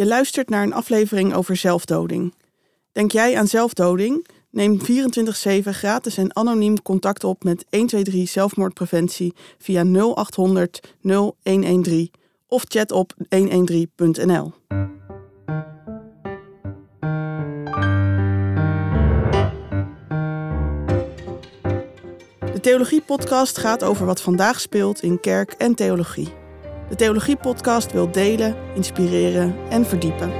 Je 0.00 0.06
luistert 0.06 0.48
naar 0.48 0.62
een 0.62 0.72
aflevering 0.72 1.34
over 1.34 1.56
zelfdoding. 1.56 2.34
Denk 2.92 3.12
jij 3.12 3.38
aan 3.38 3.46
zelfdoding? 3.46 4.26
Neem 4.50 4.78
24-7 4.80 4.82
gratis 5.62 6.16
en 6.16 6.36
anoniem 6.36 6.82
contact 6.82 7.24
op 7.24 7.44
met 7.44 7.64
123 7.70 8.28
zelfmoordpreventie 8.28 9.34
via 9.58 9.84
0800 9.84 10.94
0113 11.02 12.10
of 12.46 12.64
chat 12.68 12.92
op 12.92 13.12
113.nl. 13.18 14.52
De 22.52 22.60
Theologie-podcast 22.60 23.58
gaat 23.58 23.84
over 23.84 24.06
wat 24.06 24.22
vandaag 24.22 24.60
speelt 24.60 25.02
in 25.02 25.20
kerk 25.20 25.52
en 25.52 25.74
theologie. 25.74 26.39
De 26.90 26.96
Theologie-podcast 26.96 27.92
wil 27.92 28.10
delen, 28.10 28.56
inspireren 28.74 29.68
en 29.68 29.86
verdiepen. 29.86 30.32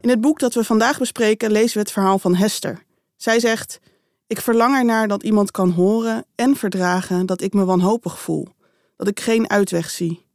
In 0.00 0.08
het 0.08 0.20
boek 0.20 0.38
dat 0.38 0.54
we 0.54 0.64
vandaag 0.64 0.98
bespreken 0.98 1.50
lezen 1.50 1.72
we 1.72 1.78
het 1.78 1.92
verhaal 1.92 2.18
van 2.18 2.34
Hester. 2.34 2.82
Zij 3.16 3.40
zegt: 3.40 3.80
Ik 4.26 4.40
verlang 4.40 4.76
ernaar 4.76 5.08
dat 5.08 5.22
iemand 5.22 5.50
kan 5.50 5.70
horen 5.70 6.24
en 6.34 6.56
verdragen 6.56 7.26
dat 7.26 7.40
ik 7.40 7.52
me 7.52 7.64
wanhopig 7.64 8.20
voel, 8.20 8.48
dat 8.96 9.08
ik 9.08 9.20
geen 9.20 9.50
uitweg 9.50 9.90
zie. 9.90 10.26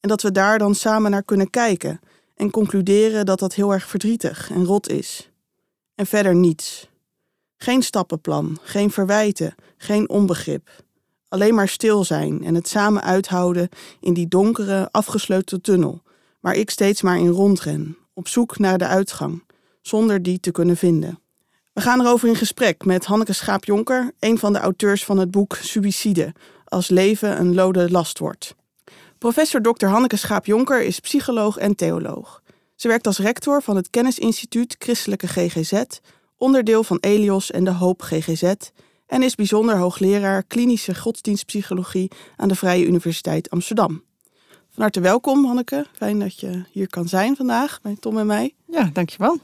En 0.00 0.08
dat 0.08 0.22
we 0.22 0.32
daar 0.32 0.58
dan 0.58 0.74
samen 0.74 1.10
naar 1.10 1.24
kunnen 1.24 1.50
kijken 1.50 2.00
en 2.34 2.50
concluderen 2.50 3.26
dat 3.26 3.38
dat 3.38 3.54
heel 3.54 3.72
erg 3.72 3.88
verdrietig 3.88 4.50
en 4.50 4.64
rot 4.64 4.88
is. 4.88 5.30
En 5.94 6.06
verder 6.06 6.34
niets. 6.34 6.88
Geen 7.56 7.82
stappenplan, 7.82 8.58
geen 8.62 8.90
verwijten, 8.90 9.54
geen 9.76 10.08
onbegrip. 10.08 10.86
Alleen 11.28 11.54
maar 11.54 11.68
stil 11.68 12.04
zijn 12.04 12.44
en 12.44 12.54
het 12.54 12.68
samen 12.68 13.02
uithouden 13.02 13.68
in 14.00 14.14
die 14.14 14.28
donkere, 14.28 14.88
afgesloten 14.90 15.60
tunnel, 15.60 16.02
waar 16.40 16.54
ik 16.54 16.70
steeds 16.70 17.02
maar 17.02 17.18
in 17.18 17.28
rondren, 17.28 17.96
op 18.12 18.28
zoek 18.28 18.58
naar 18.58 18.78
de 18.78 18.86
uitgang, 18.86 19.44
zonder 19.82 20.22
die 20.22 20.40
te 20.40 20.50
kunnen 20.50 20.76
vinden. 20.76 21.18
We 21.72 21.80
gaan 21.80 22.00
erover 22.00 22.28
in 22.28 22.36
gesprek 22.36 22.84
met 22.84 23.04
Hanneke 23.04 23.32
Schaap-Jonker, 23.32 24.12
een 24.18 24.38
van 24.38 24.52
de 24.52 24.58
auteurs 24.58 25.04
van 25.04 25.18
het 25.18 25.30
boek 25.30 25.56
Suicide, 25.56 26.34
als 26.64 26.88
leven 26.88 27.40
een 27.40 27.54
lode 27.54 27.90
last 27.90 28.18
wordt. 28.18 28.54
Professor 29.18 29.60
Dr. 29.60 29.86
Hanneke 29.86 30.16
Schaap-Jonker 30.16 30.82
is 30.82 31.00
psycholoog 31.00 31.56
en 31.56 31.74
theoloog. 31.74 32.42
Ze 32.74 32.88
werkt 32.88 33.06
als 33.06 33.18
rector 33.18 33.62
van 33.62 33.76
het 33.76 33.90
Kennisinstituut 33.90 34.76
Christelijke 34.78 35.26
GGZ, 35.26 35.82
onderdeel 36.36 36.84
van 36.84 36.98
Elios 37.00 37.50
en 37.50 37.64
de 37.64 37.72
Hoop 37.72 38.02
GGZ, 38.02 38.52
en 39.08 39.22
is 39.22 39.34
bijzonder 39.34 39.76
hoogleraar 39.76 40.42
klinische 40.42 40.94
godsdienstpsychologie 40.94 42.10
aan 42.36 42.48
de 42.48 42.54
Vrije 42.54 42.86
Universiteit 42.86 43.50
Amsterdam. 43.50 44.02
Van 44.70 44.82
harte 44.82 45.00
welkom, 45.00 45.44
Hanneke. 45.44 45.86
Fijn 45.96 46.18
dat 46.18 46.40
je 46.40 46.64
hier 46.72 46.88
kan 46.88 47.08
zijn 47.08 47.36
vandaag 47.36 47.80
bij 47.82 47.96
Tom 48.00 48.18
en 48.18 48.26
mij. 48.26 48.54
Ja, 48.66 48.90
dankjewel. 48.92 49.38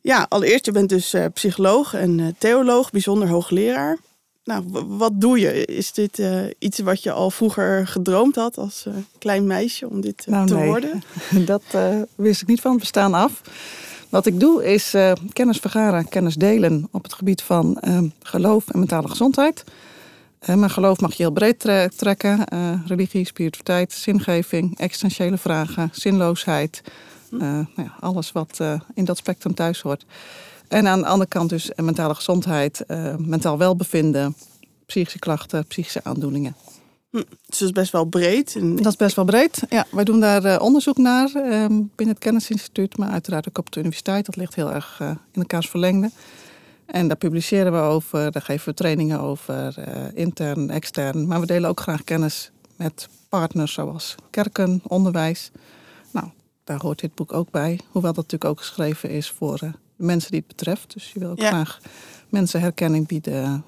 Ja, 0.00 0.26
allereerst, 0.28 0.64
je 0.64 0.72
bent 0.72 0.88
dus 0.88 1.14
uh, 1.14 1.24
psycholoog 1.34 1.94
en 1.94 2.18
uh, 2.18 2.26
theoloog, 2.38 2.90
bijzonder 2.90 3.28
hoogleraar. 3.28 3.98
Nou, 4.44 4.64
wat 4.86 5.20
doe 5.20 5.38
je? 5.38 5.64
Is 5.64 5.92
dit 5.92 6.18
uh, 6.18 6.42
iets 6.58 6.78
wat 6.78 7.02
je 7.02 7.12
al 7.12 7.30
vroeger 7.30 7.86
gedroomd 7.86 8.34
had 8.34 8.58
als 8.58 8.86
klein 9.18 9.46
meisje 9.46 9.88
om 9.88 10.00
dit 10.00 10.26
nou, 10.26 10.46
te 10.46 10.54
nee. 10.54 10.66
worden? 10.66 11.02
Dat 11.44 11.62
wist 12.14 12.42
ik 12.42 12.48
niet 12.48 12.60
van 12.60 12.70
het 12.70 12.80
bestaan 12.80 13.14
af. 13.14 13.42
Wat 14.10 14.26
ik 14.26 14.40
doe 14.40 14.72
is 14.72 14.94
kennis 15.32 15.58
vergaren, 15.58 16.08
kennis 16.08 16.34
delen 16.34 16.88
op 16.90 17.02
het 17.02 17.12
gebied 17.14 17.42
van 17.42 17.80
geloof 18.22 18.68
en 18.68 18.78
mentale 18.78 19.08
gezondheid. 19.08 19.64
Uh, 20.48 20.54
maar 20.54 20.70
geloof 20.70 21.00
mag 21.00 21.14
je 21.14 21.22
heel 21.22 21.32
breed 21.32 21.60
tre 21.60 21.90
trekken. 21.96 22.46
Uh, 22.54 22.72
religie, 22.86 23.26
spiritualiteit, 23.26 23.92
zingeving, 23.92 24.78
existentiële 24.78 25.38
vragen, 25.38 25.90
zinloosheid. 25.92 26.82
Uh, 27.30 27.40
nou 27.40 27.66
ja, 27.76 27.94
alles 28.00 28.32
wat 28.32 28.60
in 28.94 29.04
dat 29.04 29.16
spectrum 29.16 29.54
thuis 29.54 29.80
hoort. 29.80 30.04
En 30.68 30.86
aan 30.86 31.00
de 31.00 31.06
andere 31.06 31.28
kant 31.28 31.48
dus 31.50 31.70
mentale 31.76 32.14
gezondheid, 32.14 32.84
mentaal 33.18 33.58
welbevinden, 33.58 34.36
psychische 34.86 35.18
klachten, 35.18 35.66
psychische 35.66 36.00
aandoeningen. 36.02 36.54
Hm, 37.10 37.16
dus 37.16 37.58
dat 37.58 37.68
is 37.68 37.72
best 37.72 37.92
wel 37.92 38.04
breed. 38.04 38.56
Dat 38.60 38.86
is 38.86 38.96
best 38.96 39.16
wel 39.16 39.24
breed. 39.24 39.62
Ja, 39.68 39.86
wij 39.90 40.04
doen 40.04 40.20
daar 40.20 40.60
onderzoek 40.60 40.96
naar 40.96 41.30
binnen 41.68 42.08
het 42.08 42.18
Kennisinstituut, 42.18 42.96
maar 42.96 43.10
uiteraard 43.10 43.48
ook 43.48 43.58
op 43.58 43.72
de 43.72 43.78
universiteit. 43.78 44.26
Dat 44.26 44.36
ligt 44.36 44.54
heel 44.54 44.72
erg 44.72 45.00
in 45.00 45.40
elkaars 45.40 45.68
verlengde. 45.68 46.10
En 46.90 47.08
daar 47.08 47.16
publiceren 47.16 47.72
we 47.72 47.78
over, 47.78 48.32
daar 48.32 48.42
geven 48.42 48.68
we 48.68 48.74
trainingen 48.74 49.20
over, 49.20 49.74
uh, 49.78 49.84
intern, 50.14 50.70
extern. 50.70 51.26
Maar 51.26 51.40
we 51.40 51.46
delen 51.46 51.70
ook 51.70 51.80
graag 51.80 52.04
kennis 52.04 52.50
met 52.76 53.08
partners 53.28 53.72
zoals 53.72 54.14
kerken, 54.30 54.80
onderwijs. 54.86 55.50
Nou, 56.10 56.26
daar 56.64 56.80
hoort 56.80 57.00
dit 57.00 57.14
boek 57.14 57.32
ook 57.32 57.50
bij. 57.50 57.80
Hoewel 57.90 58.12
dat 58.12 58.24
natuurlijk 58.24 58.50
ook 58.50 58.58
geschreven 58.58 59.10
is 59.10 59.30
voor 59.30 59.58
de 59.58 59.70
mensen 59.96 60.30
die 60.30 60.40
het 60.40 60.56
betreft. 60.56 60.92
Dus 60.92 61.12
je 61.12 61.18
wil 61.18 61.30
ook 61.30 61.40
ja. 61.40 61.48
graag 61.48 61.80
mensen 62.28 62.60
herkenning 62.60 63.06
bieden. 63.06 63.64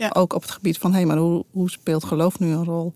Ja. 0.00 0.10
Ook 0.12 0.32
op 0.32 0.42
het 0.42 0.50
gebied 0.50 0.78
van, 0.78 0.90
hé, 0.90 0.96
hey, 0.96 1.06
maar 1.06 1.16
hoe, 1.16 1.44
hoe 1.50 1.70
speelt 1.70 2.04
geloof 2.04 2.38
nu 2.38 2.50
een 2.50 2.64
rol? 2.64 2.94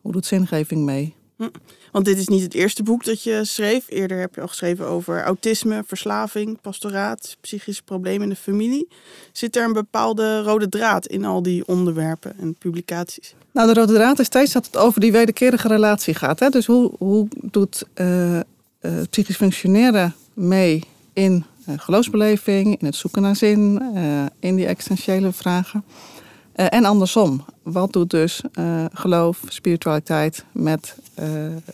Hoe 0.00 0.12
doet 0.12 0.26
zingeving 0.26 0.84
mee? 0.84 1.14
Hm. 1.36 1.48
Want 1.92 2.04
dit 2.04 2.18
is 2.18 2.28
niet 2.28 2.42
het 2.42 2.54
eerste 2.54 2.82
boek 2.82 3.04
dat 3.04 3.22
je 3.22 3.44
schreef. 3.44 3.84
Eerder 3.88 4.18
heb 4.18 4.34
je 4.34 4.40
al 4.40 4.48
geschreven 4.48 4.86
over 4.86 5.22
autisme, 5.22 5.82
verslaving, 5.86 6.60
pastoraat, 6.60 7.36
psychische 7.40 7.82
problemen 7.82 8.22
in 8.22 8.28
de 8.28 8.36
familie. 8.36 8.88
Zit 9.32 9.56
er 9.56 9.64
een 9.64 9.72
bepaalde 9.72 10.42
rode 10.42 10.68
draad 10.68 11.06
in 11.06 11.24
al 11.24 11.42
die 11.42 11.66
onderwerpen 11.66 12.38
en 12.38 12.54
publicaties? 12.54 13.34
Nou, 13.52 13.74
de 13.74 13.80
rode 13.80 13.94
draad 13.94 14.18
is 14.18 14.26
steeds 14.26 14.52
dat 14.52 14.66
het 14.66 14.76
over 14.76 15.00
die 15.00 15.12
wederkerige 15.12 15.68
relatie 15.68 16.14
gaat. 16.14 16.40
Hè? 16.40 16.48
Dus 16.48 16.66
hoe, 16.66 16.92
hoe 16.98 17.28
doet 17.42 17.84
uh, 17.94 18.34
uh, 18.34 18.42
psychisch 19.10 19.36
functioneren 19.36 20.14
mee 20.34 20.82
in 21.12 21.44
uh, 21.68 21.74
geloofsbeleving, 21.78 22.80
in 22.80 22.86
het 22.86 22.96
zoeken 22.96 23.22
naar 23.22 23.36
zin, 23.36 23.82
in 24.40 24.56
die 24.56 24.66
existentiële 24.66 25.32
vragen? 25.32 25.84
Uh, 26.60 26.66
en 26.68 26.84
andersom. 26.84 27.44
Wat 27.62 27.92
doet 27.92 28.10
dus 28.10 28.42
uh, 28.58 28.84
geloof, 28.92 29.42
spiritualiteit 29.48 30.44
met 30.52 30.96
uh, 31.18 31.24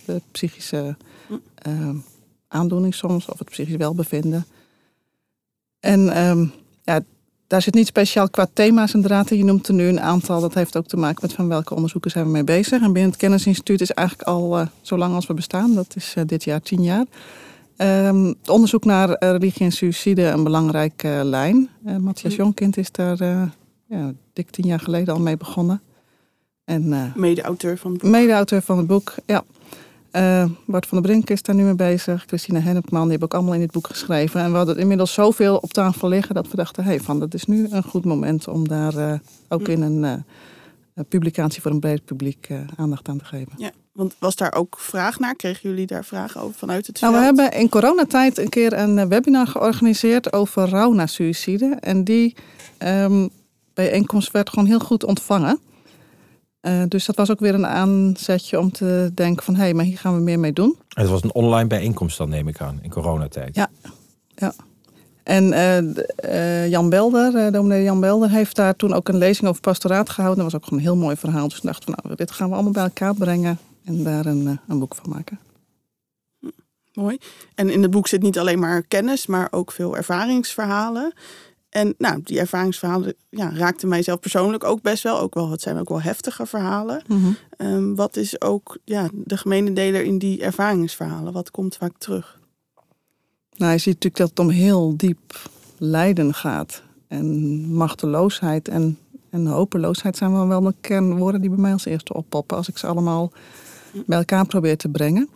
de 0.04 0.20
psychische 0.30 0.96
aandoening 2.48 2.94
soms, 2.94 3.28
of 3.28 3.38
het 3.38 3.50
psychisch 3.50 3.76
welbevinden? 3.76 4.46
En 5.80 6.26
um, 6.26 6.52
ja, 6.82 7.00
daar 7.46 7.62
zit 7.62 7.74
niet 7.74 7.86
speciaal 7.86 8.30
qua 8.30 8.46
thema's 8.52 8.94
en 8.94 9.02
draad 9.02 9.30
in. 9.30 9.38
Je 9.38 9.44
noemt 9.44 9.68
er 9.68 9.74
nu 9.74 9.88
een 9.88 10.00
aantal. 10.00 10.40
Dat 10.40 10.54
heeft 10.54 10.76
ook 10.76 10.86
te 10.86 10.96
maken 10.96 11.18
met 11.22 11.32
van 11.32 11.48
welke 11.48 11.74
onderzoeken 11.74 12.10
zijn 12.10 12.24
we 12.24 12.30
mee 12.30 12.44
bezig. 12.44 12.82
En 12.82 12.92
binnen 12.92 13.10
het 13.10 13.20
Kennisinstituut 13.20 13.80
is 13.80 13.90
eigenlijk 13.90 14.28
al 14.28 14.68
zo 14.80 14.98
lang 14.98 15.14
als 15.14 15.26
we 15.26 15.34
bestaan. 15.34 15.74
Dat 15.74 15.96
is 15.96 16.14
dit 16.26 16.44
jaar 16.44 16.62
tien 16.62 16.82
jaar. 16.82 17.04
Um, 17.76 18.26
het 18.26 18.48
onderzoek 18.48 18.84
naar 18.84 19.16
religie 19.18 19.64
en 19.64 19.72
suïcide 19.72 20.22
een 20.22 20.44
belangrijke 20.44 21.20
lijn. 21.24 21.68
Matthias 21.98 22.34
Jonkind 22.34 22.76
is 22.76 22.92
daar 22.92 23.50
ja, 23.92 24.12
dik 24.32 24.50
tien 24.50 24.66
jaar 24.66 24.80
geleden 24.80 25.14
al 25.14 25.20
mee 25.20 25.36
begonnen. 25.36 25.82
En, 26.64 26.82
uh, 26.82 27.14
mede-auteur 27.14 27.78
van 27.78 27.92
het 27.92 28.00
boek. 28.00 28.10
Mede-auteur 28.10 28.62
van 28.62 28.78
het 28.78 28.86
boek, 28.86 29.14
ja. 29.26 29.44
Uh, 30.12 30.50
Bart 30.66 30.86
van 30.86 31.02
der 31.02 31.10
Brink 31.10 31.30
is 31.30 31.42
daar 31.42 31.54
nu 31.54 31.62
mee 31.62 31.74
bezig. 31.74 32.24
Christina 32.26 32.60
Hennepman, 32.60 33.02
die 33.02 33.10
hebben 33.10 33.28
ook 33.28 33.34
allemaal 33.34 33.54
in 33.54 33.60
dit 33.60 33.70
boek 33.70 33.86
geschreven. 33.86 34.40
En 34.40 34.50
we 34.50 34.56
hadden 34.56 34.76
inmiddels 34.76 35.12
zoveel 35.12 35.56
op 35.56 35.72
tafel 35.72 36.08
liggen 36.08 36.34
dat 36.34 36.50
we 36.50 36.56
dachten... 36.56 36.84
hey, 36.84 37.00
van, 37.00 37.20
dat 37.20 37.34
is 37.34 37.44
nu 37.44 37.66
een 37.70 37.82
goed 37.82 38.04
moment 38.04 38.48
om 38.48 38.68
daar 38.68 38.94
uh, 38.94 39.14
ook 39.48 39.68
in 39.68 39.82
een, 39.82 40.02
een 40.94 41.06
publicatie 41.08 41.62
voor 41.62 41.70
een 41.70 41.80
breed 41.80 42.04
publiek 42.04 42.48
aandacht 42.76 43.08
aan 43.08 43.18
te 43.18 43.24
geven. 43.24 43.52
Ja, 43.56 43.70
want 43.92 44.16
was 44.18 44.36
daar 44.36 44.54
ook 44.54 44.78
vraag 44.78 45.18
naar? 45.18 45.34
Kregen 45.34 45.70
jullie 45.70 45.86
daar 45.86 46.04
vragen 46.04 46.40
over 46.40 46.58
vanuit 46.58 46.86
het 46.86 47.00
nou, 47.00 47.14
veld? 47.14 47.36
We 47.36 47.42
hebben 47.42 47.60
in 47.60 47.68
coronatijd 47.68 48.38
een 48.38 48.48
keer 48.48 48.72
een 48.72 49.08
webinar 49.08 49.46
georganiseerd 49.46 50.32
over 50.32 50.68
rouw 50.68 50.92
na 50.92 51.06
suïcide. 51.06 51.76
En 51.80 52.04
die... 52.04 52.36
Um, 52.78 53.30
bijeenkomst 53.74 54.30
werd 54.30 54.48
gewoon 54.50 54.66
heel 54.66 54.78
goed 54.80 55.04
ontvangen. 55.04 55.60
Uh, 56.62 56.82
dus 56.88 57.04
dat 57.06 57.16
was 57.16 57.30
ook 57.30 57.40
weer 57.40 57.54
een 57.54 57.66
aanzetje 57.66 58.58
om 58.58 58.72
te 58.72 59.10
denken 59.14 59.44
van... 59.44 59.54
hé, 59.54 59.62
hey, 59.62 59.74
maar 59.74 59.84
hier 59.84 59.98
gaan 59.98 60.14
we 60.14 60.20
meer 60.20 60.38
mee 60.38 60.52
doen. 60.52 60.76
Het 60.88 61.08
was 61.08 61.22
een 61.22 61.34
online 61.34 61.68
bijeenkomst 61.68 62.18
dan, 62.18 62.28
neem 62.28 62.48
ik 62.48 62.60
aan, 62.60 62.78
in 62.82 62.90
coronatijd. 62.90 63.54
Ja, 63.54 63.70
ja. 64.34 64.54
En 65.22 65.44
uh, 65.52 65.78
uh, 66.24 66.68
Jan 66.68 66.88
Belder, 66.88 67.52
dominee 67.52 67.82
Jan 67.82 68.00
Belder, 68.00 68.30
heeft 68.30 68.56
daar 68.56 68.76
toen 68.76 68.92
ook 68.92 69.08
een 69.08 69.16
lezing 69.16 69.48
over 69.48 69.60
pastoraat 69.60 70.10
gehouden. 70.10 70.42
Dat 70.42 70.52
was 70.52 70.60
ook 70.60 70.68
gewoon 70.68 70.84
een 70.84 70.90
heel 70.90 71.02
mooi 71.02 71.16
verhaal. 71.16 71.48
Dus 71.48 71.56
ik 71.56 71.62
dacht 71.62 71.84
van, 71.84 71.94
nou, 72.02 72.16
dit 72.16 72.30
gaan 72.30 72.48
we 72.48 72.54
allemaal 72.54 72.72
bij 72.72 72.82
elkaar 72.82 73.14
brengen 73.14 73.58
en 73.84 74.02
daar 74.02 74.26
een, 74.26 74.60
een 74.68 74.78
boek 74.78 74.94
van 74.94 75.10
maken. 75.10 75.38
Mooi. 76.92 77.18
En 77.54 77.70
in 77.70 77.82
het 77.82 77.90
boek 77.90 78.08
zit 78.08 78.22
niet 78.22 78.38
alleen 78.38 78.58
maar 78.58 78.82
kennis, 78.82 79.26
maar 79.26 79.48
ook 79.50 79.72
veel 79.72 79.96
ervaringsverhalen. 79.96 81.12
En 81.72 81.94
nou, 81.98 82.20
die 82.24 82.38
ervaringsverhalen 82.38 83.14
ja, 83.28 83.50
raakten 83.54 83.88
mijzelf 83.88 84.20
persoonlijk 84.20 84.64
ook 84.64 84.82
best 84.82 85.02
wel. 85.02 85.20
Ook 85.20 85.34
wel, 85.34 85.50
het 85.50 85.60
zijn 85.60 85.78
ook 85.78 85.88
wel 85.88 86.02
heftige 86.02 86.46
verhalen. 86.46 87.02
Mhm. 87.06 87.18
Mm 87.18 87.36
-hmm. 87.56 87.66
um, 87.66 87.94
wat 87.94 88.16
is 88.16 88.40
ook 88.40 88.78
ja, 88.84 89.08
de 89.12 89.36
gemene 89.36 89.72
deler 89.72 90.02
in 90.02 90.18
die 90.18 90.42
ervaringsverhalen? 90.42 91.32
Wat 91.32 91.50
komt 91.50 91.76
vaak 91.76 91.92
terug? 91.98 92.38
Nou, 93.56 93.72
je 93.72 93.78
ziet 93.78 93.94
natuurlijk 93.94 94.16
dat 94.16 94.28
het 94.28 94.38
om 94.38 94.48
heel 94.48 94.96
diep 94.96 95.48
lijden 95.78 96.34
gaat. 96.34 96.82
En 97.08 97.60
machteloosheid 97.74 98.68
en, 98.68 98.98
en 99.30 99.46
hopeloosheid 99.46 100.16
zijn 100.16 100.32
wel 100.32 100.48
wel 100.48 100.60
de 100.60 100.74
kernwoorden 100.80 101.40
die 101.40 101.50
bij 101.50 101.58
mij 101.58 101.72
als 101.72 101.84
eerste 101.84 102.14
oppoppen. 102.14 102.56
Als 102.56 102.68
ik 102.68 102.78
ze 102.78 102.86
allemaal 102.86 103.32
bij 104.06 104.18
elkaar 104.18 104.46
probeert 104.46 104.78
te 104.78 104.88
brengen. 104.88 105.28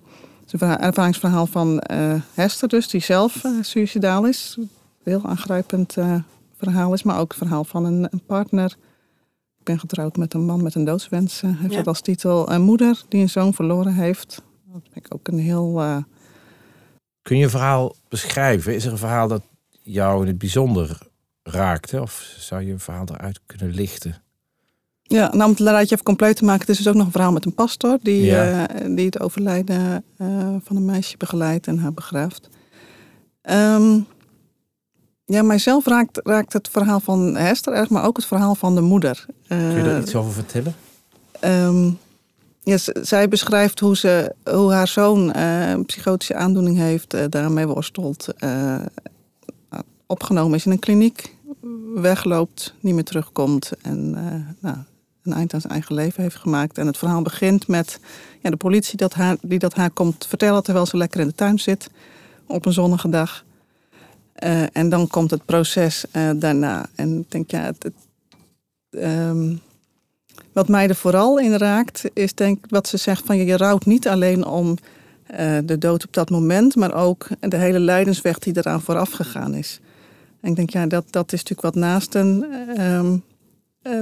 Het 0.46 0.62
ervaringsverhaal 0.62 1.46
van 1.46 1.82
uh, 1.92 2.14
Hester 2.34 2.68
dus, 2.68 2.88
die 2.88 3.02
zelf 3.02 3.44
uh, 3.44 3.52
suicidaal 3.60 4.26
is. 4.26 4.58
Heel 5.06 5.24
aangrijpend 5.24 5.96
uh, 5.96 6.14
verhaal 6.56 6.92
is, 6.92 7.02
maar 7.02 7.18
ook 7.18 7.28
het 7.28 7.38
verhaal 7.38 7.64
van 7.64 7.84
een, 7.84 8.08
een, 8.10 8.24
partner. 8.26 8.76
Ik 9.58 9.64
ben 9.64 9.78
getrouwd 9.78 10.16
met 10.16 10.34
een 10.34 10.44
man 10.44 10.62
met 10.62 10.74
een 10.74 10.84
doodswens, 10.84 11.40
heeft 11.40 11.70
ja. 11.70 11.76
dat 11.76 11.86
als 11.86 12.00
titel. 12.00 12.50
Een 12.52 12.62
moeder 12.62 13.04
die 13.08 13.20
een 13.20 13.28
zoon 13.28 13.54
verloren 13.54 13.94
heeft. 13.94 14.42
Dat 14.72 14.82
vind 14.92 15.06
ik 15.06 15.14
ook 15.14 15.28
een 15.28 15.38
heel... 15.38 15.82
Kun 17.22 17.36
je 17.36 17.44
een 17.44 17.50
verhaal 17.50 17.94
beschrijven? 18.08 18.74
Is 18.74 18.84
er 18.84 18.92
een 18.92 18.98
verhaal 18.98 19.28
dat 19.28 19.42
jou 19.82 20.20
in 20.20 20.26
het 20.26 20.38
bijzonder 20.38 20.98
raakte? 21.42 22.00
Of 22.00 22.34
zou 22.38 22.62
je 22.62 22.72
een 22.72 22.80
verhaal 22.80 23.06
eruit 23.08 23.40
kunnen 23.46 23.74
lichten? 23.74 24.22
Ja, 25.02 25.28
nou 25.34 25.42
om 25.42 25.50
het 25.50 25.60
rijtje 25.60 25.94
even 25.94 26.04
compleet 26.04 26.36
te 26.36 26.44
maken. 26.44 26.60
Het 26.60 26.68
is 26.68 26.76
dus 26.76 26.88
ook 26.88 26.94
nog 26.94 27.06
een 27.06 27.12
verhaal 27.12 27.32
met 27.32 27.44
een 27.44 27.54
pastor 27.54 27.98
die, 28.02 28.24
ja. 28.24 28.70
uh, 28.82 28.96
die 28.96 29.06
het 29.06 29.20
overlijden 29.20 30.04
uh, 30.18 30.56
van 30.62 30.76
een 30.76 30.84
meisje 30.84 31.16
begeleidt 31.16 31.66
en 31.66 31.78
haar 31.78 31.92
begraaft. 31.92 32.48
Um, 33.50 34.06
ja, 35.26 35.42
mijzelf 35.42 35.86
raakt, 35.86 36.20
raakt 36.24 36.52
het 36.52 36.68
verhaal 36.68 37.00
van 37.00 37.36
Hester 37.36 37.72
erg, 37.72 37.88
maar 37.88 38.04
ook 38.04 38.16
het 38.16 38.26
verhaal 38.26 38.54
van 38.54 38.74
de 38.74 38.80
moeder. 38.80 39.26
Kun 39.48 39.76
je 39.76 39.82
daar 39.82 40.00
iets 40.00 40.14
over 40.14 40.32
vertellen? 40.32 40.74
Um, 41.44 41.98
ja, 42.62 42.76
zij 43.02 43.28
beschrijft 43.28 43.80
hoe, 43.80 43.96
ze, 43.96 44.34
hoe 44.44 44.72
haar 44.72 44.88
zoon 44.88 45.36
een 45.36 45.84
psychotische 45.84 46.34
aandoening 46.34 46.76
heeft, 46.76 47.16
daarmee 47.30 47.66
worstelt. 47.66 48.28
opgenomen 50.06 50.56
is 50.56 50.66
in 50.66 50.72
een 50.72 50.78
kliniek, 50.78 51.36
wegloopt, 51.94 52.74
niet 52.80 52.94
meer 52.94 53.04
terugkomt. 53.04 53.70
En 53.82 54.10
nou, 54.60 54.76
een 55.22 55.32
eind 55.32 55.54
aan 55.54 55.60
zijn 55.60 55.72
eigen 55.72 55.94
leven 55.94 56.22
heeft 56.22 56.36
gemaakt. 56.36 56.78
En 56.78 56.86
het 56.86 56.98
verhaal 56.98 57.22
begint 57.22 57.68
met 57.68 58.00
ja, 58.42 58.50
de 58.50 58.56
politie 58.56 58.96
dat 58.96 59.14
haar, 59.14 59.36
die 59.42 59.58
dat 59.58 59.74
haar 59.74 59.90
komt 59.90 60.26
vertellen 60.26 60.62
terwijl 60.62 60.86
ze 60.86 60.96
lekker 60.96 61.20
in 61.20 61.26
de 61.26 61.34
tuin 61.34 61.58
zit 61.58 61.90
op 62.46 62.66
een 62.66 62.72
zonnige 62.72 63.08
dag. 63.08 63.44
Uh, 64.44 64.62
en 64.72 64.88
dan 64.88 65.08
komt 65.08 65.30
het 65.30 65.44
proces 65.44 66.04
uh, 66.12 66.30
daarna. 66.36 66.86
En 66.94 67.18
ik 67.18 67.30
denk, 67.30 67.50
ja, 67.50 67.60
het, 67.60 67.90
um, 68.90 69.60
wat 70.52 70.68
mij 70.68 70.88
er 70.88 70.94
vooral 70.94 71.38
in 71.38 71.56
raakt, 71.56 72.02
is 72.12 72.34
denk 72.34 72.64
wat 72.68 72.88
ze 72.88 72.96
zegt 72.96 73.26
van 73.26 73.36
je 73.36 73.56
rouwt 73.56 73.86
niet 73.86 74.08
alleen 74.08 74.46
om 74.46 74.76
uh, 75.30 75.58
de 75.64 75.78
dood 75.78 76.04
op 76.04 76.12
dat 76.12 76.30
moment, 76.30 76.74
maar 76.74 76.94
ook 76.94 77.28
de 77.40 77.56
hele 77.56 77.78
lijdensweg 77.80 78.38
die 78.38 78.56
eraan 78.56 78.82
vooraf 78.82 79.10
gegaan 79.10 79.54
is. 79.54 79.80
En 80.40 80.50
ik 80.50 80.56
denk, 80.56 80.70
ja, 80.70 80.86
dat, 80.86 81.04
dat 81.10 81.32
is 81.32 81.42
natuurlijk 81.42 81.74
wat 81.74 81.84
naasten 81.84 82.46
um, 82.80 83.22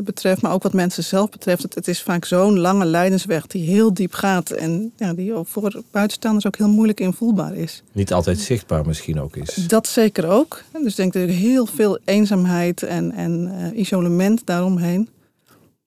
betreft, 0.05 0.43
maar 0.43 0.53
ook 0.53 0.63
wat 0.63 0.73
mensen 0.73 1.05
zelf 1.05 1.31
betreft. 1.31 1.63
Het, 1.63 1.75
het 1.75 1.89
is 1.89 2.03
vaak 2.03 2.25
zo'n 2.25 2.59
lange 2.59 2.85
lijdensweg 2.85 3.47
die 3.47 3.65
heel 3.69 3.95
diep 3.95 4.13
gaat 4.13 4.51
en 4.51 4.93
ja, 4.97 5.15
die 5.15 5.33
voor 5.43 5.83
buitenstaanders 5.91 6.47
ook 6.47 6.57
heel 6.57 6.69
moeilijk 6.69 7.01
invoelbaar 7.01 7.55
is. 7.55 7.83
Niet 7.93 8.13
altijd 8.13 8.39
zichtbaar 8.39 8.87
misschien 8.87 9.21
ook 9.21 9.37
is. 9.37 9.55
Dat 9.55 9.87
zeker 9.87 10.29
ook. 10.29 10.63
Dus 10.73 10.91
ik 10.91 10.97
denk 10.97 11.13
dat 11.13 11.23
er 11.23 11.29
heel 11.29 11.67
veel 11.67 11.99
eenzaamheid 12.05 12.83
en, 12.83 13.13
en 13.13 13.53
uh, 13.53 13.79
isolement 13.79 14.47
daaromheen. 14.47 15.09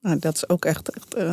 Nou, 0.01 0.19
dat 0.19 0.35
is 0.35 0.49
ook 0.49 0.65
echt, 0.65 0.89
echt 0.89 1.17
uh, 1.17 1.23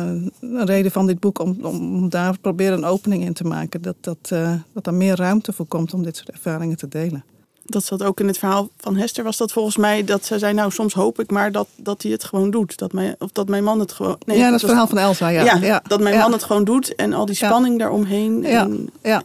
een 0.41 0.65
reden 0.65 0.91
van 0.91 1.07
dit 1.07 1.19
boek 1.19 1.39
om, 1.39 1.57
om 1.61 2.09
daar 2.09 2.39
proberen 2.39 2.77
een 2.77 2.85
opening 2.85 3.23
in 3.23 3.33
te 3.33 3.43
maken. 3.43 3.81
Dat, 3.81 3.95
dat, 4.01 4.33
dat 4.73 4.87
er 4.87 4.93
meer 4.93 5.15
ruimte 5.15 5.53
voor 5.53 5.65
komt 5.65 5.93
om 5.93 6.03
dit 6.03 6.17
soort 6.17 6.29
ervaringen 6.29 6.77
te 6.77 6.87
delen 6.87 7.23
dat 7.65 7.83
zat 7.83 8.03
ook 8.03 8.19
in 8.19 8.27
het 8.27 8.37
verhaal 8.37 8.69
van 8.77 8.95
Hester, 8.95 9.23
was 9.23 9.37
dat 9.37 9.51
volgens 9.51 9.77
mij 9.77 10.03
dat 10.03 10.25
ze 10.25 10.39
zei, 10.39 10.53
nou 10.53 10.71
soms 10.71 10.93
hoop 10.93 11.19
ik 11.19 11.31
maar 11.31 11.51
dat, 11.51 11.67
dat 11.75 12.01
hij 12.01 12.11
het 12.11 12.23
gewoon 12.23 12.51
doet. 12.51 12.77
Dat 12.77 12.93
mijn, 12.93 13.15
of 13.19 13.31
dat 13.31 13.47
mijn 13.47 13.63
man 13.63 13.79
het 13.79 13.91
gewoon... 13.91 14.17
Nee, 14.25 14.37
ja, 14.37 14.45
dat 14.45 14.55
is 14.55 14.61
het 14.61 14.69
verhaal 14.69 14.87
van 14.87 14.97
Elsa, 14.97 15.27
ja. 15.27 15.43
Ja, 15.43 15.55
ja 15.55 15.81
dat 15.87 15.99
mijn 15.99 16.17
man 16.17 16.31
het 16.31 16.43
gewoon 16.43 16.63
doet 16.63 16.95
en 16.95 17.13
al 17.13 17.25
die 17.25 17.35
spanning 17.35 17.79
daaromheen. 17.79 18.41
Ja, 18.41 18.63
en, 18.63 18.89
ja. 19.03 19.23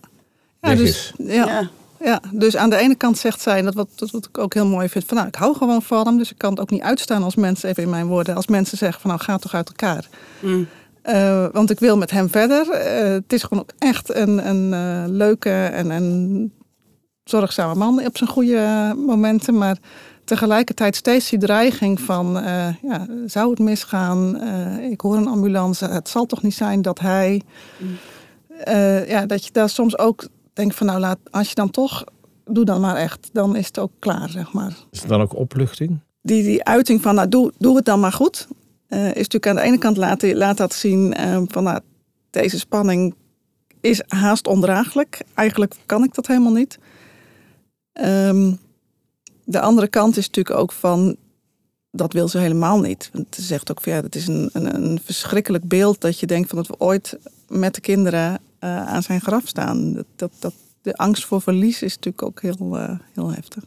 ja. 0.61 0.75
dus, 0.75 1.13
ja. 1.17 1.69
Ja. 2.01 2.21
dus 2.33 2.57
aan 2.57 2.71
de 2.71 2.77
ene 2.77 2.95
kant 2.95 3.19
zegt 3.19 3.41
zij, 3.41 3.63
dat 3.63 3.75
wat, 3.75 3.89
dat 3.95 4.11
wat 4.11 4.27
ik 4.27 4.39
ook 4.39 4.55
heel 4.55 4.67
mooi 4.67 4.89
vind, 4.89 5.05
van 5.05 5.17
nou, 5.17 5.29
ik 5.29 5.35
hou 5.35 5.57
gewoon 5.57 5.83
van 5.83 6.07
hem, 6.07 6.19
dus 6.19 6.31
ik 6.31 6.39
kan 6.39 6.51
het 6.51 6.61
ook 6.61 6.71
niet 6.71 6.83
uitstaan 6.83 7.23
als 7.23 7.35
mensen, 7.35 7.69
even 7.69 7.83
in 7.83 7.91
mijn 7.91 8.07
woorden, 8.07 8.37
als 8.37 8.47
mensen 8.47 8.79
zeggen 8.79 9.01
van 9.01 9.11
nou, 9.11 9.23
ga 9.23 9.39
toch 9.39 9.55
uit 9.55 9.69
elkaar. 9.69 10.09
Mm. 10.41 10.69
Uh, 11.05 11.47
want 11.53 11.71
ik 11.71 11.79
wil 11.79 11.97
met 11.97 12.11
hem 12.11 12.31
verder. 12.31 12.67
Uh, 12.67 13.13
het 13.13 13.33
is 13.33 13.43
gewoon 13.43 13.63
ook 13.63 13.73
echt 13.79 14.15
een, 14.15 14.49
een 14.49 14.73
uh, 14.73 15.13
leuke 15.17 15.51
en 15.51 15.91
een 15.91 16.53
zorgzame 17.31 17.75
man 17.75 18.07
op 18.07 18.17
zijn 18.17 18.31
goede 18.31 18.95
momenten. 19.07 19.59
Maar 19.59 19.79
tegelijkertijd 20.25 20.97
steeds 20.97 21.31
die 21.31 21.39
dreiging 21.39 22.01
van, 22.01 22.37
uh, 22.37 22.75
ja, 22.83 23.07
zou 23.27 23.51
het 23.51 23.59
misgaan? 23.59 24.37
Uh, 24.43 24.91
ik 24.91 25.01
hoor 25.01 25.17
een 25.17 25.27
ambulance. 25.27 25.87
Het 25.87 26.09
zal 26.09 26.27
toch 26.27 26.43
niet 26.43 26.55
zijn 26.55 26.83
dat 26.83 26.99
hij... 26.99 27.43
Uh, 28.69 29.09
ja, 29.09 29.27
dat 29.27 29.45
je 29.45 29.53
daar 29.53 29.69
soms 29.69 29.99
ook 29.99 30.27
denkt 30.53 30.75
van, 30.75 30.87
nou, 30.87 31.01
laat, 31.01 31.19
als 31.31 31.49
je 31.49 31.55
dan 31.55 31.71
toch... 31.71 32.05
Doe 32.45 32.65
dan 32.65 32.81
maar 32.81 32.97
echt. 32.97 33.31
Dan 33.33 33.57
is 33.57 33.67
het 33.67 33.79
ook 33.79 33.91
klaar, 33.99 34.29
zeg 34.29 34.53
maar. 34.53 34.73
Is 34.91 35.01
het 35.01 35.09
dan 35.09 35.21
ook 35.21 35.37
opluchting? 35.37 35.99
Die, 36.23 36.43
die 36.43 36.65
uiting 36.65 37.03
van, 37.03 37.15
nou, 37.15 37.29
doe, 37.29 37.53
doe 37.59 37.77
het 37.77 37.85
dan 37.85 38.01
maar 38.01 38.13
goed. 38.13 38.49
is 38.89 38.99
natuurlijk 38.99 39.47
aan 39.47 39.55
de 39.55 39.63
ene 39.63 39.79
kant 39.79 39.97
laat, 39.97 40.23
laat 40.23 40.57
dat 40.57 40.75
zien 40.75 41.15
van, 41.49 41.63
nou, 41.63 41.81
deze 42.31 42.59
spanning 42.59 43.15
is 43.81 44.03
haast 44.09 44.47
ondraaglijk. 44.47 45.21
Eigenlijk 45.35 45.75
kan 45.87 46.05
ik 46.05 46.15
dat 46.15 46.27
helemaal 46.27 46.53
niet. 46.53 46.79
Um, 48.03 48.59
de 49.45 49.61
andere 49.61 49.89
kant 49.89 50.17
is 50.17 50.27
natuurlijk 50.27 50.57
ook 50.57 50.73
van, 50.73 51.17
dat 51.91 52.13
wil 52.13 52.29
ze 52.29 52.39
helemaal 52.39 52.81
niet. 52.81 53.11
Want 53.13 53.35
ze 53.35 53.43
zegt 53.43 53.71
ook 53.71 53.81
van 53.81 53.93
ja, 53.93 54.03
het 54.03 54.15
is 54.15 54.27
een, 54.27 54.51
een, 54.53 54.75
een, 54.75 55.01
verschrikkelijk 55.05 55.69
beeld 55.69 56.01
dat 56.01 56.21
je 56.21 56.27
denkt 56.27 56.49
van 56.49 56.59
dat 56.59 56.67
we 56.67 56.79
ooit 56.79 57.19
met 57.49 57.75
de 57.75 57.81
kinderen 57.81 58.41
uh, 58.61 58.87
aan 58.87 59.03
zijn 59.03 59.21
graf 59.21 59.49
staan. 59.49 59.93
Dat, 59.93 60.07
dat, 60.17 60.33
dat, 60.39 60.55
de 60.83 60.97
angst 60.97 61.25
voor 61.25 61.41
verlies 61.41 61.83
is 61.83 61.95
natuurlijk 61.95 62.23
ook 62.23 62.43
heel, 62.43 62.77
uh, 62.77 62.99
heel 63.13 63.33
heftig. 63.33 63.65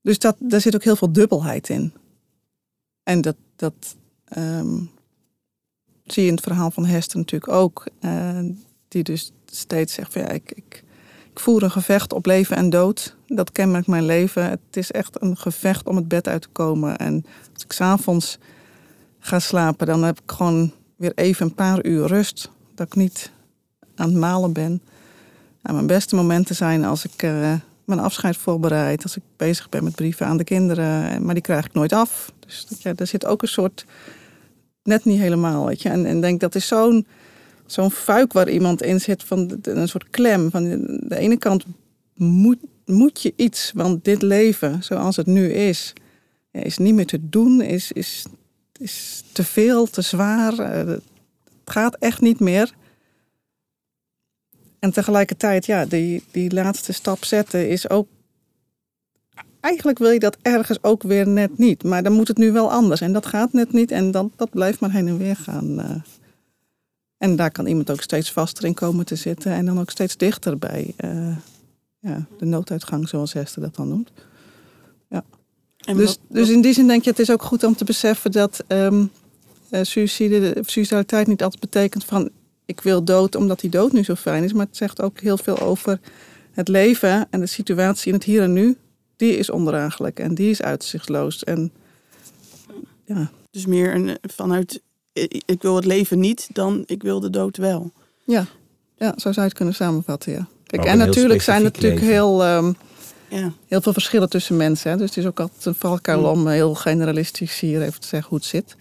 Dus 0.00 0.18
dat, 0.18 0.36
daar 0.38 0.60
zit 0.60 0.74
ook 0.74 0.84
heel 0.84 0.96
veel 0.96 1.12
dubbelheid 1.12 1.68
in. 1.68 1.92
En 3.02 3.20
dat, 3.20 3.36
dat 3.56 3.96
um, 4.36 4.90
zie 6.04 6.22
je 6.22 6.28
in 6.28 6.34
het 6.34 6.44
verhaal 6.44 6.70
van 6.70 6.84
Hester 6.84 7.18
natuurlijk 7.18 7.52
ook. 7.52 7.86
Uh, 8.00 8.40
die 8.88 9.02
dus 9.02 9.32
steeds 9.46 9.94
zegt 9.94 10.12
van 10.12 10.22
ja, 10.22 10.28
ik, 10.28 10.52
ik 10.52 10.83
ik 11.34 11.40
voer 11.40 11.62
een 11.62 11.70
gevecht 11.70 12.12
op 12.12 12.26
leven 12.26 12.56
en 12.56 12.70
dood. 12.70 13.16
Dat 13.26 13.52
kenmerkt 13.52 13.86
mijn 13.86 14.04
leven. 14.04 14.50
Het 14.50 14.60
is 14.70 14.90
echt 14.90 15.22
een 15.22 15.36
gevecht 15.36 15.86
om 15.86 15.96
het 15.96 16.08
bed 16.08 16.28
uit 16.28 16.42
te 16.42 16.48
komen. 16.48 16.96
En 16.96 17.24
als 17.54 17.64
ik 17.64 17.72
s'avonds 17.72 18.38
ga 19.18 19.38
slapen, 19.38 19.86
dan 19.86 20.02
heb 20.02 20.20
ik 20.20 20.32
gewoon 20.32 20.72
weer 20.96 21.12
even 21.14 21.46
een 21.46 21.54
paar 21.54 21.84
uur 21.84 22.06
rust. 22.06 22.50
Dat 22.74 22.86
ik 22.86 22.94
niet 22.94 23.30
aan 23.96 24.08
het 24.08 24.18
malen 24.18 24.52
ben. 24.52 24.82
Nou, 25.62 25.74
mijn 25.74 25.86
beste 25.86 26.14
momenten 26.14 26.54
zijn 26.54 26.84
als 26.84 27.04
ik 27.04 27.22
uh, 27.22 27.52
mijn 27.84 28.00
afscheid 28.00 28.36
voorbereid. 28.36 29.02
Als 29.02 29.16
ik 29.16 29.22
bezig 29.36 29.68
ben 29.68 29.84
met 29.84 29.94
brieven 29.94 30.26
aan 30.26 30.36
de 30.36 30.44
kinderen. 30.44 31.24
Maar 31.24 31.34
die 31.34 31.42
krijg 31.42 31.64
ik 31.64 31.72
nooit 31.72 31.92
af. 31.92 32.32
Dus 32.38 32.66
ja, 32.78 32.92
daar 32.92 33.06
zit 33.06 33.26
ook 33.26 33.42
een 33.42 33.48
soort... 33.48 33.86
Net 34.82 35.04
niet 35.04 35.20
helemaal, 35.20 35.66
weet 35.66 35.82
je. 35.82 35.88
En 35.88 36.06
ik 36.06 36.20
denk 36.20 36.40
dat 36.40 36.54
is 36.54 36.66
zo'n 36.66 37.06
zo'n 37.66 37.90
fuik 37.90 38.32
waar 38.32 38.48
iemand 38.48 38.82
in 38.82 39.00
zit 39.00 39.22
van 39.22 39.58
een 39.62 39.88
soort 39.88 40.10
klem. 40.10 40.50
Van 40.50 40.64
de 41.00 41.16
ene 41.16 41.36
kant 41.36 41.64
moet, 42.14 42.58
moet 42.84 43.22
je 43.22 43.32
iets, 43.36 43.72
want 43.74 44.04
dit 44.04 44.22
leven 44.22 44.82
zoals 44.82 45.16
het 45.16 45.26
nu 45.26 45.52
is, 45.52 45.92
is 46.50 46.78
niet 46.78 46.94
meer 46.94 47.06
te 47.06 47.28
doen, 47.28 47.60
is, 47.60 47.92
is, 47.92 48.26
is 48.78 49.22
te 49.32 49.44
veel, 49.44 49.86
te 49.86 50.02
zwaar. 50.02 50.58
Eh, 50.58 50.86
het 50.86 51.02
gaat 51.64 51.96
echt 51.98 52.20
niet 52.20 52.40
meer. 52.40 52.72
En 54.78 54.92
tegelijkertijd, 54.92 55.66
ja, 55.66 55.86
die, 55.86 56.22
die 56.30 56.52
laatste 56.52 56.92
stap 56.92 57.24
zetten 57.24 57.68
is 57.68 57.90
ook. 57.90 58.08
Eigenlijk 59.60 59.98
wil 59.98 60.10
je 60.10 60.18
dat 60.18 60.36
ergens 60.42 60.82
ook 60.82 61.02
weer 61.02 61.28
net 61.28 61.58
niet. 61.58 61.82
Maar 61.82 62.02
dan 62.02 62.12
moet 62.12 62.28
het 62.28 62.36
nu 62.36 62.52
wel 62.52 62.70
anders. 62.72 63.00
En 63.00 63.12
dat 63.12 63.26
gaat 63.26 63.52
net 63.52 63.72
niet. 63.72 63.90
En 63.90 64.10
dan, 64.10 64.32
dat 64.36 64.50
blijft 64.50 64.80
maar 64.80 64.92
heen 64.92 65.08
en 65.08 65.18
weer 65.18 65.36
gaan. 65.36 66.02
En 67.24 67.36
daar 67.36 67.50
kan 67.50 67.66
iemand 67.66 67.90
ook 67.90 68.00
steeds 68.00 68.32
vaster 68.32 68.64
in 68.64 68.74
komen 68.74 69.04
te 69.04 69.16
zitten 69.16 69.52
en 69.52 69.66
dan 69.66 69.80
ook 69.80 69.90
steeds 69.90 70.16
dichter 70.16 70.58
bij 70.58 70.94
uh, 71.04 71.36
ja, 71.98 72.26
de 72.38 72.44
nooduitgang, 72.44 73.08
zoals 73.08 73.32
Hester 73.32 73.62
dat 73.62 73.74
dan 73.74 73.88
noemt. 73.88 74.10
Ja. 75.08 75.24
dus, 75.76 76.18
dus 76.28 76.48
in 76.48 76.60
die 76.60 76.72
zin 76.72 76.86
denk 76.86 77.04
je, 77.04 77.10
het 77.10 77.18
is 77.18 77.30
ook 77.30 77.42
goed 77.42 77.64
om 77.64 77.76
te 77.76 77.84
beseffen 77.84 78.32
dat 78.32 78.64
um, 78.68 79.10
uh, 79.70 79.80
suïcide, 79.82 80.62
suicidaliteit 80.66 81.26
niet 81.26 81.42
altijd 81.42 81.60
betekent 81.60 82.04
van 82.04 82.30
ik 82.64 82.80
wil 82.80 83.04
dood 83.04 83.34
omdat 83.34 83.60
die 83.60 83.70
dood 83.70 83.92
nu 83.92 84.02
zo 84.02 84.14
fijn 84.14 84.44
is, 84.44 84.52
maar 84.52 84.66
het 84.66 84.76
zegt 84.76 85.02
ook 85.02 85.20
heel 85.20 85.38
veel 85.38 85.58
over 85.58 86.00
het 86.50 86.68
leven 86.68 87.26
en 87.30 87.40
de 87.40 87.46
situatie 87.46 88.08
in 88.08 88.14
het 88.14 88.24
hier 88.24 88.42
en 88.42 88.52
nu. 88.52 88.76
Die 89.16 89.36
is 89.36 89.50
ondraaglijk 89.50 90.18
en 90.18 90.34
die 90.34 90.50
is 90.50 90.62
uitzichtloos. 90.62 91.44
En, 91.44 91.72
ja. 93.04 93.30
Dus 93.50 93.66
meer 93.66 93.94
een, 93.94 94.18
vanuit 94.22 94.82
ik 95.44 95.62
wil 95.62 95.76
het 95.76 95.84
leven 95.84 96.18
niet, 96.18 96.48
dan 96.52 96.82
ik 96.86 97.02
wil 97.02 97.20
de 97.20 97.30
dood 97.30 97.56
wel. 97.56 97.92
Ja, 98.24 98.46
ja 98.96 99.10
zo 99.10 99.18
zou 99.18 99.34
je 99.34 99.40
het 99.40 99.52
kunnen 99.52 99.74
samenvatten, 99.74 100.32
ja. 100.32 100.48
Kijk, 100.66 100.84
en 100.84 100.98
natuurlijk 100.98 101.42
zijn 101.42 101.58
er 101.58 101.64
natuurlijk 101.64 102.00
heel, 102.00 102.46
um, 102.46 102.76
ja. 103.28 103.52
heel 103.66 103.80
veel 103.80 103.92
verschillen 103.92 104.30
tussen 104.30 104.56
mensen. 104.56 104.90
Hè? 104.90 104.96
Dus 104.96 105.08
het 105.08 105.18
is 105.18 105.26
ook 105.26 105.40
altijd 105.40 105.64
een 105.64 105.74
valkuil 105.74 106.24
om 106.24 106.48
heel 106.48 106.74
generalistisch 106.74 107.60
hier 107.60 107.82
even 107.82 108.00
te 108.00 108.06
zeggen 108.06 108.28
hoe 108.28 108.38
het 108.38 108.46
zit. 108.46 108.76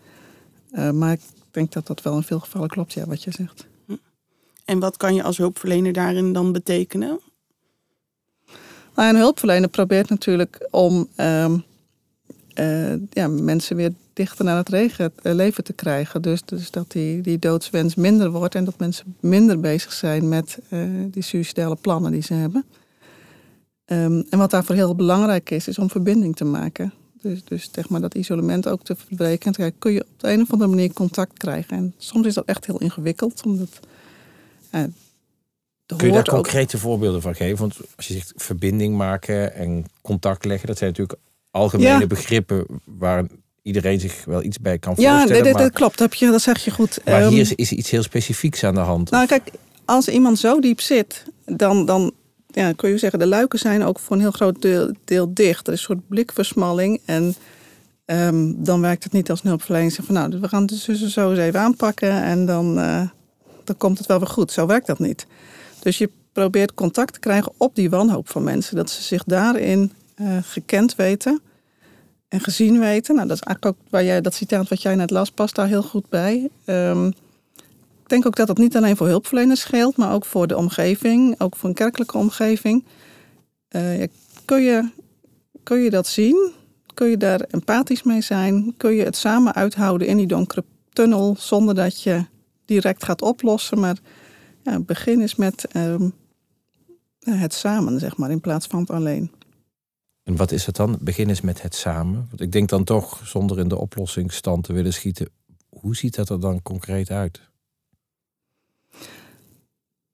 Uh, 0.72 0.92
maar 0.92 1.18
denk 1.54 1.72
dat 1.72 1.88
dat 1.88 2.02
wel 2.02 2.16
in 2.16 2.24
veel 2.24 2.40
gevallen 2.40 2.70
klopt, 2.70 2.94
ja, 2.94 3.06
wat 3.06 3.24
je 3.24 3.32
zegt. 3.32 3.66
En 4.66 4.80
wat 4.80 4.98
kan 4.98 5.16
je 5.16 5.24
als 5.24 5.38
hulpverlener 5.38 5.94
daarin 5.94 6.34
dan 6.34 6.52
betekenen? 6.52 7.20
Nou, 8.96 9.10
een 9.10 9.16
hulpverlener 9.16 9.70
probeert 9.70 10.10
natuurlijk 10.10 10.68
om 10.72 11.08
ehm, 11.16 11.58
eh, 12.54 12.94
ja, 13.10 13.28
mensen 13.28 13.76
weer 13.76 13.94
dichter 14.14 14.46
naar 14.46 14.58
het 14.58 14.70
regen, 14.70 15.14
eh, 15.22 15.34
leven 15.34 15.64
te 15.64 15.74
krijgen. 15.74 16.22
Dus, 16.22 16.42
dus 16.46 16.72
dat 16.72 16.92
die, 16.92 17.22
die 17.22 17.40
doodswens 17.40 17.96
minder 17.96 18.32
wordt 18.32 18.56
en 18.56 18.66
dat 18.66 18.80
mensen 18.80 19.16
minder 19.20 19.60
bezig 19.60 19.94
zijn 19.94 20.30
met 20.30 20.58
uh, 20.70 20.80
die 21.12 21.24
suicidale 21.24 21.76
plannen 21.76 22.12
die 22.12 22.22
ze 22.22 22.34
hebben. 22.34 22.66
Ehm, 23.86 24.22
en 24.30 24.38
wat 24.38 24.52
daarvoor 24.52 24.76
heel 24.76 24.96
belangrijk 24.96 25.50
is, 25.50 25.68
is 25.68 25.78
om 25.78 25.90
verbinding 25.90 26.36
te 26.36 26.46
maken. 26.46 26.94
Dus, 27.22 27.44
dus 27.44 27.70
zeg 27.72 27.90
maar 27.90 28.02
dat 28.02 28.16
isolement 28.16 28.68
ook 28.68 28.84
te 28.84 28.96
verbreken. 28.96 29.46
En 29.46 29.54
te 29.54 29.74
kun 29.80 29.92
je 29.92 30.02
op 30.02 30.20
de 30.20 30.32
een 30.32 30.42
of 30.42 30.52
andere 30.52 30.70
manier 30.70 30.94
contact 30.94 31.38
krijgen. 31.38 31.78
En 31.78 31.94
soms 31.98 32.28
is 32.28 32.34
dat 32.34 32.46
echt 32.46 32.66
heel 32.66 32.80
ingewikkeld, 32.80 33.46
omdat 33.46 33.80
Kun 35.86 36.08
je 36.08 36.14
daar 36.14 36.24
concrete 36.24 36.78
voorbeelden 36.78 37.22
van 37.22 37.36
geven? 37.36 37.58
Want 37.58 37.78
als 37.96 38.08
je 38.08 38.14
zegt 38.14 38.34
verbinding 38.36 38.98
maken 38.98 39.54
en 39.54 39.86
contact 40.02 40.46
leggen, 40.46 40.68
dat 40.68 40.78
zijn 40.78 40.90
natuurlijk 40.90 41.20
algemene 41.52 42.08
begrippen 42.08 42.66
waar 42.84 43.26
iedereen 43.64 44.00
zich 44.00 44.26
wel 44.26 44.44
iets 44.44 44.60
bij 44.60 44.78
kan 44.78 44.96
voorstellen. 44.96 45.46
Ja, 45.46 45.54
dat, 45.54 45.72
klopt. 45.72 45.98
Dat, 45.98 46.18
je, 46.18 46.32
dat 46.32 46.42
zeg 46.42 46.64
je 46.64 46.72
goed. 46.72 47.00
Maar 47.06 47.20
hier 47.20 47.28
ehm, 47.28 47.40
is, 47.40 47.54
is 47.56 47.72
iets 47.72 47.90
heel 47.90 48.04
specifieks 48.04 48.64
aan 48.64 48.74
de 48.74 48.80
hand. 48.80 49.10
Nou, 49.10 49.28
kijk, 49.28 49.52
als 49.86 50.08
iemand 50.08 50.40
zo 50.40 50.60
diep 50.60 50.82
zit, 50.82 51.24
dan, 51.46 51.86
dan 51.86 52.12
ja, 52.48 52.72
kun 52.72 52.90
je 52.90 52.98
zeggen, 52.98 53.20
de 53.20 53.28
luiken 53.28 53.60
zijn 53.60 53.84
ook 53.84 54.00
voor 54.00 54.16
een 54.16 54.22
heel 54.22 54.32
groot 54.32 54.62
deel, 54.62 54.92
deel 55.06 55.34
dicht. 55.34 55.68
Er 55.68 55.74
is 55.74 55.80
een 55.80 55.86
soort 55.86 56.08
blikversmalling. 56.08 57.02
En 57.06 57.36
ehm, 58.06 58.54
dan 58.56 58.82
werkt 58.82 59.04
het 59.04 59.14
niet 59.14 59.30
als 59.30 59.44
een 59.44 59.48
hulpverlening. 59.48 59.94
Van 59.94 60.16
nou, 60.16 60.40
we 60.40 60.48
gaan 60.48 60.62
het 60.62 60.86
dus 60.86 61.14
zo 61.14 61.30
eens 61.30 61.40
even 61.40 61.60
aanpakken 61.60 62.24
en 62.24 62.46
dan, 62.46 62.80
uh, 62.80 63.02
dan 63.64 63.78
komt 63.78 63.98
het 63.98 64.08
wel 64.08 64.20
weer 64.20 64.28
goed. 64.28 64.52
Zo 64.52 64.66
werkt 64.66 64.88
dat 64.88 65.00
niet. 65.00 65.28
Dus 65.80 65.98
je 65.98 66.10
probeert 66.34 66.74
contact 66.74 67.14
te 67.14 67.20
krijgen 67.20 67.52
op 67.58 67.76
die 67.76 67.90
wanhoop 67.90 68.30
van 68.30 68.44
mensen. 68.44 68.76
Dat 68.76 68.90
ze 68.90 69.02
zich 69.02 69.24
daarin 69.24 69.92
uh, 70.22 70.38
gekend 70.42 70.96
weten 70.96 71.42
en 72.34 72.40
gezien 72.40 72.80
weten. 72.80 73.16
Nou, 73.16 73.28
dat 73.28 73.38
is 73.38 73.44
eigenlijk 73.44 73.78
ook 73.78 73.90
waar 73.90 74.04
jij, 74.04 74.22
dat 74.22 74.34
citaat 74.34 74.70
wat 74.70 74.82
jij 74.82 74.96
net 74.96 75.12
las, 75.12 75.32
past 75.32 75.56
daar 75.56 75.68
heel 75.68 75.84
goed 75.84 76.10
bij. 76.10 76.50
Um, 76.66 77.08
ik 78.04 78.10
denk 78.10 78.26
ook 78.26 78.36
dat 78.36 78.48
dat 78.48 78.58
niet 78.58 78.76
alleen 78.76 78.98
voor 78.98 79.08
hulpverleners 79.08 79.64
geldt, 79.64 79.98
maar 79.98 80.14
ook 80.14 80.26
voor 80.26 80.48
de 80.48 80.58
omgeving, 80.58 81.40
ook 81.40 81.56
voor 81.56 81.70
een 81.70 81.76
kerkelijke 81.76 82.18
omgeving. 82.18 82.86
Uh, 83.70 84.04
kun, 84.46 84.62
je, 84.62 84.90
kun 85.64 85.78
je 85.78 85.90
dat 85.90 86.08
zien? 86.08 86.52
Kun 86.94 87.10
je 87.10 87.18
daar 87.18 87.40
empathisch 87.40 88.04
mee 88.04 88.22
zijn? 88.22 88.74
Kun 88.78 88.94
je 88.96 89.04
het 89.04 89.16
samen 89.16 89.54
uithouden 89.54 90.08
in 90.08 90.18
die 90.18 90.28
donkere 90.28 90.64
tunnel 90.94 91.36
zonder 91.40 91.76
dat 91.76 92.02
je 92.02 92.26
direct 92.66 93.04
gaat 93.04 93.22
oplossen? 93.22 93.80
Maar 93.80 93.98
ja, 94.64 94.80
begin 94.80 95.22
is 95.22 95.36
met 95.36 95.68
um, 95.76 96.14
het 97.20 97.54
samen, 97.54 98.00
zeg 98.00 98.18
maar, 98.18 98.32
in 98.32 98.42
plaats 98.42 98.68
van 98.68 98.80
het 98.80 98.90
alleen. 98.90 99.32
En 100.24 100.36
wat 100.36 100.52
is 100.52 100.66
het 100.66 100.76
dan? 100.76 100.98
Begin 101.00 101.30
eens 101.30 101.42
met 101.42 101.62
het 101.62 101.76
samen. 101.76 102.28
Want 102.30 102.42
ik 102.42 102.52
denk 102.52 102.70
dan 102.70 102.84
toch, 102.84 103.22
zonder 103.28 103.60
in 103.60 103.68
de 103.68 103.78
oplossingsstand 103.78 104.64
te 104.64 104.74
willen 104.74 104.94
schieten, 104.94 105.30
hoe 105.70 105.96
ziet 105.96 106.16
dat 106.16 106.30
er 106.30 106.40
dan 106.40 106.62
concreet 106.62 107.10
uit? 107.10 107.42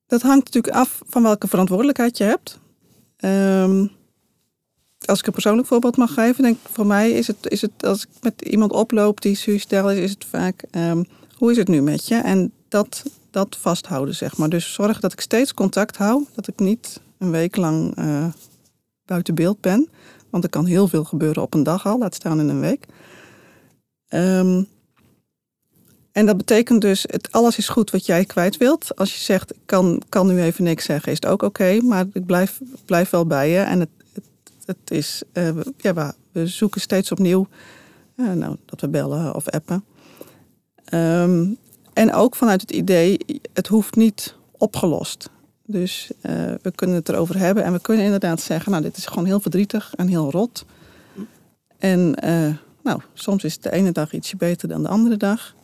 Dat 0.06 0.22
hangt 0.22 0.46
natuurlijk 0.46 0.76
af 0.76 1.02
van 1.06 1.24
welke 1.24 1.48
verantwoordelijkheid 1.48 2.18
je 2.18 2.24
hebt. 2.24 2.60
Um, 3.18 3.92
als 5.06 5.20
ik 5.20 5.28
een 5.28 5.34
persoonlijk 5.34 5.68
voorbeeld 5.68 5.98
mag 5.98 6.14
geven, 6.14 6.44
denk 6.44 6.56
ik 6.56 6.70
voor 6.72 6.86
mij 6.86 7.12
is 7.12 7.28
het, 7.28 7.38
is 7.42 7.62
het 7.62 7.86
als 7.86 8.04
ik 8.04 8.10
met 8.22 8.42
iemand 8.42 8.72
oploop 8.72 9.22
die 9.22 9.36
suicidaal 9.36 9.92
is, 9.92 10.00
is 10.00 10.10
het 10.10 10.26
vaak 10.26 10.64
um, 10.72 11.06
hoe 11.36 11.52
is 11.52 11.58
het 11.58 11.68
nu 11.68 11.82
met 11.82 12.08
je? 12.08 12.16
En 12.16 12.52
dat, 12.68 13.04
dat 13.32 13.58
vasthouden, 13.60 14.16
zeg 14.16 14.38
maar. 14.38 14.50
Dus 14.50 14.74
zorg 14.74 15.00
dat 15.00 15.14
ik 15.14 15.20
steeds 15.20 15.54
contact 15.54 15.98
hou, 15.98 16.26
dat 16.34 16.48
ik 16.48 16.60
niet 16.60 17.02
een 17.18 17.32
week 17.32 17.56
lang 17.56 17.98
uh, 18.00 18.26
buiten 19.10 19.36
beeld 19.36 19.62
ben. 19.62 19.90
Want 20.30 20.44
er 20.44 20.50
kan 20.50 20.66
heel 20.66 20.88
veel 20.88 21.04
gebeuren 21.04 21.44
op 21.44 21.54
een 21.54 21.64
dag 21.64 21.86
al, 21.86 21.98
laat 21.98 22.16
staan 22.16 22.40
in 22.40 22.50
een 22.50 22.60
week. 22.60 22.86
Um, 24.10 24.68
en 26.12 26.26
dat 26.26 26.38
betekent 26.38 26.82
dus, 26.82 27.06
het, 27.08 27.32
alles 27.32 27.58
is 27.58 27.70
goed 27.70 27.92
wat 27.92 28.06
jij 28.06 28.26
kwijt 28.26 28.58
wilt. 28.58 28.96
Als 28.96 29.14
je 29.14 29.20
zegt, 29.20 29.52
ik 29.52 29.62
kan, 29.66 30.02
kan 30.10 30.28
nu 30.28 30.42
even 30.42 30.64
niks 30.64 30.86
zeggen, 30.86 31.12
is 31.12 31.18
het 31.22 31.26
ook 31.26 31.42
oké. 31.42 31.82
maar 31.82 32.06
ik 32.14 32.26
blijf, 32.26 32.62
blijf 32.86 33.10
wel 33.10 33.26
bij 33.26 33.50
je. 33.50 33.60
En 33.60 33.80
het, 33.80 33.90
het, 34.14 34.24
het 34.66 34.92
is, 34.92 35.24
uh, 35.34 35.50
ja, 35.78 36.14
we, 36.32 36.48
zoeken 36.48 36.82
steeds 36.82 37.12
opnieuw 37.12 37.48
uh, 38.16 38.32
nou, 38.32 38.56
dat 38.66 38.82
we 38.82 38.90
bellen 38.90 39.36
of 39.36 39.50
appen. 39.50 39.84
Um, 40.94 41.58
en 41.94 42.14
ook 42.14 42.36
vanuit 42.36 42.62
het 42.62 42.72
idee, 42.72 43.18
het 43.54 43.68
hoeft 43.68 43.96
niet 43.96 44.36
opgelost. 44.52 45.30
Dus 45.72 46.12
uh, 46.22 46.54
we 46.62 46.72
kunnen 46.76 46.96
het 46.96 47.10
erover 47.10 47.38
hebben 47.38 47.64
en 47.64 47.74
we 47.74 47.82
kunnen 47.82 48.06
inderdaad 48.06 48.42
zeggen, 48.42 48.72
nou 48.72 48.84
dit 48.84 48.98
is 48.98 49.06
gewoon 49.06 49.26
heel 49.26 49.40
verdrietig 49.40 49.94
en 49.96 50.08
heel 50.08 50.32
rot. 50.32 50.66
En 51.78 52.16
nou, 52.84 53.02
soms 53.14 53.44
is 53.44 53.54
het 53.54 53.64
de 53.64 53.72
ene 53.72 53.92
dag 53.92 54.14
ietsje 54.14 54.38
beter 54.38 54.68
dan 54.68 54.84
de 54.84 54.88
andere 54.88 55.18
dag. 55.18 55.56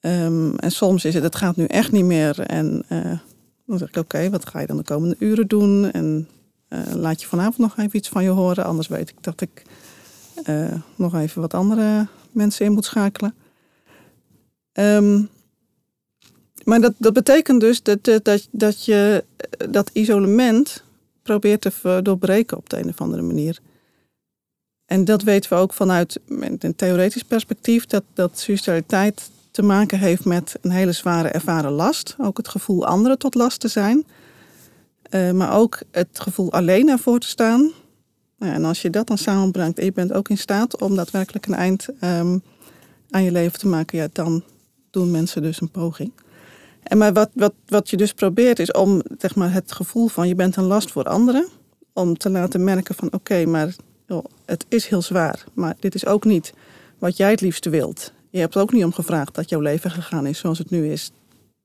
Um, 0.00 0.56
en 0.58 0.70
soms 0.72 1.04
is 1.04 1.14
het, 1.14 1.22
het 1.22 1.36
gaat 1.36 1.56
nu 1.56 1.64
echt 1.64 1.92
niet 1.92 2.04
meer. 2.04 2.40
En 2.40 2.84
uh, 2.88 3.18
dan 3.66 3.78
zeg 3.78 3.88
ik, 3.88 3.96
oké, 3.96 4.30
wat 4.30 4.48
ga 4.48 4.60
je 4.60 4.66
dan 4.66 4.76
de 4.76 4.82
komende 4.82 5.16
uren 5.18 5.48
doen? 5.48 5.90
En 5.90 6.28
laat 6.94 7.20
je 7.20 7.28
vanavond 7.28 7.58
nog 7.58 7.78
even 7.78 7.96
iets 7.96 8.08
van 8.08 8.22
je 8.22 8.30
horen. 8.30 8.64
Anders 8.64 8.88
weet 8.88 9.08
ik 9.08 9.16
dat 9.20 9.40
ik 9.40 9.62
nog 10.96 11.14
even 11.14 11.40
wat 11.40 11.54
andere 11.54 12.06
mensen 12.30 12.66
in 12.66 12.72
moet 12.72 12.84
schakelen. 12.84 13.34
Um, 14.72 15.28
maar 16.64 16.80
dat, 16.80 16.92
dat 16.98 17.12
betekent 17.12 17.60
dus 17.60 17.82
dat, 17.82 18.04
dat, 18.04 18.48
dat 18.50 18.84
je 18.84 19.24
dat 19.70 19.90
isolement 19.92 20.82
probeert 21.22 21.60
te 21.60 22.00
doorbreken 22.02 22.56
op 22.56 22.68
de 22.68 22.78
een 22.78 22.88
of 22.88 23.00
andere 23.00 23.22
manier. 23.22 23.58
En 24.86 25.04
dat 25.04 25.22
weten 25.22 25.50
we 25.50 25.56
ook 25.56 25.72
vanuit 25.72 26.20
een 26.58 26.74
theoretisch 26.76 27.22
perspectief, 27.22 27.86
dat, 27.86 28.02
dat 28.14 28.38
suicidaliteit 28.38 29.30
te 29.50 29.62
maken 29.62 29.98
heeft 29.98 30.24
met 30.24 30.56
een 30.60 30.70
hele 30.70 30.92
zware 30.92 31.28
ervaren 31.28 31.70
last. 31.70 32.14
Ook 32.18 32.36
het 32.36 32.48
gevoel 32.48 32.86
anderen 32.86 33.18
tot 33.18 33.34
last 33.34 33.60
te 33.60 33.68
zijn. 33.68 34.04
Uh, 35.10 35.30
maar 35.30 35.56
ook 35.56 35.80
het 35.90 36.20
gevoel 36.20 36.52
alleen 36.52 36.88
ervoor 36.88 37.18
te 37.18 37.26
staan. 37.26 37.70
Nou 38.38 38.54
en 38.54 38.64
als 38.64 38.82
je 38.82 38.90
dat 38.90 39.06
dan 39.06 39.18
samenbrengt 39.18 39.78
en 39.78 39.84
je 39.84 39.92
bent 39.92 40.12
ook 40.12 40.28
in 40.28 40.38
staat 40.38 40.80
om 40.80 40.96
daadwerkelijk 40.96 41.46
een 41.46 41.54
eind 41.54 41.88
um, 42.00 42.42
aan 43.10 43.22
je 43.22 43.32
leven 43.32 43.58
te 43.58 43.68
maken, 43.68 43.98
ja, 43.98 44.08
dan 44.12 44.42
doen 44.90 45.10
mensen 45.10 45.42
dus 45.42 45.60
een 45.60 45.70
poging. 45.70 46.12
En 46.82 46.98
maar 46.98 47.12
wat, 47.12 47.30
wat, 47.34 47.54
wat 47.66 47.90
je 47.90 47.96
dus 47.96 48.12
probeert 48.12 48.58
is 48.58 48.72
om 48.72 49.02
zeg 49.18 49.34
maar, 49.34 49.52
het 49.52 49.72
gevoel 49.72 50.08
van 50.08 50.28
je 50.28 50.34
bent 50.34 50.56
een 50.56 50.64
last 50.64 50.90
voor 50.90 51.04
anderen. 51.04 51.48
Om 51.92 52.16
te 52.16 52.30
laten 52.30 52.64
merken 52.64 52.94
van 52.94 53.12
oké, 53.12 53.46
maar 53.46 53.74
het 54.44 54.66
is 54.68 54.86
heel 54.86 55.02
zwaar. 55.02 55.44
Maar 55.54 55.76
dit 55.80 55.94
is 55.94 56.06
ook 56.06 56.24
niet 56.24 56.52
wat 56.98 57.16
jij 57.16 57.30
het 57.30 57.40
liefste 57.40 57.70
wilt. 57.70 58.12
Je 58.30 58.38
hebt 58.38 58.56
ook 58.56 58.72
niet 58.72 58.84
om 58.84 58.92
gevraagd 58.92 59.34
dat 59.34 59.48
jouw 59.48 59.60
leven 59.60 59.90
gegaan 59.90 60.26
is 60.26 60.38
zoals 60.38 60.58
het 60.58 60.70
nu 60.70 60.90
is. 60.90 61.10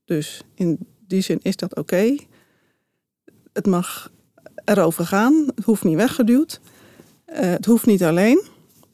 Dus 0.05 0.41
in 0.53 0.79
die 1.07 1.21
zin 1.21 1.39
is 1.41 1.55
dat 1.55 1.75
oké. 1.75 2.15
Het 3.53 3.65
mag 3.65 4.11
erover 4.65 5.05
gaan. 5.05 5.47
Het 5.55 5.65
hoeft 5.65 5.83
niet 5.83 5.95
weggeduwd. 5.95 6.59
Uh, 7.29 7.35
het 7.39 7.65
hoeft 7.65 7.85
niet 7.85 8.03
alleen. 8.03 8.41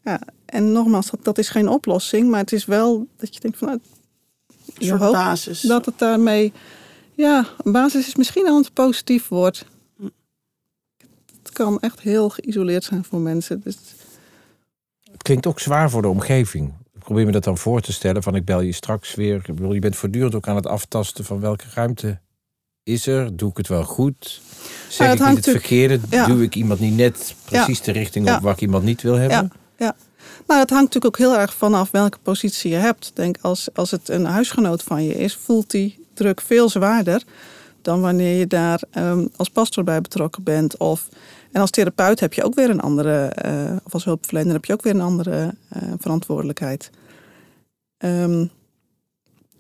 Ja, 0.04 0.22
en 0.46 0.72
nogmaals, 0.72 1.10
dat, 1.10 1.24
dat, 1.24 1.38
is 1.38 1.50
geen 1.50 1.68
oplossing. 1.68 2.30
Maar 2.30 2.40
het 2.40 2.52
is 2.52 2.66
wel 2.66 3.08
dat 3.18 3.34
je 3.34 3.40
denkt 3.40 3.58
van... 3.58 3.68
Nou, 3.68 3.80
een 4.78 4.88
soort 4.88 5.00
basis. 5.00 5.62
Dat 5.62 5.86
het 5.86 6.00
daarmee... 6.00 6.54
Ja, 7.16 7.48
een 7.64 7.72
basis 7.72 8.08
is 8.08 8.16
misschien 8.16 8.48
al 8.48 8.58
een 8.58 8.66
positief 8.74 9.28
woord. 9.28 9.66
Het 11.44 11.52
kan 11.54 11.80
echt 11.80 12.00
heel 12.00 12.30
geïsoleerd 12.30 12.84
zijn 12.84 13.04
voor 13.04 13.20
mensen. 13.20 13.62
Dus... 13.64 13.76
Het 15.12 15.22
klinkt 15.22 15.48
ook 15.48 15.60
zwaar 15.60 15.90
voor 15.90 16.02
de 16.02 16.08
omgeving 16.08 16.74
probeer 17.04 17.26
me 17.26 17.32
dat 17.32 17.44
dan 17.44 17.58
voor 17.58 17.82
te 17.82 17.94
stellen. 17.94 18.24
Van 18.24 18.36
ik 18.36 18.46
bel 18.46 18.62
je 18.62 18.72
straks 18.72 19.16
weer. 19.16 19.36
Ik 19.36 19.56
bedoel, 19.56 19.74
je 19.74 19.80
bent 19.80 19.96
voortdurend 19.96 20.36
ook 20.36 20.48
aan 20.48 20.56
het 20.56 20.68
aftasten 20.68 21.26
van 21.26 21.40
welke 21.40 21.66
ruimte 21.74 22.20
is 22.84 23.08
er. 23.08 23.38
Doe 23.38 23.50
ik 23.50 23.58
het 23.58 23.68
wel 23.68 23.84
goed? 23.84 24.42
Zeg 24.90 25.14
ik 25.14 25.28
niet 25.28 25.36
het 25.36 25.50
verkeerde? 25.50 26.00
Doe 26.10 26.44
ik 26.44 26.56
iemand 26.56 26.80
niet 26.80 26.96
net 26.96 27.36
precies 27.46 27.82
de 27.82 27.92
richting 27.92 28.36
op 28.36 28.42
waar 28.42 28.54
ik 28.54 28.62
iemand 28.62 28.84
niet 28.84 29.02
wil 29.02 29.16
hebben? 29.16 29.52
Ja. 29.78 29.96
Nou, 30.48 30.60
het 30.60 30.70
hangt 30.70 30.94
natuurlijk 30.94 31.06
ook 31.06 31.18
heel 31.18 31.38
erg 31.38 31.54
vanaf 31.54 31.92
welke 31.92 32.18
positie 32.22 32.72
je 32.72 32.78
hebt. 32.78 33.12
Denk 33.14 33.38
als, 33.42 33.70
als 33.74 33.92
het 33.92 34.10
een 34.10 34.26
huisgenoot 34.26 34.84
van 34.84 35.04
je 35.04 35.16
is, 35.16 35.36
voelt 35.36 35.72
die 35.72 36.06
druk 36.14 36.42
veel 36.42 36.70
zwaarder 36.70 37.24
dan 37.84 38.02
wanneer 38.02 38.38
je 38.38 38.48
daar 38.48 38.82
um, 38.98 39.30
als 39.36 39.50
pastor 39.50 39.84
bij 39.84 40.02
betrokken 40.02 40.44
bent. 40.44 40.78
Of, 40.78 41.10
en 41.52 41.62
als 41.62 41.70
therapeut 41.70 42.20
heb 42.20 42.34
je 42.34 42.44
ook 42.44 42.56
weer 42.56 42.70
een 42.70 42.82
andere, 42.82 43.34
uh, 43.46 43.76
of 43.84 43.94
als 43.94 44.04
hulpverlener 44.04 44.54
heb 44.54 44.66
je 44.66 44.74
ook 44.74 44.82
weer 44.84 44.94
een 44.94 45.02
andere 45.02 45.54
uh, 45.76 45.94
verantwoordelijkheid. 45.98 46.90
Um, 47.98 48.50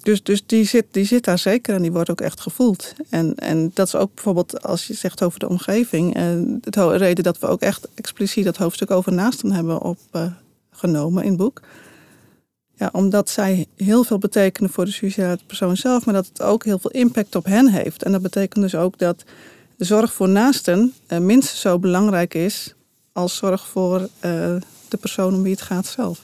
dus 0.01 0.23
dus 0.23 0.45
die, 0.45 0.65
zit, 0.65 0.85
die 0.91 1.05
zit 1.05 1.23
daar 1.23 1.37
zeker 1.37 1.75
en 1.75 1.81
die 1.81 1.91
wordt 1.91 2.09
ook 2.09 2.21
echt 2.21 2.41
gevoeld. 2.41 2.93
En, 3.09 3.35
en 3.35 3.71
dat 3.73 3.87
is 3.87 3.95
ook 3.95 4.13
bijvoorbeeld 4.13 4.63
als 4.63 4.87
je 4.87 4.93
zegt 4.93 5.23
over 5.23 5.39
de 5.39 5.49
omgeving. 5.49 6.17
Uh, 6.17 6.23
de 6.59 6.97
reden 6.97 7.23
dat 7.23 7.39
we 7.39 7.47
ook 7.47 7.61
echt 7.61 7.87
expliciet 7.93 8.45
dat 8.45 8.57
hoofdstuk 8.57 8.91
over 8.91 9.13
naasten 9.13 9.51
hebben 9.51 9.81
opgenomen 10.73 11.23
in 11.23 11.29
het 11.29 11.37
boek. 11.37 11.61
ja, 12.75 12.89
omdat 12.91 13.29
zij 13.29 13.65
heel 13.75 14.03
veel 14.03 14.17
betekenen 14.17 14.69
voor 14.69 14.85
de 14.85 14.91
suicidale 14.91 15.39
persoon 15.47 15.77
zelf, 15.77 16.05
maar 16.05 16.13
dat 16.13 16.27
het 16.27 16.41
ook 16.41 16.63
heel 16.65 16.79
veel 16.79 16.91
impact 16.91 17.35
op 17.35 17.45
hen 17.45 17.69
heeft. 17.69 18.03
En 18.03 18.11
dat 18.11 18.21
betekent 18.21 18.63
dus 18.63 18.75
ook 18.75 18.97
dat 18.97 19.23
de 19.75 19.85
zorg 19.85 20.13
voor 20.13 20.29
naasten 20.29 20.93
uh, 21.07 21.19
minstens 21.19 21.61
zo 21.61 21.79
belangrijk 21.79 22.33
is 22.33 22.75
als 23.11 23.35
zorg 23.35 23.67
voor 23.67 23.99
uh, 24.01 24.09
de 24.89 24.97
persoon 24.99 25.33
om 25.33 25.43
wie 25.43 25.51
het 25.51 25.61
gaat 25.61 25.85
zelf. 25.85 26.21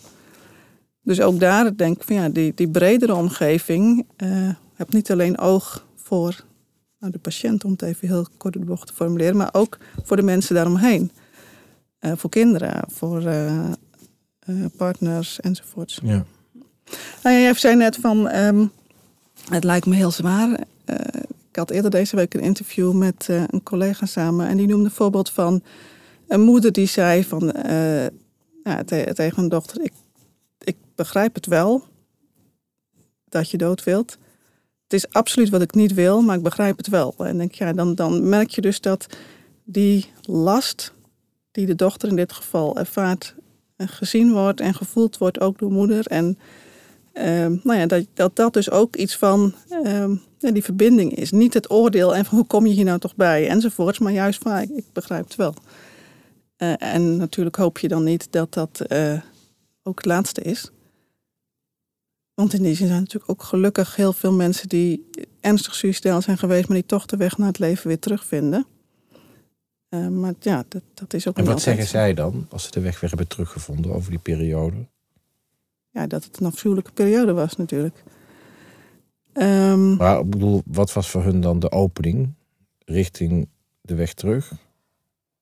Dus 1.01 1.21
ook 1.21 1.39
daar 1.39 1.75
denk 1.75 1.95
ik 1.95 2.03
van 2.03 2.15
ja, 2.15 2.29
die, 2.29 2.51
die 2.55 2.69
bredere 2.69 3.15
omgeving 3.15 4.05
uh, 4.17 4.49
hebt 4.73 4.93
niet 4.93 5.11
alleen 5.11 5.37
oog 5.37 5.85
voor 5.95 6.43
nou, 6.99 7.11
de 7.11 7.19
patiënt, 7.19 7.63
om 7.63 7.71
het 7.71 7.81
even 7.81 8.07
heel 8.07 8.27
kort 8.37 8.53
de 8.53 8.59
bocht 8.59 8.87
te 8.87 8.93
formuleren, 8.93 9.37
maar 9.37 9.49
ook 9.51 9.77
voor 10.03 10.15
de 10.15 10.23
mensen 10.23 10.55
daaromheen. 10.55 11.11
Uh, 12.01 12.11
voor 12.15 12.29
kinderen, 12.29 12.83
voor 12.87 13.21
partners 14.77 15.39
enzovoorts. 15.39 15.99
Ja. 16.03 16.25
Nou, 17.23 17.35
jij 17.35 17.53
zei 17.53 17.75
net 17.75 17.95
van, 17.95 18.35
um, 18.35 18.71
het 19.49 19.63
lijkt 19.63 19.85
me 19.85 19.95
heel 19.95 20.11
zwaar. 20.11 20.59
ik 21.49 21.55
had 21.55 21.69
eerder 21.69 21.91
deze 21.91 22.15
week 22.15 22.33
een 22.33 22.41
interview 22.41 22.93
met 22.93 23.27
een 23.29 23.63
collega 23.63 24.05
samen 24.05 24.47
en 24.47 24.57
die 24.57 24.67
noemde 24.67 24.85
een 24.85 24.91
voorbeeld 24.91 25.29
van 25.29 25.61
een 26.27 26.41
moeder 26.41 26.71
die 26.71 26.87
zei 26.87 27.23
van, 27.23 27.53
ja, 28.63 28.83
tegen 29.13 29.43
een 29.43 29.49
dochter, 29.49 29.81
ik, 29.81 29.93
ik 30.59 30.75
begrijp 30.95 31.35
het 31.35 31.45
wel 31.45 31.83
dat 33.29 33.49
je 33.49 33.57
dood 33.57 33.83
wilt 33.83 34.17
het 34.89 35.03
is 35.03 35.13
absoluut 35.13 35.49
wat 35.49 35.61
ik 35.61 35.73
niet 35.73 35.93
wil, 35.93 36.21
maar 36.21 36.35
ik 36.35 36.43
begrijp 36.43 36.77
het 36.77 36.87
wel. 36.87 37.13
En 37.17 37.37
denk, 37.37 37.53
ja, 37.53 37.73
dan, 37.73 37.95
dan 37.95 38.29
merk 38.29 38.49
je 38.49 38.61
dus 38.61 38.81
dat 38.81 39.07
die 39.63 40.11
last 40.21 40.93
die 41.51 41.65
de 41.65 41.75
dochter 41.75 42.09
in 42.09 42.15
dit 42.15 42.31
geval 42.31 42.77
ervaart, 42.77 43.35
gezien 43.87 44.31
wordt 44.31 44.59
en 44.59 44.73
gevoeld 44.73 45.17
wordt 45.17 45.39
ook 45.39 45.59
door 45.59 45.71
moeder. 45.71 46.05
En 46.05 46.37
uh, 47.13 47.23
nou 47.63 47.79
ja, 47.79 47.85
dat, 47.85 48.05
dat 48.13 48.35
dat 48.35 48.53
dus 48.53 48.71
ook 48.71 48.95
iets 48.95 49.17
van 49.17 49.53
ja, 50.39 50.51
die 50.51 50.63
verbinding 50.63 51.15
is. 51.15 51.31
Niet 51.31 51.53
het 51.53 51.71
oordeel 51.71 52.15
en 52.15 52.25
van 52.25 52.37
hoe 52.37 52.47
kom 52.47 52.65
je 52.65 52.73
hier 52.73 52.85
nou 52.85 52.99
toch 52.99 53.15
bij 53.15 53.47
enzovoorts, 53.47 53.99
maar 53.99 54.11
juist 54.11 54.41
van 54.41 54.57
ik, 54.57 54.69
ik 54.69 54.85
begrijp 54.93 55.23
het 55.23 55.35
wel. 55.35 55.53
Uh, 56.57 56.73
en 56.77 57.17
natuurlijk 57.17 57.55
hoop 57.55 57.79
je 57.79 57.87
dan 57.87 58.03
niet 58.03 58.31
dat 58.31 58.53
dat 58.53 58.79
eh, 58.79 59.21
ook 59.83 59.97
het 59.97 60.05
laatste 60.05 60.41
is. 60.41 60.71
Want 62.33 62.53
in 62.53 62.63
die 62.63 62.75
zin 62.75 62.87
zijn 62.87 62.99
natuurlijk 62.99 63.31
ook 63.31 63.43
gelukkig 63.43 63.95
heel 63.95 64.13
veel 64.13 64.31
mensen 64.31 64.69
die 64.69 65.09
ernstig 65.39 65.75
suicidaal 65.75 66.21
zijn 66.21 66.37
geweest, 66.37 66.67
maar 66.67 66.77
die 66.77 66.85
toch 66.85 67.05
de 67.05 67.17
weg 67.17 67.37
naar 67.37 67.47
het 67.47 67.59
leven 67.59 67.87
weer 67.87 67.99
terugvinden. 67.99 68.65
Uh, 69.89 70.07
maar 70.07 70.33
ja, 70.39 70.63
dat, 70.67 70.81
dat 70.93 71.13
is 71.13 71.27
ook. 71.27 71.37
En 71.37 71.45
wat 71.45 71.61
zeggen 71.61 71.87
zij 71.87 72.13
dan 72.13 72.47
als 72.49 72.63
ze 72.63 72.71
de 72.71 72.79
weg 72.79 72.99
weer 72.99 73.09
hebben 73.09 73.27
teruggevonden 73.27 73.93
over 73.93 74.09
die 74.09 74.19
periode? 74.19 74.75
Ja, 75.89 76.07
dat 76.07 76.23
het 76.23 76.39
een 76.39 76.45
afschuwelijke 76.45 76.91
periode 76.91 77.33
was 77.33 77.55
natuurlijk. 77.55 78.03
Um, 79.33 79.95
maar 79.95 80.19
ik 80.19 80.29
bedoel, 80.29 80.61
wat 80.65 80.93
was 80.93 81.09
voor 81.09 81.23
hun 81.23 81.41
dan 81.41 81.59
de 81.59 81.71
opening 81.71 82.33
richting 82.85 83.47
de 83.81 83.95
weg 83.95 84.13
terug? 84.13 84.51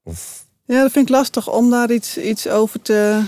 Of... 0.03 0.45
Ja, 0.65 0.81
dat 0.81 0.91
vind 0.91 1.09
ik 1.09 1.15
lastig 1.15 1.51
om 1.51 1.69
daar 1.69 1.91
iets, 1.91 2.17
iets 2.17 2.47
over 2.47 2.81
te, 2.81 3.25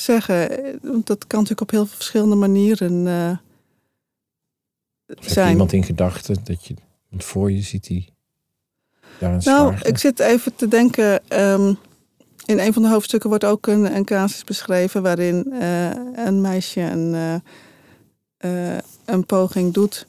zeggen. 0.00 0.48
Want 0.82 1.06
dat 1.06 1.26
kan 1.26 1.38
natuurlijk 1.38 1.60
op 1.60 1.70
heel 1.70 1.86
veel 1.86 1.96
verschillende 1.96 2.34
manieren 2.34 2.92
uh, 2.92 3.36
zijn. 5.20 5.44
Heb 5.44 5.48
iemand 5.48 5.72
in 5.72 5.84
gedachten 5.84 6.36
dat 6.44 6.66
je 6.66 6.74
voor 7.10 7.52
je 7.52 7.62
ziet 7.62 7.86
die 7.86 8.12
Nou, 9.20 9.74
ik 9.82 9.98
zit 9.98 10.18
even 10.18 10.54
te 10.54 10.68
denken. 10.68 11.20
Um, 11.28 11.78
in 12.44 12.58
een 12.58 12.72
van 12.72 12.82
de 12.82 12.88
hoofdstukken 12.88 13.28
wordt 13.28 13.44
ook 13.44 13.66
een, 13.66 13.96
een 13.96 14.04
casus 14.04 14.44
beschreven 14.44 15.02
waarin 15.02 15.46
uh, 15.52 15.90
een 16.26 16.40
meisje 16.40 16.80
een, 16.80 17.42
uh, 18.44 18.76
een 19.04 19.26
poging 19.26 19.74
doet. 19.74 20.06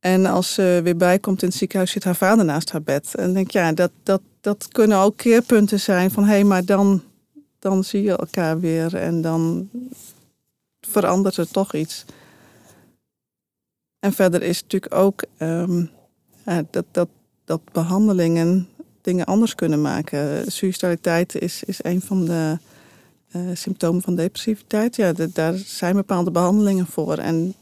En 0.00 0.26
als 0.26 0.54
ze 0.54 0.80
weer 0.82 0.96
bijkomt 0.96 1.42
in 1.42 1.48
het 1.48 1.56
ziekenhuis, 1.56 1.90
zit 1.90 2.04
haar 2.04 2.16
vader 2.16 2.44
naast 2.44 2.70
haar 2.70 2.82
bed. 2.82 3.14
En 3.14 3.32
denk 3.32 3.50
ja, 3.50 3.72
dat, 3.72 3.90
dat, 4.02 4.20
dat 4.40 4.68
kunnen 4.68 4.98
ook 4.98 5.16
keerpunten 5.16 5.80
zijn 5.80 6.10
van 6.10 6.24
hé, 6.24 6.30
hey, 6.30 6.44
maar 6.44 6.64
dan 6.64 7.02
dan 7.58 7.84
zie 7.84 8.02
je 8.02 8.16
elkaar 8.16 8.60
weer 8.60 8.96
en 8.96 9.20
dan 9.20 9.70
verandert 10.80 11.36
er 11.36 11.50
toch 11.50 11.74
iets. 11.74 12.04
En 13.98 14.12
verder 14.12 14.42
is 14.42 14.62
natuurlijk 14.62 14.94
ook 14.94 15.24
um, 15.38 15.90
ja, 16.44 16.64
dat, 16.70 16.84
dat, 16.90 17.08
dat 17.46 17.60
behandelingen 17.72 18.68
dingen 19.00 19.26
anders 19.26 19.54
kunnen 19.54 19.80
maken. 19.80 20.52
Suicidaliteit 20.52 21.34
is, 21.34 21.62
is 21.64 21.84
een 21.84 22.00
van 22.00 22.24
de 22.24 22.58
uh, 23.36 23.42
symptomen 23.54 24.02
van 24.02 24.14
depressiviteit. 24.14 24.96
Ja, 24.96 25.12
daar 25.32 25.54
zijn 25.54 25.94
bepaalde 25.94 26.30
behandelingen 26.30 26.86
voor. 26.86 27.18
En 27.18 27.54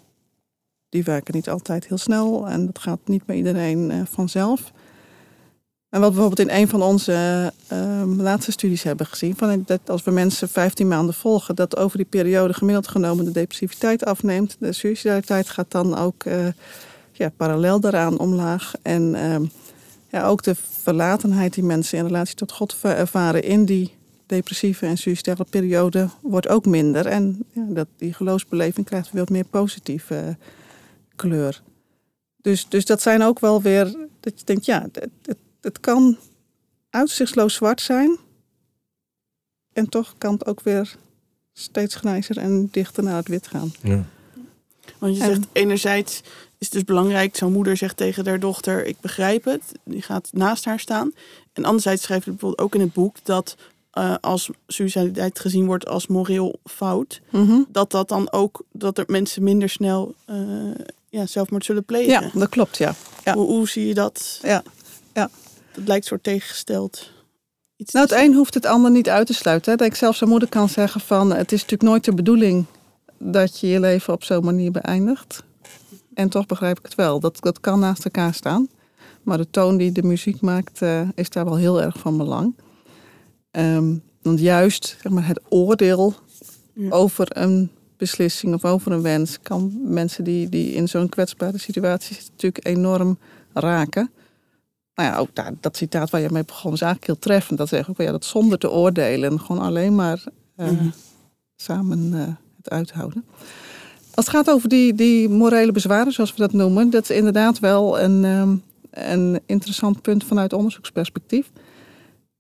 die 0.89 1.05
werken 1.05 1.35
niet 1.35 1.49
altijd 1.49 1.87
heel 1.87 1.99
snel. 1.99 2.49
En 2.49 2.67
dat 2.67 2.79
gaat 2.79 2.99
niet 3.05 3.25
bij 3.25 3.37
iedereen 3.37 3.91
uh, 3.91 4.01
vanzelf. 4.11 4.73
En 5.89 6.01
wat 6.01 6.09
we 6.09 6.15
bijvoorbeeld 6.15 6.49
in 6.49 6.57
een 6.61 6.69
van 6.69 6.83
onze 6.83 7.53
uh, 7.73 8.03
laatste 8.17 8.53
studies 8.53 8.83
hebben 8.83 9.07
gezien, 9.07 9.37
van 9.37 9.63
dat 9.67 9.91
als 9.91 10.05
we 10.05 10.11
mensen 10.11 10.49
15 10.49 10.89
maanden 10.89 11.15
volgen, 11.15 11.55
dat 11.55 11.77
over 11.77 11.97
die 11.97 12.07
periode 12.07 12.55
gemiddeld 12.55 12.89
genomen 12.89 13.25
de 13.25 13.31
depressiviteit 13.31 14.05
afneemt. 14.05 14.57
De 14.59 14.73
suicidaliteit 14.73 15.49
gaat 15.49 15.71
dan 15.71 15.97
ook 15.97 16.25
uh, 16.25 16.47
ja, 17.13 17.29
parallel 17.37 17.81
daaraan 17.81 18.19
omlaag. 18.19 18.73
En 18.83 19.15
uh, 19.15 19.37
ja, 20.15 20.27
ook 20.27 20.43
de 20.43 20.55
verlatenheid 20.55 21.55
die 21.55 21.65
mensen 21.65 21.99
in 21.99 22.05
relatie 22.05 22.35
tot 22.35 22.53
God 22.53 22.77
ervaren 22.83 23.43
in 23.43 23.65
die 23.65 23.97
depressieve 24.27 24.87
en 24.87 24.99
suicidale 24.99 25.47
periode 25.51 26.09
wordt 26.21 26.49
ook 26.49 26.67
minder. 26.67 27.07
En 27.07 27.45
ja, 27.53 27.67
dat, 27.69 27.89
die 27.97 28.13
geloofsbeleving 28.13 28.87
krijgt 28.87 29.11
weer 29.11 29.21
wat 29.21 29.31
meer 29.31 29.45
positieve 29.45 30.37
kleur. 31.17 31.63
Dus, 32.37 32.69
dus 32.69 32.85
dat 32.85 33.03
zijn 33.03 33.23
ook 33.23 33.41
wel 33.41 33.63
weer, 33.63 33.97
dat 34.21 34.39
je 34.39 34.45
denkt, 34.45 34.65
ja, 34.65 34.89
het, 34.93 35.37
het 35.61 35.81
kan 35.81 36.19
uitzichtsloos 36.91 37.55
zwart 37.55 37.81
zijn. 37.81 38.19
En 39.73 39.89
toch 39.89 40.15
kan 40.19 40.33
het 40.33 40.47
ook 40.47 40.61
weer 40.63 40.97
steeds 41.53 41.95
grijzer 41.95 42.39
en 42.39 42.69
dichter 42.71 43.03
naar 43.03 43.17
het 43.17 43.29
wit 43.29 43.47
gaan. 43.47 43.73
Ja. 43.83 44.05
Want 44.99 45.17
je 45.17 45.25
zegt 45.25 45.47
enerzijds 45.53 46.23
is 46.65 46.71
het 46.71 46.87
dus 46.87 46.97
belangrijk, 46.97 47.37
zo'n 47.37 47.53
moeder 47.53 47.77
zegt 47.77 47.97
tegen 47.97 48.27
haar 48.27 48.41
dochter, 48.41 48.87
ik 48.87 48.97
begrijp 49.01 49.45
het, 49.45 49.63
die 49.85 50.03
gaat 50.03 50.29
naast 50.33 50.65
haar 50.65 50.81
staan. 50.81 51.13
En 51.53 51.65
anderzijds 51.65 52.03
schrijft 52.03 52.25
het 52.25 52.35
bijvoorbeeld 52.35 52.67
ook 52.67 52.75
in 52.75 52.81
het 52.81 52.93
boek 52.93 53.17
dat 53.23 53.57
uh, 53.99 54.15
als 54.21 54.51
suicidaliteit 54.67 55.41
gezien 55.41 55.67
wordt 55.67 55.89
als 55.89 56.07
moreel 56.07 56.59
fout, 56.65 57.21
mhm. 57.31 57.63
dat 57.69 57.91
dat 57.91 58.09
dan 58.09 58.33
ook, 58.33 58.63
dat 58.73 58.99
er 58.99 59.05
mensen 59.07 59.43
minder 59.43 59.69
snel 59.69 60.15
uh, 60.31 60.37
ja, 61.11 61.27
zelfmoord 61.27 61.65
zullen 61.65 61.85
plegen. 61.85 62.11
Ja, 62.11 62.31
dat 62.35 62.49
klopt, 62.49 62.77
ja. 62.77 62.95
ja. 63.25 63.35
Hoe, 63.35 63.47
hoe 63.47 63.69
zie 63.69 63.87
je 63.87 63.95
dat? 63.95 64.39
Ja, 64.43 64.63
ja 65.13 65.31
het 65.73 65.89
lijkt 65.89 66.07
soort 66.07 66.23
tegengesteld. 66.23 67.11
Iets 67.77 67.93
nou, 67.93 68.07
het 68.07 68.19
een 68.19 68.35
hoeft 68.35 68.55
het 68.55 68.67
ander 68.67 68.91
niet 68.91 69.09
uit 69.09 69.27
te 69.27 69.35
sluiten. 69.35 69.71
Hè. 69.71 69.77
Dat 69.77 69.87
ik 69.87 69.95
zelfs 69.95 70.21
een 70.21 70.29
moeder 70.29 70.49
kan 70.49 70.69
zeggen 70.69 71.01
van... 71.01 71.33
het 71.33 71.53
is 71.53 71.61
natuurlijk 71.61 71.91
nooit 71.91 72.05
de 72.05 72.15
bedoeling 72.15 72.65
dat 73.19 73.61
je 73.61 73.67
je 73.67 73.81
leven 73.81 74.13
op 74.13 74.25
zo'n 74.25 74.45
manier 74.45 74.71
beëindigt. 74.71 75.43
En 76.15 76.29
toch 76.29 76.47
begrijp 76.47 76.79
ik 76.79 76.85
het 76.85 76.95
wel. 76.95 77.21
Dat, 77.21 77.37
dat 77.41 77.61
kan 77.61 77.79
naast 77.79 78.05
elkaar 78.05 78.35
staan. 78.35 78.69
Maar 79.23 79.39
de 79.39 79.51
toon 79.51 79.77
die 79.77 79.93
de 79.93 80.03
muziek 80.03 80.41
maakt, 80.41 80.83
uh, 80.83 81.09
is 81.15 81.31
daar 81.31 81.45
wel 81.45 81.57
heel 81.57 81.83
erg 81.83 81.99
van 81.99 82.17
belang. 82.17 82.55
Um, 83.51 84.03
want 84.23 84.41
juist 84.41 84.97
zeg 85.03 85.13
maar, 85.13 85.27
het 85.27 85.41
oordeel 85.49 86.15
over 86.89 87.37
een 87.37 87.71
beslissing 87.97 88.55
of 88.55 88.65
over 88.65 88.93
een 88.93 89.03
wens... 89.03 89.39
kan 89.43 89.79
mensen 89.83 90.25
die, 90.25 90.49
die 90.49 90.73
in 90.73 90.89
zo'n 90.89 91.09
kwetsbare 91.09 91.59
situatie 91.59 92.15
zitten 92.15 92.33
natuurlijk 92.33 92.67
enorm 92.67 93.19
raken 93.53 94.11
nou 94.95 95.09
ja, 95.11 95.19
ook 95.19 95.35
daar, 95.35 95.53
dat 95.61 95.77
citaat 95.77 96.11
waar 96.11 96.21
je 96.21 96.29
mee 96.31 96.45
begon 96.45 96.73
is 96.73 96.81
eigenlijk 96.81 97.13
heel 97.13 97.21
treffend. 97.21 97.59
Dat 97.59 97.69
zeg 97.69 97.91
ook 97.91 97.97
ja, 97.97 98.11
dat 98.11 98.25
zonder 98.25 98.59
te 98.59 98.71
oordelen, 98.71 99.41
gewoon 99.41 99.63
alleen 99.63 99.95
maar 99.95 100.25
uh, 100.57 100.81
samen 101.57 102.13
uh, 102.13 102.23
het 102.57 102.71
uithouden. 102.71 103.25
Als 104.15 104.27
het 104.27 104.35
gaat 104.35 104.51
over 104.51 104.69
die, 104.69 104.95
die 104.95 105.29
morele 105.29 105.73
bezwaren, 105.73 106.13
zoals 106.13 106.31
we 106.31 106.39
dat 106.39 106.53
noemen, 106.53 106.91
dat 106.91 107.03
is 107.03 107.17
inderdaad 107.17 107.59
wel 107.59 108.01
een, 108.01 108.25
um, 108.25 108.63
een 108.91 109.41
interessant 109.47 110.03
punt 110.03 110.25
vanuit 110.25 110.53
onderzoeksperspectief. 110.53 111.51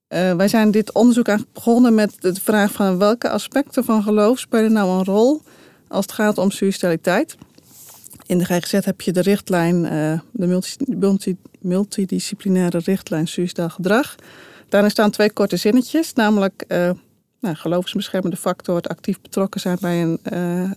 Uh, 0.08 0.34
wij 0.34 0.48
zijn 0.48 0.70
dit 0.70 0.92
onderzoek 0.92 1.28
eigenlijk 1.28 1.58
begonnen 1.58 1.94
met 1.94 2.16
de 2.20 2.34
vraag 2.34 2.72
van 2.72 2.98
welke 2.98 3.30
aspecten 3.30 3.84
van 3.84 4.02
geloof 4.02 4.38
spelen 4.38 4.72
nou 4.72 4.98
een 4.98 5.04
rol 5.04 5.42
als 5.88 6.04
het 6.04 6.14
gaat 6.14 6.38
om 6.38 6.50
suicidaliteit. 6.50 7.36
In 8.26 8.38
de 8.38 8.44
GGZ 8.44 8.84
heb 8.84 9.00
je 9.00 9.12
de 9.12 9.20
richtlijn, 9.20 9.84
uh, 9.84 10.18
de 10.30 10.46
multi, 10.46 10.76
multi, 10.86 11.36
multidisciplinaire 11.60 12.78
richtlijn 12.84 13.28
suicidaal 13.28 13.68
gedrag. 13.68 14.14
Daarin 14.68 14.90
staan 14.90 15.10
twee 15.10 15.32
korte 15.32 15.56
zinnetjes, 15.56 16.12
namelijk 16.12 16.64
uh, 16.68 16.90
nou, 17.44 17.56
geloofsbeschermende 17.56 18.36
factor, 18.36 18.76
het 18.76 18.88
actief 18.88 19.20
betrokken 19.20 19.60
zijn 19.60 19.78
bij 19.80 20.02
een 20.02 20.18
uh, 20.32 20.70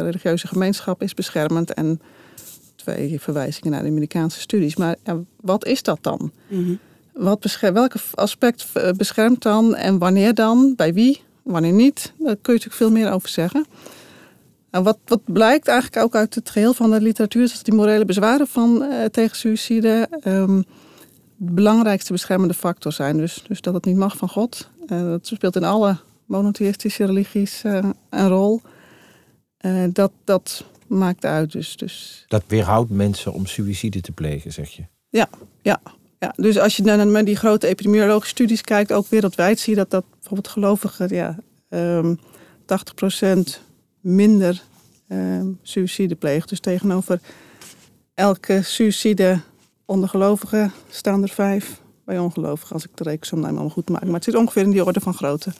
religieuze 0.00 0.46
gemeenschap 0.46 1.02
is 1.02 1.14
beschermend 1.14 1.74
en 1.74 2.00
twee 2.76 3.20
verwijzingen 3.20 3.70
naar 3.70 3.82
de 3.82 3.88
Amerikaanse 3.88 4.40
studies. 4.40 4.76
Maar 4.76 4.96
wat 5.40 5.66
is 5.66 5.82
dat 5.82 5.98
dan? 6.00 6.32
Mm 6.48 6.78
wat 7.14 7.40
beschermt, 7.40 7.76
welke 7.76 7.98
aspect 8.14 8.66
beschermt 8.96 9.42
dan 9.42 9.74
en 9.74 9.98
wanneer 9.98 10.34
dan? 10.34 10.74
Bij 10.76 10.94
wie? 10.94 11.22
Wanneer 11.42 11.72
niet? 11.72 12.12
Daar 12.18 12.36
kun 12.36 12.54
je 12.54 12.60
natuurlijk 12.60 12.74
veel 12.74 12.90
meer 12.90 13.12
over 13.12 13.28
zeggen. 13.28 13.66
En 14.70 14.82
wat, 14.82 14.98
wat 15.04 15.20
blijkt 15.24 15.68
eigenlijk 15.68 16.04
ook 16.04 16.14
uit 16.14 16.34
het 16.34 16.50
geheel 16.50 16.74
van 16.74 16.90
de 16.90 17.00
literatuur, 17.00 17.42
is 17.42 17.52
dat 17.54 17.64
die 17.64 17.74
morele 17.74 18.04
bezwaren 18.04 18.46
van, 18.46 18.82
uh, 18.82 19.04
tegen 19.04 19.36
suïcide 19.36 20.08
um, 20.26 20.64
de 21.36 21.52
belangrijkste 21.52 22.12
beschermende 22.12 22.54
factor 22.54 22.92
zijn. 22.92 23.16
Dus, 23.16 23.44
dus 23.48 23.60
dat 23.60 23.74
het 23.74 23.84
niet 23.84 23.96
mag 23.96 24.16
van 24.16 24.28
God. 24.28 24.70
Uh, 24.86 25.00
dat 25.00 25.26
speelt 25.26 25.56
in 25.56 25.64
alle 25.64 25.96
monotheïstische 26.26 27.04
religies 27.04 27.64
uh, 27.64 27.90
een 28.10 28.28
rol. 28.28 28.60
dat, 29.92 30.12
dat 30.24 30.64
maakt 30.86 31.24
uit. 31.24 31.52
Dus, 31.52 31.76
dus... 31.76 32.24
Dat 32.28 32.42
weerhoudt 32.46 32.90
mensen 32.90 33.32
om 33.32 33.46
suïcide 33.46 34.00
te 34.00 34.12
plegen, 34.12 34.52
zeg 34.52 34.70
je? 34.70 34.82
Ja, 35.08 35.28
ja. 35.62 35.80
ja. 36.18 36.32
Dus 36.36 36.58
als 36.58 36.76
je 36.76 36.82
naar 36.82 37.24
die 37.24 37.36
grote 37.36 37.66
epidemiologische 37.66 38.34
studies 38.34 38.60
kijkt, 38.60 38.92
ook 38.92 39.06
wereldwijd, 39.06 39.58
zie 39.58 39.72
je 39.72 39.78
dat, 39.78 39.90
dat 39.90 40.04
bijvoorbeeld 40.10 40.48
gelovigen 40.48 41.14
ja, 41.14 41.38
um, 41.68 42.18
80% 42.60 43.38
minder 44.00 44.62
uh, 45.08 45.40
suïcide 45.62 46.14
pleegt. 46.14 46.48
Dus 46.48 46.60
tegenover 46.60 47.20
elke 48.14 48.62
suïcide 48.62 49.40
onder 49.84 50.08
gelovigen 50.08 50.72
staan 50.88 51.22
er 51.22 51.28
vijf 51.28 51.80
bij 52.04 52.18
ongelovigen, 52.18 52.74
als 52.74 52.84
ik 52.84 52.96
de 52.96 53.04
rekensom 53.04 53.38
nou 53.40 53.52
allemaal 53.52 53.70
goed 53.70 53.88
maak. 53.88 54.04
Maar 54.04 54.14
het 54.14 54.24
zit 54.24 54.34
ongeveer 54.34 54.62
in 54.62 54.70
die 54.70 54.84
orde 54.84 55.00
van 55.00 55.14
grootte. 55.14 55.52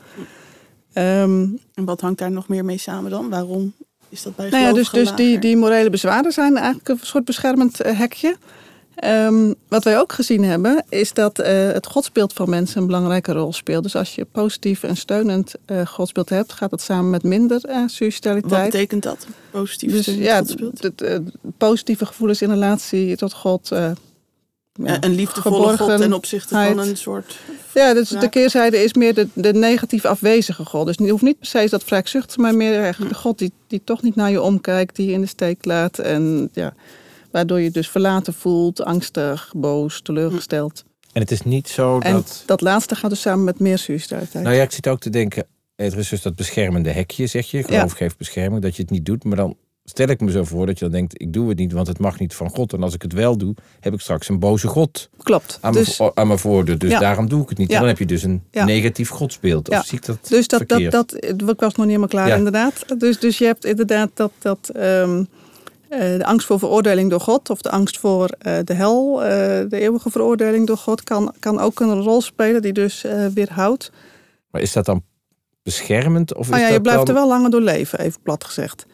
Um, 0.94 1.58
en 1.74 1.84
wat 1.84 2.00
hangt 2.00 2.18
daar 2.18 2.30
nog 2.30 2.48
meer 2.48 2.64
mee 2.64 2.78
samen 2.78 3.10
dan? 3.10 3.28
Waarom 3.30 3.74
is 4.08 4.22
dat 4.22 4.36
bij 4.36 4.50
nou 4.50 4.62
ja, 4.62 4.72
dus, 4.72 4.90
dus 4.90 5.14
die, 5.14 5.38
die 5.38 5.56
morele 5.56 5.90
bezwaren 5.90 6.32
zijn 6.32 6.56
eigenlijk 6.56 6.88
een 6.88 6.98
soort 7.02 7.24
beschermend 7.24 7.80
eh, 7.80 7.98
hekje. 7.98 8.36
Um, 9.04 9.54
wat 9.68 9.84
wij 9.84 9.98
ook 9.98 10.12
gezien 10.12 10.44
hebben, 10.44 10.84
is 10.88 11.12
dat 11.12 11.38
uh, 11.38 11.46
het 11.46 11.86
godsbeeld 11.86 12.32
van 12.32 12.50
mensen 12.50 12.80
een 12.80 12.86
belangrijke 12.86 13.32
rol 13.32 13.52
speelt. 13.52 13.82
Dus 13.82 13.96
als 13.96 14.14
je 14.14 14.24
positief 14.24 14.82
en 14.82 14.96
steunend 14.96 15.54
uh, 15.66 15.86
godsbeeld 15.86 16.28
hebt, 16.28 16.52
gaat 16.52 16.70
dat 16.70 16.80
samen 16.80 17.10
met 17.10 17.22
minder 17.22 17.60
uh, 17.68 17.82
suicidaliteit. 17.86 18.52
Wat 18.52 18.70
betekent 18.70 19.02
dat? 19.02 19.26
Positief 19.50 19.92
dus, 19.92 20.06
ja, 20.06 20.38
godsbeeld? 20.38 20.90
Positieve 21.58 22.06
gevoelens 22.06 22.42
in 22.42 22.50
relatie 22.50 23.16
tot 23.16 23.32
God. 23.32 23.70
Een 24.82 25.14
liefdevolle 25.14 25.76
God 25.76 25.98
ten 25.98 26.12
opzichte 26.12 26.54
van 26.54 26.78
een 26.78 26.96
soort. 26.96 27.38
Ja, 27.74 27.94
dus 27.94 28.08
de 28.08 28.28
keerzijde 28.28 28.82
is 28.82 28.94
meer 28.94 29.14
de, 29.14 29.28
de 29.32 29.52
negatief 29.52 30.04
afwezige 30.04 30.64
God. 30.64 30.86
Dus 30.86 30.96
je 30.96 31.10
hoeft 31.10 31.22
niet 31.22 31.38
per 31.38 31.46
se 31.46 31.66
dat 31.70 31.84
wraakzuchtig, 31.84 32.36
maar 32.36 32.54
meer 32.54 32.96
de 33.08 33.14
God 33.14 33.38
die, 33.38 33.52
die 33.66 33.80
toch 33.84 34.02
niet 34.02 34.14
naar 34.14 34.30
je 34.30 34.42
omkijkt, 34.42 34.96
die 34.96 35.06
je 35.06 35.12
in 35.12 35.20
de 35.20 35.26
steek 35.26 35.64
laat. 35.64 35.98
En 35.98 36.48
ja. 36.52 36.74
Waardoor 37.30 37.60
je 37.60 37.70
dus 37.70 37.88
verlaten 37.88 38.34
voelt, 38.34 38.84
angstig, 38.84 39.52
boos, 39.56 40.00
teleurgesteld. 40.02 40.84
En 41.12 41.20
het 41.20 41.30
is 41.30 41.42
niet 41.42 41.68
zo 41.68 41.98
en 41.98 42.12
dat... 42.12 42.42
dat 42.46 42.60
laatste 42.60 42.94
gaat 42.94 43.10
dus 43.10 43.20
samen 43.20 43.44
met 43.44 43.58
meer 43.58 43.78
suicidaliteit. 43.78 44.44
Nou 44.44 44.56
ja, 44.56 44.62
ik 44.62 44.72
zit 44.72 44.88
ook 44.88 45.00
te 45.00 45.10
denken... 45.10 45.46
Er 45.74 45.98
is 45.98 46.08
dus 46.08 46.22
dat 46.22 46.36
beschermende 46.36 46.90
hekje, 46.90 47.26
zeg 47.26 47.50
je. 47.50 47.62
Geloof 47.62 47.90
ja. 47.90 47.96
geeft 47.96 48.18
bescherming, 48.18 48.62
dat 48.62 48.76
je 48.76 48.82
het 48.82 48.90
niet 48.90 49.06
doet. 49.06 49.24
Maar 49.24 49.36
dan 49.36 49.56
stel 49.84 50.08
ik 50.08 50.20
me 50.20 50.30
zo 50.30 50.44
voor 50.44 50.66
dat 50.66 50.78
je 50.78 50.84
dan 50.84 50.94
denkt... 50.94 51.20
ik 51.20 51.32
doe 51.32 51.48
het 51.48 51.58
niet, 51.58 51.72
want 51.72 51.86
het 51.86 51.98
mag 51.98 52.18
niet 52.18 52.34
van 52.34 52.50
God. 52.50 52.72
En 52.72 52.82
als 52.82 52.94
ik 52.94 53.02
het 53.02 53.12
wel 53.12 53.36
doe, 53.36 53.54
heb 53.80 53.92
ik 53.92 54.00
straks 54.00 54.28
een 54.28 54.38
boze 54.38 54.66
God 54.66 55.08
Klopt. 55.22 55.58
aan, 55.60 55.72
dus, 55.72 55.98
mijn, 55.98 56.10
aan 56.14 56.26
mijn 56.26 56.38
voordeur. 56.38 56.78
Dus 56.78 56.98
daarom 56.98 57.28
doe 57.28 57.42
ik 57.42 57.48
het 57.48 57.58
niet. 57.58 57.70
En 57.70 57.78
dan 57.78 57.88
heb 57.88 57.98
je 57.98 58.06
dus 58.06 58.22
een 58.22 58.42
negatief 58.52 59.08
godsbeeld. 59.08 59.70
Of 59.70 59.84
zie 59.84 59.98
ik 59.98 60.04
dat 60.04 60.18
Dus 60.28 60.48
dat, 60.48 60.68
dat, 60.68 60.90
dat, 60.90 61.24
ik 61.24 61.60
was 61.60 61.74
nog 61.74 61.76
niet 61.76 61.86
helemaal 61.86 62.08
klaar 62.08 62.36
inderdaad. 62.36 62.84
Dus, 62.98 63.18
dus 63.18 63.38
je 63.38 63.44
hebt 63.44 63.64
inderdaad 63.64 64.10
dat... 64.14 64.32
dat 64.38 64.70
um, 64.76 65.28
uh, 65.90 66.00
de 66.00 66.24
angst 66.24 66.46
voor 66.46 66.58
veroordeling 66.58 67.10
door 67.10 67.20
God 67.20 67.50
of 67.50 67.62
de 67.62 67.70
angst 67.70 67.98
voor 67.98 68.30
uh, 68.46 68.58
de 68.64 68.74
hel, 68.74 69.22
uh, 69.22 69.28
de 69.28 69.66
eeuwige 69.70 70.10
veroordeling 70.10 70.66
door 70.66 70.76
God, 70.76 71.02
kan, 71.02 71.34
kan 71.38 71.60
ook 71.60 71.80
een 71.80 72.02
rol 72.02 72.20
spelen 72.20 72.62
die 72.62 72.72
dus 72.72 73.04
weerhoudt. 73.34 73.90
Maar 74.50 74.60
is 74.60 74.72
dat 74.72 74.84
dan 74.84 75.02
beschermend? 75.62 76.34
Of 76.34 76.48
oh, 76.48 76.54
is 76.54 76.60
ja, 76.60 76.66
je 76.66 76.72
dat 76.72 76.82
blijft 76.82 77.06
dan... 77.06 77.14
er 77.14 77.20
wel 77.20 77.30
langer 77.30 77.50
door 77.50 77.60
leven, 77.60 77.98
even 77.98 78.20
plat 78.22 78.44
gezegd. 78.44 78.86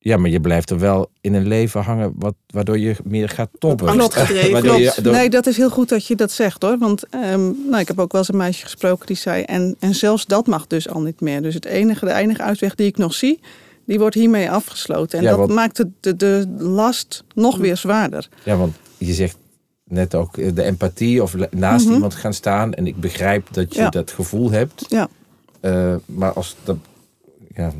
Ja, 0.00 0.16
maar 0.16 0.30
je 0.30 0.40
blijft 0.40 0.70
er 0.70 0.78
wel 0.78 1.10
in 1.20 1.34
een 1.34 1.46
leven 1.48 1.82
hangen 1.82 2.12
wat, 2.16 2.34
waardoor 2.46 2.78
je 2.78 2.96
meer 3.04 3.28
gaat 3.28 3.48
toppen. 3.58 3.86
Klopt. 3.96 5.02
Nee, 5.02 5.30
dat 5.30 5.46
is 5.46 5.56
heel 5.56 5.70
goed 5.70 5.88
dat 5.88 6.06
je 6.06 6.16
dat 6.16 6.30
zegt 6.30 6.62
hoor. 6.62 6.78
Want 6.78 7.04
um, 7.14 7.56
nou, 7.68 7.78
ik 7.80 7.88
heb 7.88 7.98
ook 7.98 8.12
wel 8.12 8.20
eens 8.20 8.30
een 8.30 8.36
meisje 8.36 8.62
gesproken 8.64 9.06
die 9.06 9.16
zei... 9.16 9.42
En, 9.42 9.76
en 9.78 9.94
zelfs 9.94 10.26
dat 10.26 10.46
mag 10.46 10.66
dus 10.66 10.88
al 10.88 11.00
niet 11.00 11.20
meer. 11.20 11.42
Dus 11.42 11.54
het 11.54 11.64
enige, 11.64 12.04
de 12.04 12.12
enige 12.12 12.42
uitweg 12.42 12.74
die 12.74 12.86
ik 12.86 12.96
nog 12.96 13.14
zie 13.14 13.40
die 13.84 13.98
wordt 13.98 14.14
hiermee 14.14 14.50
afgesloten. 14.50 15.18
En 15.18 15.24
Ja, 15.24 15.30
dat 15.30 15.38
want- 15.38 15.52
maakt 15.52 15.76
de, 15.76 15.88
de, 16.00 16.16
de 16.16 16.46
last 16.58 17.24
nog 17.34 17.56
weer 17.56 17.76
zwaarder. 17.76 18.28
Ja, 18.44 18.56
want 18.56 18.74
je 18.98 19.12
zegt 19.12 19.36
net 19.84 20.14
ook 20.14 20.36
eh, 20.36 20.54
de 20.54 20.62
empathie 20.62 21.22
of 21.22 21.34
naast 21.50 21.84
Mhm. 21.84 21.94
iemand 21.94 22.14
gaan 22.14 22.34
staan. 22.34 22.74
En 22.74 22.86
ik 22.86 22.96
begrijp 23.00 23.48
dat 23.50 23.74
je 23.74 23.80
Ja. 23.80 23.88
dat 23.88 24.10
gevoel 24.10 24.50
hebt. 24.50 24.84
Ja. 24.88 25.08
Eh, 25.60 25.94
maar 26.06 26.32
als 26.32 26.56
dat, 26.64 26.76
ja, 27.54 27.72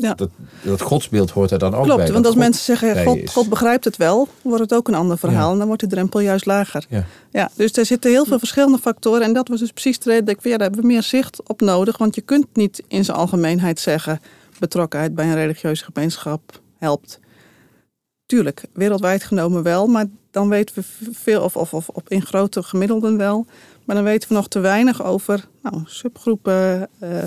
Ja. 0.00 0.14
dat, 0.14 0.30
dat 0.62 0.80
godsbeeld 0.80 1.30
hoort 1.30 1.50
er 1.50 1.58
dan 1.58 1.74
ook 1.74 1.86
bij. 1.86 1.94
Klopt, 1.94 2.10
want 2.10 2.24
als 2.24 2.34
God 2.34 2.42
mensen 2.42 2.64
zeggen, 2.76 3.04
God. 3.04 3.30
God 3.30 3.48
begrijpt 3.48 3.84
het 3.84 3.96
wel, 3.96 4.28
wordt 4.42 4.60
het 4.62 4.74
ook 4.74 4.88
een 4.88 4.94
ander 4.94 5.18
verhaal. 5.18 5.46
Ja. 5.46 5.52
En 5.52 5.58
dan 5.58 5.66
wordt 5.66 5.82
de 5.82 5.88
drempel 5.88 6.20
juist 6.20 6.46
lager. 6.46 6.86
Ja. 6.88 7.04
Ja, 7.30 7.50
dus 7.54 7.72
er 7.72 7.86
zitten 7.86 8.10
heel 8.10 8.24
veel 8.24 8.38
verschillende 8.38 8.78
factoren. 8.78 9.22
En 9.22 9.32
dat 9.32 9.48
was 9.48 9.60
dus 9.60 9.70
precies 9.72 9.98
de 9.98 10.10
reden 10.10 10.24
dat 10.24 10.34
ik, 10.36 10.42
ja, 10.42 10.50
daar 10.50 10.60
hebben 10.60 10.80
we 10.80 10.86
meer 10.86 11.02
zicht 11.02 11.48
op 11.48 11.60
nodig. 11.60 11.98
Want 11.98 12.14
je 12.14 12.20
kunt 12.20 12.46
niet 12.52 12.82
in 12.88 13.04
zijn 13.04 13.16
algemeenheid 13.16 13.80
zeggen, 13.80 14.20
betrokkenheid 14.58 15.14
bij 15.14 15.24
een 15.26 15.34
religieuze 15.34 15.84
gemeenschap 15.92 16.60
helpt. 16.78 17.20
Tuurlijk, 18.26 18.64
wereldwijd 18.72 19.22
genomen 19.24 19.62
wel, 19.62 19.86
maar 19.86 20.06
dan 20.30 20.48
weten 20.48 20.74
we 20.74 20.82
veel, 21.12 21.42
of, 21.42 21.56
of, 21.56 21.74
of 21.74 21.88
op 21.88 22.08
in 22.08 22.22
grote 22.26 22.62
gemiddelden 22.62 23.16
wel. 23.16 23.46
Maar 23.84 23.96
dan 23.96 24.04
weten 24.04 24.28
we 24.28 24.34
nog 24.34 24.48
te 24.48 24.58
weinig 24.58 25.02
over 25.04 25.48
nou, 25.62 25.82
subgroepen. 25.86 26.88
eh, 26.98 27.26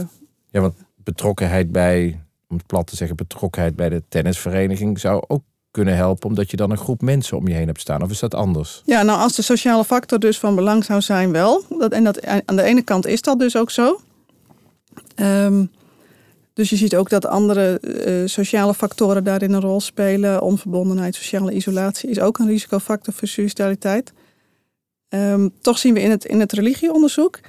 Ja, 0.49 0.61
want 0.61 0.73
betrokkenheid 0.95 1.71
bij, 1.71 2.21
om 2.53 2.59
het 2.59 2.67
plat 2.67 2.87
te 2.87 2.95
zeggen, 2.95 3.17
betrokkenheid 3.17 3.75
bij 3.75 3.89
de 3.89 4.03
tennisvereniging 4.09 4.99
zou 4.99 5.23
ook 5.27 5.43
kunnen 5.71 5.95
helpen, 5.95 6.29
omdat 6.29 6.51
je 6.51 6.57
dan 6.57 6.71
een 6.71 6.77
groep 6.77 7.01
mensen 7.01 7.37
om 7.37 7.47
je 7.47 7.53
heen 7.53 7.67
hebt 7.67 7.79
staan. 7.79 8.01
Of 8.01 8.11
is 8.11 8.19
dat 8.19 8.35
anders? 8.35 8.81
Ja, 8.85 9.03
nou 9.03 9.19
als 9.19 9.35
de 9.35 9.41
sociale 9.41 9.83
factor 9.83 10.19
dus 10.19 10.39
van 10.39 10.55
belang 10.55 10.85
zou 10.85 11.01
zijn, 11.01 11.31
wel. 11.31 11.63
Dat, 11.77 11.91
en 11.91 12.03
dat, 12.03 12.25
aan 12.25 12.55
de 12.55 12.63
ene 12.63 12.81
kant 12.81 13.05
is 13.05 13.21
dat 13.21 13.39
dus 13.39 13.57
ook 13.57 13.71
zo. 13.71 13.99
Ehm, 15.15 15.65
dus 16.53 16.69
je 16.69 16.75
ziet 16.75 16.95
ook 16.95 17.09
dat 17.09 17.25
andere 17.25 17.79
eh, 17.79 18.13
sociale 18.25 18.73
factoren 18.73 19.23
daarin 19.23 19.53
een 19.53 19.61
rol 19.61 19.81
spelen. 19.81 20.41
Onverbondenheid, 20.41 21.15
sociale 21.15 21.53
isolatie 21.53 22.09
is 22.09 22.19
ook 22.19 22.37
een 22.37 22.47
risicofactor 22.47 23.13
voor 23.13 23.27
suicidaliteit. 23.27 24.13
Ehm, 25.09 25.49
toch 25.61 25.77
zien 25.77 25.93
we 25.93 26.01
in 26.01 26.09
het, 26.09 26.25
in 26.25 26.39
het 26.39 26.51
religieonderzoek 26.51 27.39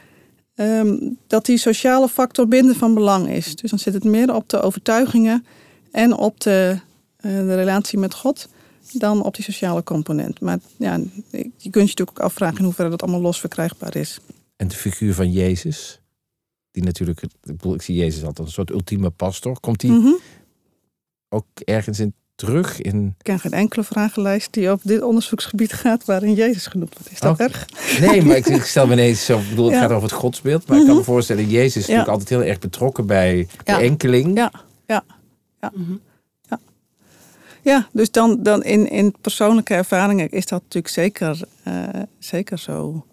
ehm, 0.55 0.97
dat 1.27 1.47
die 1.47 1.59
sociale 1.59 2.09
factor 2.09 2.49
minder 2.49 2.75
van 2.75 2.95
belang 2.95 3.29
is. 3.29 3.57
Dus 3.57 3.71
dan 3.71 3.79
zit 3.79 3.95
het 3.95 4.05
meer 4.05 4.35
op 4.35 4.49
de 4.49 4.61
overtuigingen 4.61 5.47
en 5.91 6.17
op 6.17 6.41
de, 6.41 6.79
eh, 7.17 7.31
de 7.31 7.55
relatie 7.55 7.99
met 7.99 8.15
God 8.15 8.49
dan 8.93 9.23
op 9.23 9.35
die 9.35 9.45
sociale 9.45 9.83
component. 9.83 10.41
Maar 10.41 10.59
ja, 10.77 11.01
je 11.31 11.41
kunt 11.41 11.63
je 11.63 11.71
natuurlijk 11.81 12.11
ook 12.11 12.19
afvragen 12.25 12.59
in 12.59 12.65
hoeverre 12.65 12.91
dat 12.91 13.03
allemaal 13.03 13.21
los 13.21 13.41
verkrijgbaar 13.41 13.97
is. 13.97 14.19
En 14.57 14.69
de 14.69 14.75
figuur 14.75 15.15
van 15.15 15.33
Jezus, 15.33 16.01
die 16.71 16.83
natuurlijk, 16.83 17.23
ik 17.23 17.31
bedoel, 17.41 17.75
ik 17.75 17.83
zie 17.83 17.97
Jezus 17.97 18.19
altijd 18.21 18.39
als 18.39 18.47
een 18.47 18.53
soort 18.55 18.71
ultieme 18.71 19.11
pastor. 19.11 19.61
Komt 19.61 19.81
die 19.81 19.91
Mhm. 19.91 20.13
ook 21.29 21.47
ergens 21.55 21.99
in 21.99 22.15
terug? 22.35 22.81
In... 22.81 23.07
Ik 23.19 23.25
ken 23.25 23.39
geen 23.41 23.53
enkele 23.53 23.85
vragenlijst 23.85 24.53
die 24.53 24.71
op 24.71 24.81
dit 24.85 25.03
onderzoeksgebied 25.03 25.73
gaat 25.73 26.05
waarin 26.05 26.35
Jezus 26.35 26.67
genoemd 26.67 26.93
wordt. 26.95 27.13
Is 27.13 27.21
dat 27.21 27.41
Oh. 27.41 27.47
erg? 27.47 27.67
Nee, 28.01 28.23
maar 28.23 28.37
ik, 28.37 28.47
ik 28.47 28.63
stel 28.65 28.87
me 28.87 28.93
ineens 28.93 29.25
zo, 29.25 29.39
ik 29.39 29.49
bedoel, 29.49 29.65
het 29.65 29.75
Ja. 29.75 29.81
gaat 29.81 29.91
over 29.91 30.03
het 30.09 30.13
godsbeeld. 30.19 30.67
Maar 30.67 30.77
ik 30.79 30.85
kan 30.85 30.95
me 30.95 31.01
Mhm. 31.01 31.11
voorstellen, 31.11 31.49
Jezus 31.49 31.77
is 31.77 31.87
Ja. 31.87 31.93
natuurlijk 31.97 32.09
altijd 32.09 32.29
heel 32.29 32.49
erg 32.51 32.59
betrokken 32.59 33.07
bij 33.07 33.49
Ja. 33.65 33.77
de 33.79 33.83
enkeling. 33.85 34.37
Ja, 34.37 34.53
ja. 34.87 35.05
Mhm. 35.75 35.93
Ja, 37.63 37.89
dus 37.93 38.11
dan, 38.11 38.43
dan 38.43 38.63
in, 38.63 38.91
in 38.91 39.15
persoonlijke 39.21 39.75
ervaringen 39.75 40.31
is 40.31 40.47
dat 40.47 40.63
natuurlijk 40.63 40.95
zeker, 40.95 41.41
eh, 41.63 41.83
zeker 42.19 42.59
zo. 42.59 43.07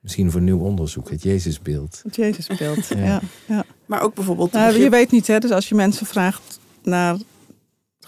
Misschien 0.00 0.30
voor 0.30 0.40
nieuw 0.40 0.58
onderzoek, 0.58 1.10
het 1.10 1.22
Jezusbeeld. 1.22 2.00
Het 2.04 2.16
Jezusbeeld. 2.16 2.86
Ja. 2.88 2.96
ja. 3.04 3.20
Ja, 3.46 3.64
Maar 3.86 4.02
ook 4.02 4.14
bijvoorbeeld. 4.14 4.52
Nou, 4.52 4.78
je 4.78 4.88
weet 4.90 5.10
niet, 5.10 5.26
hè, 5.26 5.38
dus 5.38 5.50
als 5.50 5.68
je 5.68 5.74
mensen 5.74 6.06
vraagt 6.06 6.60
naar 6.82 7.16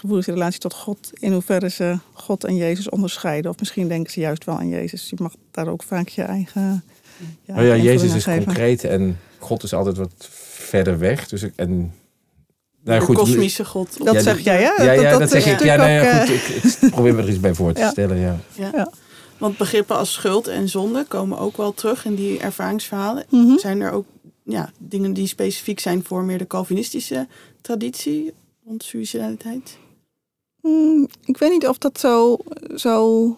het 0.07 0.25
gevoelsrelatie 0.25 0.61
tot 0.61 0.75
God, 0.75 1.11
in 1.14 1.33
hoeverre 1.33 1.71
ze 1.71 1.99
God 2.12 2.45
en 2.45 2.57
Jezus 2.57 2.88
onderscheiden. 2.88 3.51
Of 3.51 3.59
misschien 3.59 3.88
denken 3.88 4.12
ze 4.12 4.21
juist 4.21 4.45
wel 4.45 4.59
aan 4.59 4.69
Jezus. 4.69 5.11
Je 5.11 5.16
mag 5.19 5.33
daar 5.51 5.69
ook 5.69 5.83
vaak 5.83 6.09
je 6.09 6.23
eigen. 6.23 6.85
je 7.45 7.53
Oh 7.53 7.57
ja, 7.57 7.62
eigen 7.62 7.83
Jezus 7.83 8.14
is 8.14 8.25
geven. 8.25 8.45
concreet 8.45 8.85
en 8.85 9.19
God 9.38 9.62
is 9.62 9.75
altijd 9.75 9.97
wat 9.97 10.29
verder 10.40 10.99
weg. 10.99 11.29
Dus 11.29 11.42
ik, 11.42 11.53
en, 11.57 11.92
nou 12.85 12.99
de 12.99 13.05
goed, 13.05 13.16
kosmische 13.16 13.64
God. 13.64 14.05
Dat 14.05 14.14
Ja, 14.14 14.21
zeg 14.21 14.35
dat- 14.35 14.45
jij, 14.45 14.62
hè? 14.62 14.83
Ja, 14.85 14.92
ja, 14.92 15.11
dat, 15.11 15.21
is 15.21 15.31
zeg 15.31 15.47
ik. 15.47 15.61
Ja, 15.64 15.77
natuurlijk 15.77 15.79
nou 15.79 15.90
ja, 15.90 16.23
ook, 16.23 16.29
goed, 16.29 16.37
eh, 16.49 16.64
ik, 16.64 16.83
ik 16.83 16.90
probeer 16.90 17.14
me 17.14 17.23
er 17.23 17.29
iets 17.29 17.40
bij 17.40 17.55
voor 17.55 17.73
te 17.73 17.81
Ja. 17.87 17.90
stellen. 17.90 18.16
Ja. 18.16 18.37
Ja. 18.55 18.71
Ja. 18.75 18.92
Want 19.38 19.57
begrippen 19.57 19.97
als 19.97 20.12
schuld 20.12 20.47
en 20.49 20.69
zonde 20.69 21.05
komen 21.09 21.38
ook 21.38 21.57
wel 21.57 21.75
terug 21.75 22.05
in 22.05 22.14
die 22.14 22.38
ervaringsverhalen. 22.38 23.25
mhm. 23.31 23.59
Zijn 23.59 23.81
er 23.81 23.90
ook 23.92 24.07
ja, 24.45 24.71
dingen 24.79 25.12
die 25.12 25.27
specifiek 25.27 25.81
zijn 25.81 26.05
voor 26.05 26.25
meer 26.25 26.38
de 26.38 26.47
Calvinistische 26.47 27.27
traditie 27.61 28.33
rond 28.66 28.83
suicidaliteit? 28.85 29.79
Hmm, 30.66 31.07
ik 31.24 31.37
weet 31.37 31.50
niet 31.50 31.68
of 31.68 31.79
dat 31.79 32.00
zo, 32.00 32.38
zo 32.74 33.37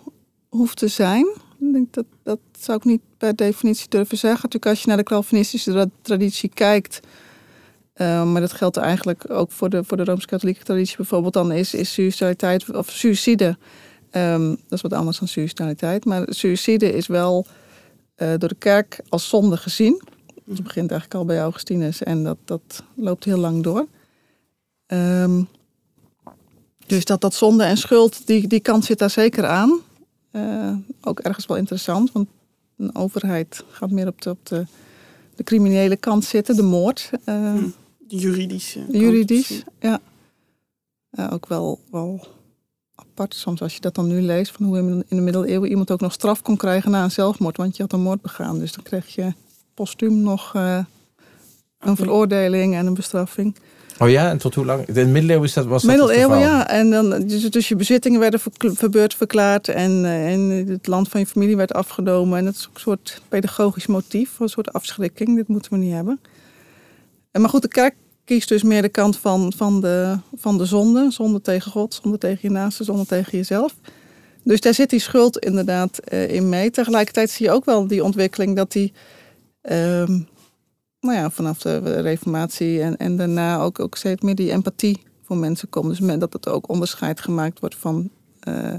hoeft 0.49 0.77
te 0.77 0.89
zijn. 0.89 1.27
Ik 1.61 1.73
denk 1.73 1.93
dat, 1.93 2.05
dat 2.23 2.39
zou 2.59 2.79
ik 2.79 2.85
niet 2.85 3.01
per 3.19 3.37
definitie 3.37 3.89
durven 3.89 4.19
zeggen. 4.19 4.41
Natuurlijk 4.43 4.67
als 4.67 4.81
je 4.81 4.89
naar 4.89 4.97
de 4.97 5.03
Calvinistische 5.03 5.71
tra- 5.71 5.91
traditie 6.03 6.51
kijkt... 6.55 7.01
Uh, 7.97 8.33
maar 8.33 8.41
dat 8.41 8.53
geldt 8.53 8.77
eigenlijk 8.77 9.31
ook 9.31 9.53
voor 9.53 9.69
de, 9.69 9.85
voor 9.85 9.97
de 9.97 10.05
Rooms-Katholieke 10.05 10.65
traditie 10.65 10.97
bijvoorbeeld. 10.97 11.33
Dan 11.33 11.53
is, 11.53 11.75
is 11.75 11.99
of 12.73 12.91
suicide, 12.91 13.57
um, 14.11 14.49
dat 14.49 14.73
is 14.73 14.81
wat 14.81 14.93
anders 14.93 15.19
dan 15.19 15.29
suicidaliteit. 15.29 16.05
Maar 16.05 16.27
suicide 16.29 16.93
is 16.93 17.07
wel 17.07 17.47
uh, 18.17 18.35
door 18.39 18.49
de 18.49 18.55
kerk 18.55 19.01
als 19.09 19.29
zonde 19.29 19.57
gezien. 19.57 20.03
Dat 20.45 20.63
begint 20.63 20.91
eigenlijk 20.91 21.15
al 21.15 21.25
bij 21.25 21.41
Augustinus 21.41 22.03
en 22.03 22.25
dat, 22.25 22.39
dat 22.45 22.83
loopt 22.95 23.25
heel 23.25 23.39
lang 23.39 23.63
door. 23.63 23.87
Um, 24.87 25.49
dus 26.89 27.05
dat, 27.05 27.21
dat 27.21 27.35
zonde 27.35 27.65
en 27.65 27.77
schuld, 27.77 28.27
die, 28.27 28.49
die 28.49 28.61
kant 28.61 28.85
zit 28.85 28.99
daar 28.99 29.11
zeker 29.11 29.47
aan. 29.47 29.81
Uh, 30.33 30.73
ook 31.01 31.21
ergens 31.21 31.47
wel 31.47 31.57
interessant, 31.57 32.13
want 32.13 32.29
een 32.77 32.95
overheid 32.95 33.65
gaat 33.71 33.91
meer 33.91 34.07
op 34.07 34.23
de, 34.23 34.31
op 34.31 34.47
de, 34.47 34.67
de 35.37 35.43
criminele 35.43 35.97
kant 35.97 36.25
zitten, 36.25 36.57
de 36.57 36.63
moord. 36.63 37.11
Uh, 37.25 37.55
de 37.99 38.17
juridische. 38.17 38.85
Juridisch, 38.91 39.63
ja. 39.81 40.01
Uh, 41.11 41.33
ook 41.33 41.47
wel, 41.47 41.81
wel 41.91 42.27
apart 42.95 43.35
soms 43.35 43.63
als 43.63 43.75
je 43.75 43.81
dat 43.81 43.95
dan 43.95 44.07
nu 44.07 44.21
leest, 44.21 44.53
van 44.53 44.67
hoe 44.67 44.79
in 44.79 45.17
de 45.17 45.21
middeleeuwen 45.21 45.69
iemand 45.69 45.91
ook 45.91 46.01
nog 46.01 46.13
straf 46.13 46.43
kon 46.43 46.57
krijgen 46.57 46.91
na 46.91 47.05
een 47.05 47.11
zelfmoord, 47.11 47.57
want 47.57 47.77
je 47.77 47.83
had 47.83 47.93
een 47.93 48.01
moord 48.01 48.23
begaan. 48.23 48.59
Dus 48.59 48.73
dan 48.73 48.85
kreeg 48.85 49.15
je 49.15 49.33
postuum 49.75 50.21
nog 50.21 50.55
een 51.79 51.97
veroordeling 51.97 52.75
en 52.75 52.87
een 52.87 52.95
bestraffing. 52.95 53.57
Oh 53.99 54.11
ja, 54.11 54.31
en 54.31 54.39
tot 54.39 54.55
hoe 54.55 54.65
lang? 54.65 54.87
In 54.87 54.95
de 54.95 55.05
middeleeuwen 55.05 55.51
dat, 55.55 55.67
was 55.67 55.83
dat 55.83 55.91
Middeleeuwen, 55.91 56.39
ja. 56.39 56.69
En 56.69 56.91
dan, 56.91 57.27
dus, 57.27 57.51
dus 57.51 57.69
je 57.69 57.77
bezittingen 57.77 58.21
werden 58.21 58.41
verbeurd 58.61 59.15
verklaard 59.15 59.69
en, 59.69 59.91
uh, 60.05 60.33
en 60.33 60.41
het 60.69 60.87
land 60.87 61.09
van 61.09 61.21
je 61.21 61.27
familie 61.27 61.57
werd 61.57 61.73
afgenomen. 61.73 62.39
En 62.39 62.45
dat 62.45 62.55
is 62.55 62.67
ook 62.69 62.75
een 62.75 62.81
soort 62.81 63.21
pedagogisch 63.29 63.87
motief, 63.87 64.41
een 64.41 64.49
soort 64.49 64.73
afschrikking. 64.73 65.37
Dit 65.37 65.49
moeten 65.49 65.73
we 65.73 65.79
niet 65.79 65.93
hebben. 65.93 66.21
En 67.31 67.41
maar 67.41 67.51
goed, 67.51 67.63
de 67.63 67.69
kerk 67.69 67.95
kiest 68.25 68.49
dus 68.49 68.63
meer 68.63 68.83
de 68.83 68.89
kant 68.89 69.19
van, 69.19 69.53
van, 69.57 69.81
de, 69.81 70.17
van 70.37 70.59
de 70.59 70.65
zonde. 70.65 71.11
Zonde 71.11 71.41
tegen 71.41 71.71
God, 71.71 72.01
zonde 72.03 72.19
tegen 72.19 72.39
je 72.43 72.51
naaste, 72.51 72.85
zonde 72.85 73.07
tegen 73.07 73.39
jezelf. 73.39 73.75
Dus 74.45 74.61
daar 74.61 74.75
zit 74.75 74.91
die 74.91 75.01
schuld 75.01 75.39
inderdaad 75.39 76.01
uh, 76.13 76.31
in 76.31 76.49
mee. 76.49 76.71
Tegelijkertijd 76.71 77.31
zie 77.31 77.47
je 77.47 77.53
ook 77.53 77.65
wel 77.65 77.87
die 77.87 78.05
ontwikkeling 78.05 78.57
dat 78.57 78.73
die... 78.73 78.93
Uh, 79.71 80.03
nou 81.01 81.17
ja, 81.17 81.31
vanaf 81.31 81.59
de 81.59 82.01
reformatie 82.01 82.83
en, 82.83 82.97
en 82.97 83.17
daarna 83.17 83.61
ook, 83.61 83.81
ook 83.81 83.97
steeds 83.97 84.23
meer 84.23 84.35
die 84.35 84.51
empathie 84.51 85.03
voor 85.23 85.37
mensen 85.37 85.69
komt. 85.69 85.99
Dus 85.99 86.19
dat 86.19 86.33
het 86.33 86.49
ook 86.49 86.69
onderscheid 86.69 87.21
gemaakt 87.21 87.61
wordt 87.61 87.77
van 87.77 88.11
uh, 88.49 88.75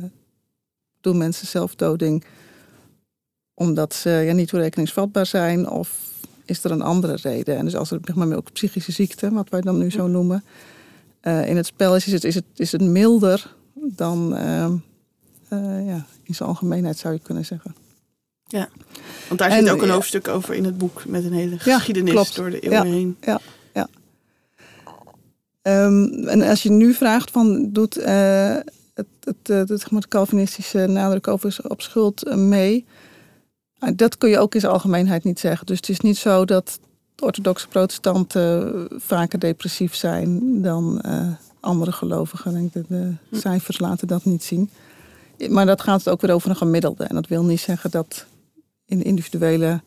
doen 1.02 1.18
mensen 1.18 1.48
zelfdoding 1.48 2.26
omdat 3.54 3.94
ze 3.94 4.10
ja, 4.10 4.34
niet 4.34 4.48
toerekeningsvatbaar 4.48 5.26
zijn 5.26 5.70
of 5.70 6.08
is 6.46 6.64
er 6.64 6.72
een 6.72 6.82
andere 6.82 7.18
reden? 7.22 7.58
En 7.58 7.66
dus 7.66 7.76
als 7.76 7.92
er 7.92 8.00
zeg 8.04 8.16
maar, 8.16 8.36
ook 8.36 8.54
psychische 8.54 8.92
ziekte, 8.92 9.30
wat 9.30 9.50
wij 9.50 9.62
dan 9.62 9.78
nu 9.78 9.92
zo 9.92 10.08
noemen, 10.08 10.44
uh, 11.22 11.48
in 11.48 11.56
het 11.56 11.66
spel 11.66 11.96
is, 11.96 12.08
is 12.08 12.14
het, 12.14 12.24
is 12.24 12.36
het, 12.36 12.46
is 12.56 12.72
het 12.72 12.82
milder 12.82 13.56
dan 13.74 14.34
uh, 14.34 15.88
ja, 15.88 16.06
in 16.24 16.36
zijn 16.36 16.50
algemeenheid 16.50 16.98
zou 16.98 17.14
je 17.14 17.20
kunnen 17.20 17.46
zeggen. 17.46 17.76
Ja, 18.52 18.70
want 19.28 19.40
daar 19.40 19.52
zit 19.52 19.70
ook 19.70 19.82
een 19.82 19.90
hoofdstuk 19.90 20.28
over 20.28 20.54
in 20.54 20.66
het 20.66 20.78
boek 20.78 21.06
met 21.06 21.24
een 21.24 21.34
hele 21.34 21.60
geschiedenis 21.60 22.34
door 22.34 22.50
de 22.50 22.60
eeuwen 22.60 22.86
heen. 22.86 23.18
Ja, 23.22 23.40
ja. 23.74 23.88
Um, 25.62 26.28
en 26.28 26.42
als 26.42 26.64
je 26.64 26.72
nu 26.72 26.94
vraagt 26.94 27.32
van 27.32 27.70
doet 27.72 27.98
uh, 27.98 28.06
het, 28.94 29.08
het, 29.24 29.38
het, 29.44 29.70
het, 29.70 29.90
het 29.90 30.08
Calvinistische 30.08 30.88
nadruk 30.88 31.28
over 31.28 31.58
op 31.68 31.82
schuld 31.82 32.36
mee, 32.36 32.86
ah, 33.80 33.92
dat 33.96 34.18
kun 34.18 34.30
je 34.30 34.40
ook 34.40 34.54
in 34.54 34.60
zijn 34.60 34.72
algemeenheid 34.72 35.24
niet 35.24 35.40
zeggen. 35.40 35.66
Dus 35.66 35.78
het 35.78 35.90
is 35.90 36.00
niet 36.00 36.18
zo 36.18 36.46
dat 36.46 36.80
orthodoxe 37.20 37.68
protestanten 37.68 38.88
vaker 38.92 39.40
depressief 39.40 39.96
zijn 39.96 40.62
dan 40.62 41.02
uh, 41.06 41.28
andere 41.60 41.92
gelovigen. 41.92 42.70
De, 42.74 42.84
de 42.88 43.14
cijfers 43.32 43.80
laten 43.80 44.08
dat 44.08 44.26
niet 44.26 44.44
zien. 44.44 44.70
Maar 45.50 45.66
dat 45.66 45.82
gaat 45.82 46.10
ook 46.10 46.22
weer 46.22 46.34
over 46.34 46.50
een 46.50 46.56
gemiddelde. 46.56 47.04
En 47.04 47.16
dat 47.16 47.28
wil 47.28 47.44
niet 47.44 47.60
zeggen 47.60 47.92
dat 47.92 48.26
in 48.90 49.04
individuele 49.04 49.82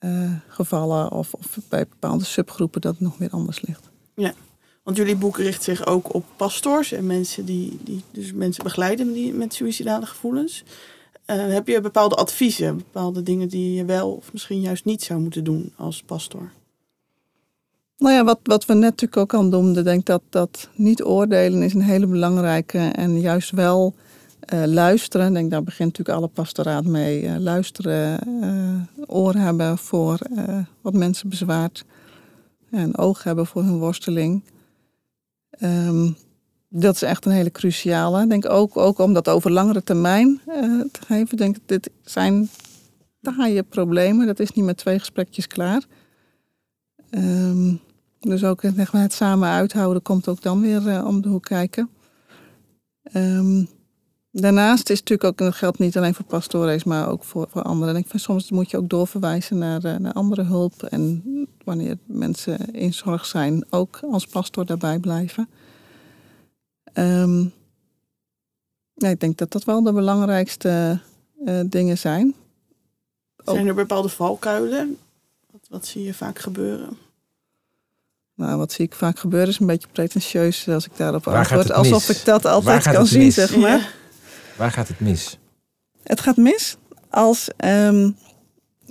uh, 0.00 0.32
gevallen 0.48 1.12
of, 1.12 1.34
of, 1.34 1.58
bij 1.68 1.86
bepaalde 1.88 2.24
subgroepen 2.24 2.80
dat 2.80 2.92
het 2.92 3.00
nog 3.00 3.18
weer 3.18 3.30
anders 3.30 3.60
ligt. 3.60 3.90
Ja, 4.14 4.32
want 4.82 4.96
jullie 4.96 5.16
boek 5.16 5.36
richt 5.36 5.62
zich 5.62 5.86
ook 5.86 6.14
op 6.14 6.24
pastors 6.36 6.92
en 6.92 7.06
mensen 7.06 7.44
die, 7.44 7.78
die 7.84 8.02
dus 8.10 8.32
mensen 8.32 8.64
begeleiden 8.64 9.12
die, 9.12 9.34
met 9.34 9.54
suïcidale 9.54 10.06
gevoelens. 10.06 10.64
Uh, 11.26 11.52
heb 11.52 11.68
je 11.68 11.80
bepaalde 11.80 12.14
adviezen, 12.14 12.76
bepaalde 12.76 13.22
dingen 13.22 13.48
die 13.48 13.74
je 13.74 13.84
wel 13.84 14.12
of 14.12 14.32
misschien 14.32 14.60
juist 14.60 14.84
niet 14.84 15.02
zou 15.02 15.20
moeten 15.20 15.44
doen 15.44 15.72
als 15.76 16.02
pastor? 16.02 16.50
Nou 17.98 18.14
ja, 18.14 18.24
wat, 18.24 18.38
wat 18.42 18.66
we 18.66 18.74
net 18.74 18.82
natuurlijk 18.82 19.16
ook 19.16 19.34
al 19.34 19.44
noemden, 19.44 19.84
denk 19.84 20.06
dat 20.06 20.22
dat 20.28 20.68
niet 20.74 21.02
oordelen 21.02 21.62
is 21.62 21.74
een 21.74 21.82
hele 21.82 22.06
belangrijke 22.06 22.78
en 22.78 23.20
juist 23.20 23.50
wel 23.50 23.94
uh, 24.52 24.64
luisteren, 24.64 25.32
denk 25.32 25.50
daar 25.50 25.62
begint 25.62 25.88
natuurlijk 25.88 26.18
alle 26.18 26.28
pastoraat 26.28 26.84
mee. 26.84 27.22
Uh, 27.22 27.36
luisteren, 27.36 28.28
uh, 28.42 29.06
oor 29.06 29.34
hebben 29.34 29.78
voor 29.78 30.18
wat 30.80 30.94
mensen 30.94 31.28
bezwaart. 31.28 31.84
Een 32.70 32.96
oog 32.96 33.22
hebben 33.22 33.46
voor 33.46 33.62
hun 33.62 33.78
worsteling. 33.78 34.42
Um, 35.60 36.16
dat 36.68 36.94
is 36.94 37.02
echt 37.02 37.24
een 37.24 37.32
hele 37.32 37.50
cruciale. 37.50 38.22
Ik 38.22 38.28
denk 38.28 38.48
ook, 38.48 38.76
ook 38.76 38.98
om 38.98 39.12
dat 39.12 39.28
over 39.28 39.50
langere 39.50 39.82
termijn 39.82 40.40
te 40.92 41.00
geven. 41.06 41.36
denk 41.36 41.56
dit 41.66 41.90
zijn 42.02 42.48
taaie 43.20 43.62
problemen. 43.62 44.26
Dat 44.26 44.40
is 44.40 44.52
niet 44.52 44.64
met 44.64 44.76
twee 44.76 44.98
gesprekjes 44.98 45.46
klaar. 45.46 45.82
Um, 47.10 47.80
dus 48.20 48.44
ook 48.44 48.62
maar, 48.62 49.02
het 49.02 49.12
samen 49.12 49.48
uithouden 49.48 50.02
komt 50.02 50.28
ook 50.28 50.42
dan 50.42 50.60
weer 50.60 51.06
om 51.06 51.22
de 51.22 51.28
hoek 51.28 51.44
kijken. 51.44 51.90
Um, 53.14 53.68
Daarnaast 54.30 54.90
is 54.90 54.98
natuurlijk 54.98 55.28
ook, 55.28 55.38
dat 55.38 55.54
geldt 55.54 55.78
niet 55.78 55.96
alleen 55.96 56.14
voor 56.14 56.24
pastoren, 56.24 56.80
maar 56.84 57.08
ook 57.08 57.24
voor, 57.24 57.46
voor 57.50 57.62
anderen. 57.62 57.96
Ik 57.96 58.06
vind, 58.06 58.22
soms 58.22 58.50
moet 58.50 58.70
je 58.70 58.76
ook 58.76 58.88
doorverwijzen 58.88 59.58
naar, 59.58 59.84
eh, 59.84 59.96
naar 59.96 60.12
andere 60.12 60.42
hulp. 60.42 60.82
En 60.82 61.22
wanneer 61.64 61.98
mensen 62.06 62.74
in 62.74 62.94
zorg 62.94 63.26
zijn, 63.26 63.64
ook 63.70 64.00
als 64.10 64.26
pastor 64.26 64.66
daarbij 64.66 64.98
blijven. 64.98 65.48
Um, 66.94 67.52
ja, 68.94 69.08
ik 69.08 69.20
denk 69.20 69.38
dat 69.38 69.52
dat 69.52 69.64
wel 69.64 69.82
de 69.82 69.92
belangrijkste 69.92 71.00
uh, 71.44 71.60
dingen 71.66 71.98
zijn. 71.98 72.34
Zijn 73.44 73.66
er 73.66 73.74
bepaalde 73.74 74.08
valkuilen? 74.08 74.98
Wat, 75.50 75.66
wat 75.68 75.86
zie 75.86 76.02
je 76.02 76.14
vaak 76.14 76.38
gebeuren? 76.38 76.98
Nou, 78.34 78.58
wat 78.58 78.72
zie 78.72 78.84
ik 78.84 78.94
vaak 78.94 79.18
gebeuren 79.18 79.48
is 79.48 79.58
een 79.58 79.66
beetje 79.66 79.88
pretentieus 79.92 80.68
als 80.68 80.86
ik 80.86 80.96
daarop 80.96 81.26
antwoord. 81.26 81.72
Alsof 81.72 82.08
ik 82.08 82.24
dat 82.24 82.44
altijd 82.44 82.82
kan 82.82 83.06
zien, 83.06 83.32
zeg 83.32 83.56
maar. 83.56 83.94
Waar 84.58 84.70
gaat 84.70 84.88
het 84.88 85.00
mis? 85.00 85.38
Het 86.02 86.20
gaat 86.20 86.36
mis 86.36 86.76
als 87.10 87.50
um, 87.64 88.16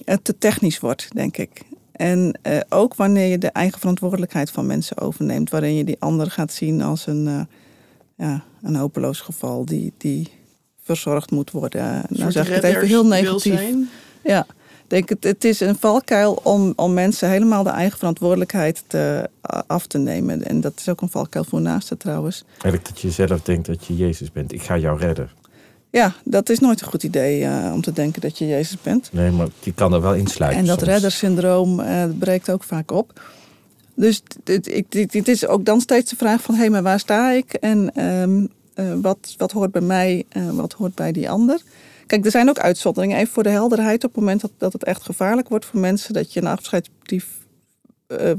het 0.03 0.23
te 0.23 0.37
technisch 0.37 0.79
wordt, 0.79 1.07
denk 1.13 1.37
ik. 1.37 1.61
En 1.91 2.39
uh, 2.43 2.59
ook 2.69 2.95
wanneer 2.95 3.27
je 3.27 3.37
de 3.37 3.47
eigen 3.47 3.79
verantwoordelijkheid 3.79 4.51
van 4.51 4.65
mensen 4.65 4.97
overneemt, 4.97 5.49
waarin 5.49 5.75
je 5.75 5.83
die 5.83 5.95
ander 5.99 6.31
gaat 6.31 6.53
zien 6.53 6.81
als 6.81 7.07
een, 7.07 7.27
uh, 7.27 7.41
ja, 8.17 8.43
een 8.61 8.75
hopeloos 8.75 9.19
geval 9.19 9.65
die, 9.65 9.93
die 9.97 10.31
verzorgd 10.83 11.31
moet 11.31 11.51
worden. 11.51 12.03
Nou 12.09 12.31
zeg 12.31 12.47
ik 12.47 12.55
het 12.55 12.63
even 12.63 12.87
heel 12.87 13.05
negatief. 13.05 13.61
Ja, 14.23 14.45
denk 14.87 15.09
het, 15.09 15.23
het 15.23 15.43
is 15.43 15.59
een 15.59 15.77
valkuil 15.77 16.39
om, 16.43 16.73
om 16.75 16.93
mensen 16.93 17.29
helemaal 17.29 17.63
de 17.63 17.69
eigen 17.69 17.97
verantwoordelijkheid 17.97 18.83
te, 18.87 19.29
af 19.67 19.87
te 19.87 19.97
nemen. 19.97 20.43
En 20.43 20.61
dat 20.61 20.73
is 20.77 20.89
ook 20.89 21.01
een 21.01 21.09
valkuil 21.09 21.43
voor 21.43 21.61
naasten 21.61 21.97
trouwens. 21.97 22.43
Eigenlijk 22.49 22.85
dat 22.85 22.99
je 22.99 23.11
zelf 23.11 23.41
denkt 23.41 23.67
dat 23.67 23.85
je 23.85 23.95
Jezus 23.95 24.31
bent. 24.31 24.53
Ik 24.53 24.61
ga 24.61 24.77
jou 24.77 24.99
redden. 24.99 25.29
Ja, 25.89 26.13
dat 26.23 26.49
is 26.49 26.59
nooit 26.59 26.81
een 26.81 26.87
goed 26.87 27.03
idee 27.03 27.41
uh, 27.41 27.71
om 27.73 27.81
te 27.81 27.91
denken 27.91 28.21
dat 28.21 28.37
je 28.37 28.47
Jezus 28.47 28.81
bent. 28.81 29.09
Nee, 29.11 29.31
maar 29.31 29.47
je 29.59 29.73
kan 29.73 29.93
er 29.93 30.01
wel 30.01 30.13
insluiten. 30.13 30.59
En 30.59 30.65
dat 30.65 30.81
reddersyndroom 30.81 31.79
uh, 31.79 32.03
breekt 32.19 32.49
ook 32.49 32.63
vaak 32.63 32.91
op. 32.91 33.21
Dus 33.95 34.21
het 34.43 35.27
is 35.27 35.47
ook 35.47 35.65
dan 35.65 35.81
steeds 35.81 36.09
de 36.09 36.15
vraag 36.15 36.41
van... 36.41 36.55
hé, 36.55 36.59
hey, 36.61 36.69
maar 36.69 36.83
waar 36.83 36.99
sta 36.99 37.31
ik? 37.31 37.53
En 37.53 38.03
um, 38.05 38.49
uh, 38.75 38.93
wat, 39.01 39.35
wat 39.37 39.51
hoort 39.51 39.71
bij 39.71 39.81
mij 39.81 40.25
en 40.29 40.55
wat 40.55 40.73
hoort 40.73 40.95
bij 40.95 41.11
die 41.11 41.29
ander? 41.29 41.61
Kijk, 42.05 42.25
er 42.25 42.31
zijn 42.31 42.49
ook 42.49 42.59
uitzonderingen. 42.59 43.17
Even 43.17 43.33
voor 43.33 43.43
de 43.43 43.49
helderheid. 43.49 44.03
Op 44.03 44.09
het 44.09 44.19
moment 44.19 44.41
dat, 44.41 44.51
dat 44.57 44.73
het 44.73 44.83
echt 44.83 45.03
gevaarlijk 45.03 45.49
wordt 45.49 45.65
voor 45.65 45.79
mensen... 45.79 46.13
dat 46.13 46.33
je 46.33 46.39
een 46.39 46.47
afscheidsbrief 46.47 47.27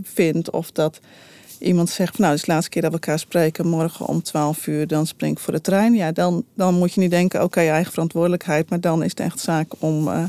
vindt 0.02 0.50
of 0.50 0.72
dat 0.72 1.00
iemand 1.58 1.90
zegt, 1.90 2.18
nou, 2.18 2.34
is 2.34 2.42
de 2.42 2.52
laatste 2.52 2.70
keer 2.70 2.82
dat 2.82 2.90
we 2.90 2.98
elkaar 2.98 3.18
spreken, 3.18 3.66
morgen 3.66 4.06
om 4.06 4.22
12 4.22 4.66
uur, 4.66 4.86
dan 4.86 5.06
spring 5.06 5.32
ik 5.32 5.38
voor 5.38 5.52
de 5.52 5.60
trein. 5.60 5.94
Ja, 5.94 6.12
dan, 6.12 6.44
dan 6.54 6.74
moet 6.74 6.92
je 6.92 7.00
niet 7.00 7.10
denken, 7.10 7.42
oké, 7.42 7.60
eigen 7.60 7.92
verantwoordelijkheid, 7.92 8.70
maar 8.70 8.80
dan 8.80 9.02
is 9.02 9.10
het 9.10 9.20
echt 9.20 9.40
zaak 9.40 9.72
om 9.78 10.08
uh, 10.08 10.24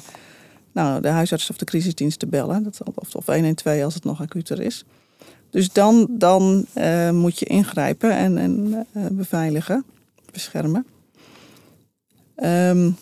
nou, 0.71 1.01
de 1.01 1.07
huisarts 1.07 1.49
of 1.49 1.57
de 1.57 1.65
crisisdienst 1.65 2.19
te 2.19 2.27
bellen. 2.27 2.63
Dat, 2.63 2.79
of, 2.95 3.15
of 3.15 3.25
112 3.25 3.83
als 3.83 3.93
het 3.93 4.03
nog 4.03 4.21
acuter 4.21 4.61
is. 4.61 4.85
Dus 5.49 5.71
dan, 5.71 6.07
dan 6.09 6.65
uh, 6.75 7.09
moet 7.09 7.39
je 7.39 7.45
ingrijpen 7.45 8.11
en, 8.11 8.37
en 8.37 8.85
uh, 8.93 9.05
beveiligen, 9.11 9.85
beschermen. 10.31 10.85
Um, 12.43 12.97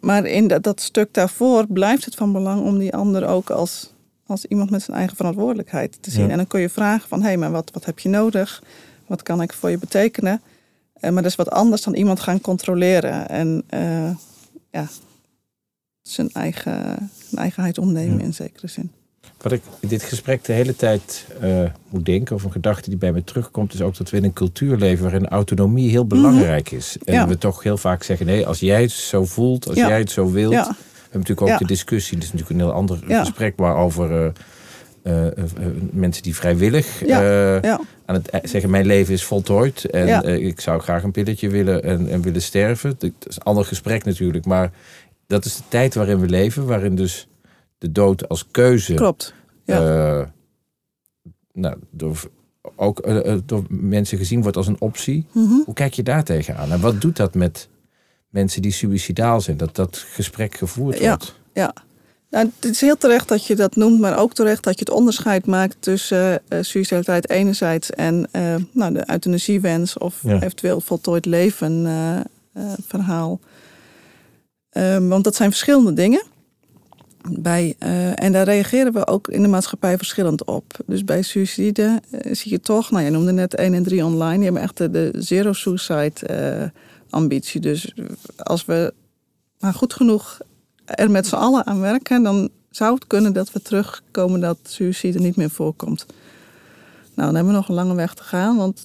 maar 0.00 0.24
in 0.26 0.48
dat, 0.48 0.62
dat, 0.62 0.80
stuk 0.80 1.14
daarvoor 1.14 1.66
blijft 1.68 2.04
het 2.04 2.14
van 2.14 2.32
belang 2.32 2.62
om 2.62 2.78
die 2.78 2.94
ander 2.94 3.26
ook 3.26 3.50
als 3.50 3.92
als 4.26 4.44
iemand 4.44 4.70
met 4.70 4.82
zijn 4.82 4.96
eigen 4.96 5.16
verantwoordelijkheid 5.16 5.98
te 6.00 6.10
zien. 6.10 6.24
Ja. 6.24 6.30
En 6.30 6.36
dan 6.36 6.46
kun 6.46 6.60
je 6.60 6.68
vragen 6.68 7.08
van, 7.08 7.20
hé, 7.20 7.26
hey, 7.26 7.36
maar 7.36 7.50
wat, 7.50 7.70
wat 7.72 7.84
heb 7.84 7.98
je 7.98 8.08
nodig? 8.08 8.62
Wat 9.06 9.22
kan 9.22 9.42
ik 9.42 9.52
voor 9.52 9.70
je 9.70 9.78
betekenen? 9.78 10.40
Eh, 10.92 11.10
maar 11.10 11.22
dat 11.22 11.30
is 11.30 11.36
wat 11.36 11.50
anders 11.50 11.82
dan 11.82 11.94
iemand 11.94 12.20
gaan 12.20 12.40
controleren. 12.40 13.28
En 13.28 13.62
eh, 13.68 14.10
ja, 14.70 14.86
zijn 16.02 16.30
eigen, 16.32 17.10
zijn 17.28 17.40
eigenheid 17.40 17.78
omnemen 17.78 18.18
Ja. 18.18 18.24
in 18.24 18.34
zekere 18.34 18.66
zin. 18.68 18.90
Wat 19.42 19.52
ik 19.52 19.62
in 19.80 19.88
dit 19.88 20.02
gesprek 20.02 20.44
de 20.44 20.52
hele 20.52 20.76
tijd 20.76 21.26
eh, 21.40 21.62
moet 21.88 22.04
denken, 22.04 22.34
of 22.36 22.44
een 22.44 22.52
gedachte 22.52 22.88
die 22.90 22.98
bij 22.98 23.12
me 23.12 23.24
terugkomt, 23.24 23.74
is 23.74 23.80
ook 23.80 23.96
dat 23.96 24.10
we 24.10 24.16
in 24.16 24.24
een 24.24 24.32
cultuur 24.32 24.76
leven 24.76 25.02
waarin 25.02 25.28
autonomie 25.28 25.90
heel 25.90 26.06
belangrijk 26.06 26.70
is. 26.70 26.96
En 27.04 27.14
Ja. 27.14 27.28
we 27.28 27.38
toch 27.38 27.62
heel 27.62 27.76
vaak 27.76 28.02
zeggen: 28.02 28.26
nee, 28.26 28.46
als 28.46 28.60
jij 28.60 28.82
het 28.82 28.90
zo 28.90 29.24
voelt, 29.24 29.66
als 29.68 29.76
jij 29.76 29.98
het 29.98 30.10
zo 30.10 30.30
wilt. 30.30 30.68
Natuurlijk 31.18 31.40
ook 31.40 31.48
Ja. 31.48 31.58
de 31.58 31.66
discussie, 31.66 32.16
dat 32.16 32.26
is 32.26 32.32
natuurlijk 32.32 32.60
een 32.60 32.66
heel 32.66 32.74
ander 32.76 32.98
Ja. 33.06 33.20
gesprek, 33.20 33.56
maar 33.56 33.76
over 33.76 34.10
eh, 34.12 35.26
eh, 35.26 35.26
eh, 35.26 35.42
mensen 35.92 36.22
die 36.22 36.34
vrijwillig 36.34 37.06
Ja. 37.06 37.60
aan 38.06 38.14
het 38.14 38.30
zeggen: 38.42 38.70
mijn 38.70 38.86
leven 38.86 39.14
is 39.14 39.24
voltooid 39.24 39.84
en 39.84 40.42
ik 40.44 40.60
zou 40.60 40.80
graag 40.80 41.02
een 41.02 41.10
pilletje 41.10 41.48
willen 41.48 41.82
en, 41.82 42.08
en 42.08 42.22
willen 42.22 42.42
sterven. 42.42 42.94
Dat 42.98 43.10
is 43.28 43.36
een 43.36 43.42
ander 43.42 43.64
gesprek 43.64 44.04
natuurlijk, 44.04 44.44
maar 44.44 44.70
dat 45.26 45.44
is 45.44 45.56
de 45.56 45.62
tijd 45.68 45.94
waarin 45.94 46.20
we 46.20 46.28
leven, 46.28 46.66
waarin 46.66 46.94
dus 46.94 47.28
de 47.78 47.92
dood 47.92 48.28
als 48.28 48.46
keuze 48.50 48.94
klopt. 48.94 49.34
Ja. 49.64 50.32
nou, 51.52 51.76
door, 51.90 52.30
ook 52.76 53.08
door 53.46 53.64
mensen 53.68 54.18
gezien 54.18 54.42
wordt 54.42 54.56
als 54.56 54.66
een 54.66 54.80
optie. 54.80 55.26
Mhm. 55.32 55.62
Hoe 55.64 55.74
kijk 55.74 55.94
je 55.94 56.02
daar 56.02 56.24
tegenaan? 56.24 56.72
En 56.72 56.80
wat 56.80 57.00
doet 57.00 57.16
dat 57.16 57.34
met 57.34 57.68
mensen 58.36 58.62
die 58.62 58.72
suicidaal 58.72 59.40
zijn? 59.40 59.56
Dat 59.56 59.74
dat 59.76 60.04
gesprek 60.12 60.54
gevoerd 60.56 60.98
Ja. 60.98 61.08
wordt? 61.08 61.34
Ja, 61.52 61.72
nou, 62.30 62.50
het 62.60 62.70
is 62.70 62.80
heel 62.80 62.96
terecht 62.96 63.28
dat 63.28 63.46
je 63.46 63.56
dat 63.56 63.76
noemt, 63.76 64.00
maar 64.00 64.18
ook 64.18 64.34
terecht 64.34 64.64
dat 64.64 64.78
je 64.78 64.84
het 64.84 64.94
onderscheid 64.94 65.46
maakt 65.46 65.76
tussen 65.80 66.42
eh 66.48 66.58
suicidaliteit 66.62 67.30
enerzijds 67.30 67.90
en 67.90 68.28
eh, 68.32 68.54
nou, 68.72 68.92
de 68.92 69.10
euthanasiewens 69.10 69.98
of 69.98 70.20
Ja. 70.22 70.34
eventueel 70.34 70.80
voltooid 70.80 71.24
leven 71.26 71.86
eh, 71.86 72.62
verhaal. 72.86 73.40
Ehm, 74.70 75.08
want 75.08 75.24
dat 75.24 75.34
zijn 75.34 75.50
verschillende 75.50 75.92
dingen. 75.92 76.22
Bij, 77.30 77.74
eh, 77.78 78.22
en 78.22 78.32
daar 78.32 78.44
reageren 78.44 78.92
we 78.92 79.06
ook 79.06 79.28
in 79.28 79.42
de 79.42 79.48
maatschappij 79.48 79.96
verschillend 79.96 80.44
op. 80.44 80.64
Dus 80.86 81.04
bij 81.04 81.22
suïcide 81.22 82.00
eh, 82.10 82.34
zie 82.34 82.50
je 82.50 82.60
toch, 82.60 82.90
nou 82.90 83.04
je 83.04 83.10
noemde 83.10 83.32
net 83.32 83.54
1 83.54 83.74
en 83.74 83.82
3 83.82 84.04
online, 84.04 84.34
die 84.34 84.44
hebben 84.44 84.62
echt 84.62 84.76
de, 84.76 84.90
de 84.90 85.10
zero 85.18 85.52
suicide 85.52 86.26
eh, 86.26 86.68
ambitie. 87.16 87.60
Dus 87.60 87.94
als 88.36 88.64
we 88.64 88.94
maar 89.58 89.74
goed 89.74 89.92
genoeg 89.92 90.38
er 90.84 91.10
met 91.10 91.26
z'n 91.26 91.34
allen 91.34 91.66
aan 91.66 91.80
werken, 91.80 92.22
dan 92.22 92.50
zou 92.70 92.94
het 92.94 93.06
kunnen 93.06 93.32
dat 93.32 93.52
we 93.52 93.62
terugkomen 93.62 94.40
dat 94.40 94.58
suïcide 94.62 95.18
niet 95.18 95.36
meer 95.36 95.50
voorkomt. 95.50 96.06
Nou, 97.14 97.26
dan 97.26 97.34
hebben 97.34 97.52
we 97.52 97.58
nog 97.58 97.68
een 97.68 97.74
lange 97.74 97.94
weg 97.94 98.14
te 98.14 98.22
gaan, 98.22 98.56
want 98.56 98.78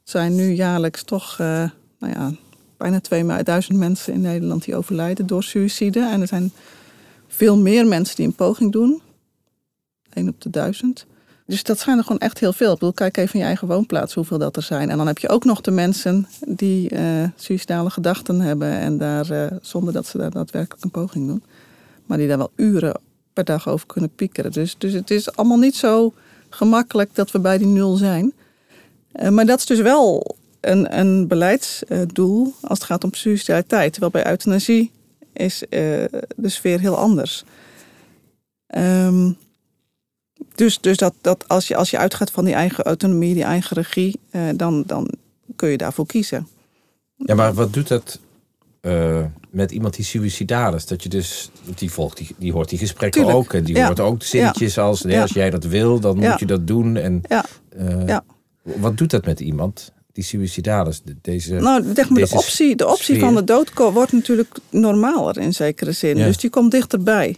het 0.00 0.10
zijn 0.10 0.34
nu 0.34 0.52
jaarlijks 0.52 1.02
toch 1.02 1.36
eh, 1.40 1.70
nou 1.98 2.12
ja, 2.12 2.32
bijna 2.76 3.00
2000 3.00 3.78
mensen 3.78 4.12
in 4.12 4.20
Nederland 4.20 4.64
die 4.64 4.76
overlijden 4.76 5.26
door 5.26 5.42
suïcide. 5.42 6.00
En 6.00 6.20
er 6.20 6.26
zijn 6.26 6.52
veel 7.28 7.58
meer 7.58 7.86
mensen 7.86 8.16
die 8.16 8.26
een 8.26 8.34
poging 8.34 8.72
doen. 8.72 9.02
1 10.12 10.28
op 10.28 10.40
de 10.40 10.50
duizend. 10.50 11.06
Dus 11.46 11.62
dat 11.62 11.78
zijn 11.78 11.98
er 11.98 12.02
gewoon 12.02 12.18
echt 12.18 12.38
heel 12.38 12.52
veel. 12.52 12.72
Ik 12.72 12.78
bedoel, 12.78 12.92
kijk 12.92 13.16
even 13.16 13.34
in 13.34 13.40
je 13.40 13.46
eigen 13.46 13.68
woonplaats 13.68 14.14
hoeveel 14.14 14.38
dat 14.38 14.56
er 14.56 14.62
zijn. 14.62 14.90
En 14.90 14.96
dan 14.96 15.06
heb 15.06 15.18
je 15.18 15.28
ook 15.28 15.44
nog 15.44 15.60
de 15.60 15.70
mensen 15.70 16.28
die 16.46 16.88
eh 16.88 17.24
suïcidale 17.36 17.90
gedachten 17.90 18.40
hebben. 18.40 18.70
En 18.70 18.98
daar, 18.98 19.30
eh, 19.30 19.56
zonder 19.60 19.92
dat 19.92 20.06
ze 20.06 20.18
daar 20.18 20.30
daadwerkelijk 20.30 20.84
een 20.84 20.90
poging 20.90 21.26
doen. 21.26 21.42
Maar 22.06 22.18
die 22.18 22.28
daar 22.28 22.38
wel 22.38 22.52
uren 22.56 23.00
per 23.32 23.44
dag 23.44 23.68
over 23.68 23.86
kunnen 23.86 24.14
piekeren. 24.14 24.52
Dus, 24.52 24.74
dus 24.78 24.92
het 24.92 25.10
is 25.10 25.32
allemaal 25.32 25.58
niet 25.58 25.76
zo 25.76 26.12
gemakkelijk 26.48 27.14
dat 27.14 27.30
we 27.30 27.38
bij 27.38 27.58
die 27.58 27.66
nul 27.66 27.96
zijn. 27.96 28.32
Eh, 29.12 29.28
maar 29.28 29.46
dat 29.46 29.58
is 29.58 29.66
dus 29.66 29.80
wel 29.80 30.36
een, 30.60 30.98
een 30.98 31.28
beleidsdoel 31.28 32.54
als 32.62 32.78
het 32.78 32.86
gaat 32.86 33.04
om 33.04 33.14
suicidaliteit. 33.14 33.92
Terwijl 33.92 34.12
bij 34.12 34.26
euthanasie 34.26 34.90
is 35.32 35.62
de 36.36 36.48
sfeer 36.48 36.80
heel 36.80 36.96
anders. 36.96 37.44
Ehm, 38.66 39.30
dus 40.54 40.80
dus 40.80 40.96
dat, 40.96 41.14
dat 41.20 41.48
als, 41.48 41.68
je, 41.68 41.76
als 41.76 41.90
je 41.90 41.98
uitgaat 41.98 42.30
van 42.30 42.44
die 42.44 42.54
eigen 42.54 42.84
autonomie, 42.84 43.34
die 43.34 43.42
eigen 43.44 43.76
regie, 43.76 44.20
eh, 44.30 44.42
dan, 44.56 44.82
dan 44.86 45.10
kun 45.56 45.68
je 45.68 45.76
daarvoor 45.76 46.06
kiezen. 46.06 46.48
Ja, 47.16 47.34
maar 47.34 47.54
wat 47.54 47.72
doet 47.72 47.88
dat 47.88 48.20
eh, 48.80 49.24
met 49.50 49.70
iemand 49.70 49.94
die 49.96 50.04
suicidaal 50.04 50.74
is? 50.74 50.86
Dat 50.86 51.02
je 51.02 51.08
dus, 51.08 51.50
die 51.74 51.90
volgt, 51.90 52.16
die, 52.16 52.28
die 52.38 52.52
hoort 52.52 52.68
die 52.68 52.78
gesprekken 52.78 53.20
Tuurlijk. 53.22 53.44
ook. 53.44 53.52
En 53.52 53.64
die 53.64 53.74
Ja. 53.76 53.86
hoort 53.86 54.00
ook 54.00 54.22
zinnetjes 54.22 54.78
als, 54.78 55.02
nee, 55.02 55.20
als 55.20 55.32
jij 55.32 55.50
dat 55.50 55.64
wil, 55.64 56.00
dan 56.00 56.16
moet 56.18 56.38
je 56.38 56.46
dat 56.46 56.66
doen. 56.66 56.96
En, 56.96 57.20
eh. 57.68 58.16
Wat 58.62 58.98
doet 58.98 59.10
dat 59.10 59.24
met 59.26 59.40
iemand 59.40 59.92
die 60.12 60.24
suicidaal 60.24 60.88
is? 60.88 61.02
De- 61.02 61.16
Deze, 61.22 61.54
Nou, 61.54 61.84
zeg 61.94 62.08
maar, 62.08 62.20
de 62.24 62.30
optie, 62.36 62.76
de 62.76 62.86
optie 62.86 63.04
sfeer. 63.04 63.18
van 63.20 63.34
de 63.34 63.44
dood 63.44 63.72
wordt 63.92 64.12
natuurlijk 64.12 64.58
normaler 64.70 65.38
in 65.38 65.52
zekere 65.52 65.92
zin. 65.92 66.16
Ja. 66.16 66.26
Dus 66.26 66.36
die 66.38 66.50
komt 66.50 66.70
dichterbij. 66.70 67.36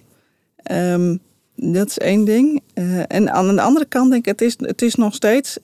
Ehm, 0.57 1.17
dat 1.61 1.89
is 1.89 1.99
één 1.99 2.25
ding. 2.25 2.63
Eh, 2.75 3.13
en 3.13 3.33
aan 3.33 3.55
de 3.55 3.63
andere 3.63 3.87
kant 3.87 4.11
denk 4.11 4.27
ik, 4.27 4.31
het 4.39 4.43
is, 4.43 4.55
het 4.59 4.83
is 4.83 4.95
nog 4.95 5.15
steeds 5.15 5.59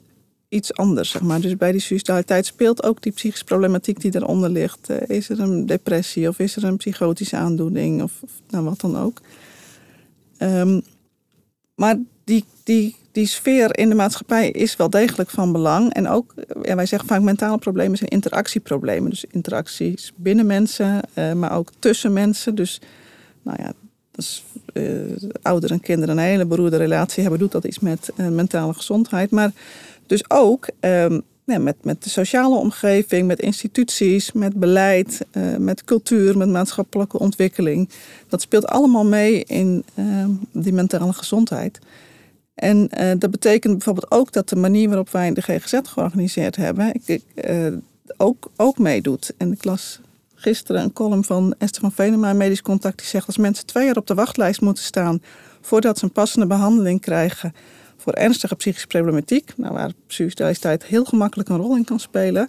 iets 0.48 0.74
anders. 0.74 1.10
Zeg 1.10 1.22
maar. 1.22 1.40
Dus 1.40 1.56
bij 1.56 1.72
die 1.72 1.80
suicidaliteit 1.80 2.46
speelt 2.46 2.82
ook 2.82 3.02
die 3.02 3.12
psychische 3.12 3.44
problematiek 3.44 4.00
die 4.00 4.14
eronder 4.14 4.50
ligt. 4.50 4.90
Eh, 4.90 5.16
is 5.16 5.28
er 5.28 5.40
een 5.40 5.66
depressie 5.66 6.28
of 6.28 6.38
is 6.38 6.56
er 6.56 6.64
een 6.64 6.76
psychotische 6.76 7.36
aandoening 7.36 8.02
of, 8.02 8.12
of 8.20 8.30
nou, 8.48 8.64
wat 8.64 8.80
dan 8.80 8.98
ook. 8.98 9.20
Ehm, 10.36 10.80
maar 11.74 11.98
die, 12.24 12.44
die, 12.62 12.96
die 13.12 13.26
sfeer 13.26 13.78
in 13.78 13.88
de 13.88 13.94
maatschappij 13.94 14.50
is 14.50 14.76
wel 14.76 14.90
degelijk 14.90 15.30
van 15.30 15.52
belang. 15.52 15.92
En 15.92 16.08
ook, 16.08 16.34
eh, 16.36 16.62
ja, 16.62 16.74
wij 16.74 16.86
zeggen 16.86 17.08
vaak 17.08 17.22
mentale 17.22 17.58
problemen 17.58 17.98
zijn 17.98 18.10
interactieproblemen. 18.10 19.10
Dus 19.10 19.24
interacties 19.24 20.12
binnen 20.16 20.46
mensen, 20.46 21.00
maar 21.34 21.56
ook 21.56 21.70
tussen 21.78 22.12
mensen. 22.12 22.54
Dus 22.54 22.80
nou 23.42 23.62
ja, 23.62 23.72
als 24.14 24.44
eh, 24.54 24.63
ouderen 25.42 25.76
en 25.76 25.82
kinderen 25.82 26.18
een 26.18 26.24
hele 26.24 26.46
beroerde 26.46 26.76
relatie 26.76 27.22
hebben, 27.22 27.40
doet 27.40 27.52
dat 27.52 27.64
iets 27.64 27.78
met 27.78 28.10
eh, 28.16 28.28
mentale 28.28 28.74
gezondheid. 28.74 29.30
Maar 29.30 29.52
dus 30.06 30.30
ook 30.30 30.68
ehm, 30.80 31.20
ja, 31.44 31.58
met, 31.58 31.76
met 31.82 32.02
de 32.02 32.10
sociale 32.10 32.56
omgeving, 32.56 33.26
met 33.26 33.40
instituties, 33.40 34.32
met 34.32 34.54
beleid, 34.54 35.26
eh, 35.30 35.56
met 35.56 35.84
cultuur, 35.84 36.38
met 36.38 36.48
maatschappelijke 36.48 37.18
ontwikkeling. 37.18 37.88
Dat 38.28 38.40
speelt 38.40 38.66
allemaal 38.66 39.04
mee 39.04 39.44
in 39.44 39.84
ehm, 39.94 40.30
die 40.52 40.72
mentale 40.72 41.12
gezondheid. 41.12 41.78
En 42.54 42.88
eh, 42.90 43.12
dat 43.18 43.30
betekent 43.30 43.72
bijvoorbeeld 43.72 44.10
ook 44.10 44.32
dat 44.32 44.48
de 44.48 44.56
manier 44.56 44.88
waarop 44.88 45.10
wij 45.10 45.32
de 45.32 45.42
GGZ 45.42 45.78
georganiseerd 45.82 46.56
hebben, 46.56 46.94
ik, 46.94 47.02
ik, 47.06 47.22
eh, 47.34 47.66
ook, 48.16 48.50
ook 48.56 48.78
meedoet. 48.78 49.32
En 49.36 49.52
ik 49.52 49.64
las 49.64 50.00
gisteren 50.44 50.82
een 50.82 50.92
column 50.92 51.24
van 51.24 51.54
Esther 51.58 51.80
van 51.80 51.92
Venema, 51.92 52.32
Medisch 52.32 52.62
Contact, 52.62 52.98
die 52.98 53.06
zegt 53.06 53.26
als 53.26 53.36
mensen 53.36 53.66
twee 53.66 53.84
jaar 53.84 53.96
op 53.96 54.06
de 54.06 54.14
wachtlijst 54.14 54.60
moeten 54.60 54.84
staan 54.84 55.22
voordat 55.60 55.98
ze 55.98 56.04
een 56.04 56.12
passende 56.12 56.46
behandeling 56.46 57.00
krijgen 57.00 57.52
voor 57.96 58.12
ernstige 58.12 58.54
psychische 58.54 58.86
problematiek, 58.86 59.52
nou, 59.56 59.72
waar 59.72 59.92
suicidaliteit 60.06 60.84
heel 60.84 61.04
gemakkelijk 61.04 61.48
een 61.48 61.56
rol 61.56 61.76
in 61.76 61.84
kan 61.84 62.00
spelen, 62.00 62.48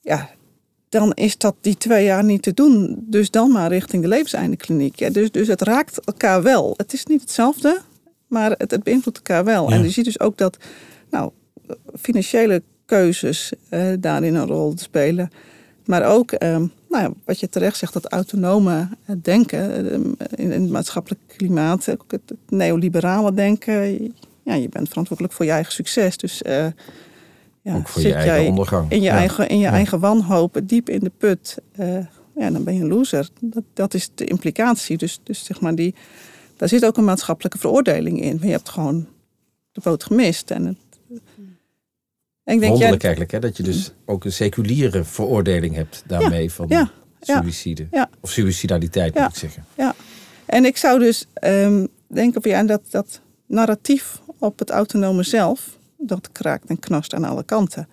ja, 0.00 0.30
dan 0.88 1.12
is 1.12 1.38
dat 1.38 1.54
die 1.60 1.76
twee 1.76 2.04
jaar 2.04 2.24
niet 2.24 2.42
te 2.42 2.54
doen. 2.54 3.04
Dus 3.06 3.30
dan 3.30 3.52
maar 3.52 3.68
richting 3.68 4.02
de 4.02 4.08
levenseindekliniek. 4.08 4.98
Ja, 4.98 5.10
dus, 5.10 5.30
dus 5.30 5.48
het 5.48 5.62
raakt 5.62 6.04
elkaar 6.04 6.42
wel. 6.42 6.74
Het 6.76 6.92
is 6.92 7.06
niet 7.06 7.20
hetzelfde, 7.20 7.80
maar 8.26 8.50
het, 8.50 8.70
het 8.70 8.82
beïnvloedt 8.82 9.16
elkaar 9.16 9.44
wel. 9.44 9.70
Ja. 9.70 9.76
En 9.76 9.82
je 9.82 9.90
ziet 9.90 10.04
dus 10.04 10.20
ook 10.20 10.38
dat 10.38 10.56
nou, 11.10 11.30
financiële 12.00 12.62
keuzes 12.86 13.52
eh, 13.68 13.92
daarin 13.98 14.34
een 14.34 14.46
rol 14.46 14.72
spelen. 14.76 15.30
Maar 15.84 16.04
ook, 16.04 16.32
eh, 16.32 16.62
nou 16.92 17.04
ja, 17.04 17.12
wat 17.24 17.40
je 17.40 17.48
terecht 17.48 17.76
zegt, 17.76 17.92
dat 17.92 18.06
autonome 18.12 18.88
eh, 19.06 19.16
denken 19.22 19.90
eh, 19.90 20.44
in, 20.44 20.50
het 20.50 20.70
maatschappelijk 20.70 21.20
klimaat, 21.26 21.90
ook 21.90 22.04
het, 22.08 22.32
neoliberale 22.48 23.34
denken. 23.34 24.12
Ja, 24.42 24.54
je 24.54 24.68
bent 24.68 24.88
verantwoordelijk 24.88 25.34
voor 25.34 25.44
je 25.44 25.50
eigen 25.50 25.72
succes. 25.72 26.16
Dus 26.16 26.42
eh, 26.42 26.66
ja, 27.62 27.76
ook 27.76 27.88
voor 27.88 28.02
je 28.02 28.08
zit 28.08 28.16
eigen 28.16 28.34
jij 28.34 28.48
ondergang. 28.48 28.90
in 28.90 28.98
je, 29.00 29.04
Ja. 29.04 29.14
eigen, 29.16 29.48
in 29.48 29.56
je 29.58 29.62
Ja. 29.64 29.70
eigen 29.72 30.00
wanhoop, 30.00 30.60
diep 30.64 30.88
in 30.88 31.00
de 31.00 31.12
put, 31.18 31.58
eh, 31.72 31.94
ja, 32.36 32.50
dan 32.50 32.64
ben 32.64 32.74
je 32.74 32.80
een 32.80 32.88
loser. 32.88 33.28
Dat, 33.40 33.64
dat 33.72 33.94
is 33.94 34.10
de 34.14 34.24
implicatie. 34.24 34.96
Dus, 34.96 35.20
dus 35.22 35.44
zeg 35.44 35.60
maar, 35.60 35.74
die, 35.74 35.94
daar 36.56 36.68
zit 36.68 36.84
ook 36.84 36.96
een 36.96 37.04
maatschappelijke 37.04 37.58
veroordeling 37.58 38.20
in. 38.22 38.38
Je 38.42 38.50
hebt 38.50 38.68
gewoon 38.68 39.06
de 39.72 39.80
boot 39.84 40.04
gemist. 40.04 40.50
En 40.50 40.66
het, 40.66 40.76
en 42.44 42.54
ik 42.54 42.60
denk, 42.60 42.62
ja, 42.62 42.68
Wonderlijk 42.68 43.02
eigenlijk, 43.02 43.32
hè? 43.32 43.38
dat 43.38 43.56
je 43.56 43.62
dus 43.62 43.92
ook 44.04 44.24
een 44.24 44.32
seculiere 44.32 45.04
veroordeling 45.04 45.74
hebt 45.74 46.02
daarmee 46.06 46.52
van 46.52 46.66
ja, 46.68 46.90
ja, 47.20 47.40
suïcide. 47.40 47.86
ja. 47.90 48.10
Of 48.20 48.30
suicidaliteit, 48.30 49.14
Ja. 49.14 49.22
moet 49.22 49.32
ik 49.32 49.38
zeggen. 49.38 49.64
En 50.46 50.64
ik 50.64 50.76
zou 50.76 50.98
dus 50.98 51.26
ehm, 51.34 51.86
denken 52.06 52.36
op 52.36 52.44
ja, 52.44 52.62
dat, 52.62 52.82
dat 52.90 53.20
narratief 53.46 54.20
op 54.38 54.58
het 54.58 54.70
autonome 54.70 55.22
zelf, 55.22 55.78
dat 55.98 56.32
kraakt 56.32 56.68
en 56.68 56.78
knast 56.78 57.14
aan 57.14 57.24
alle 57.24 57.44
kanten. 57.44 57.88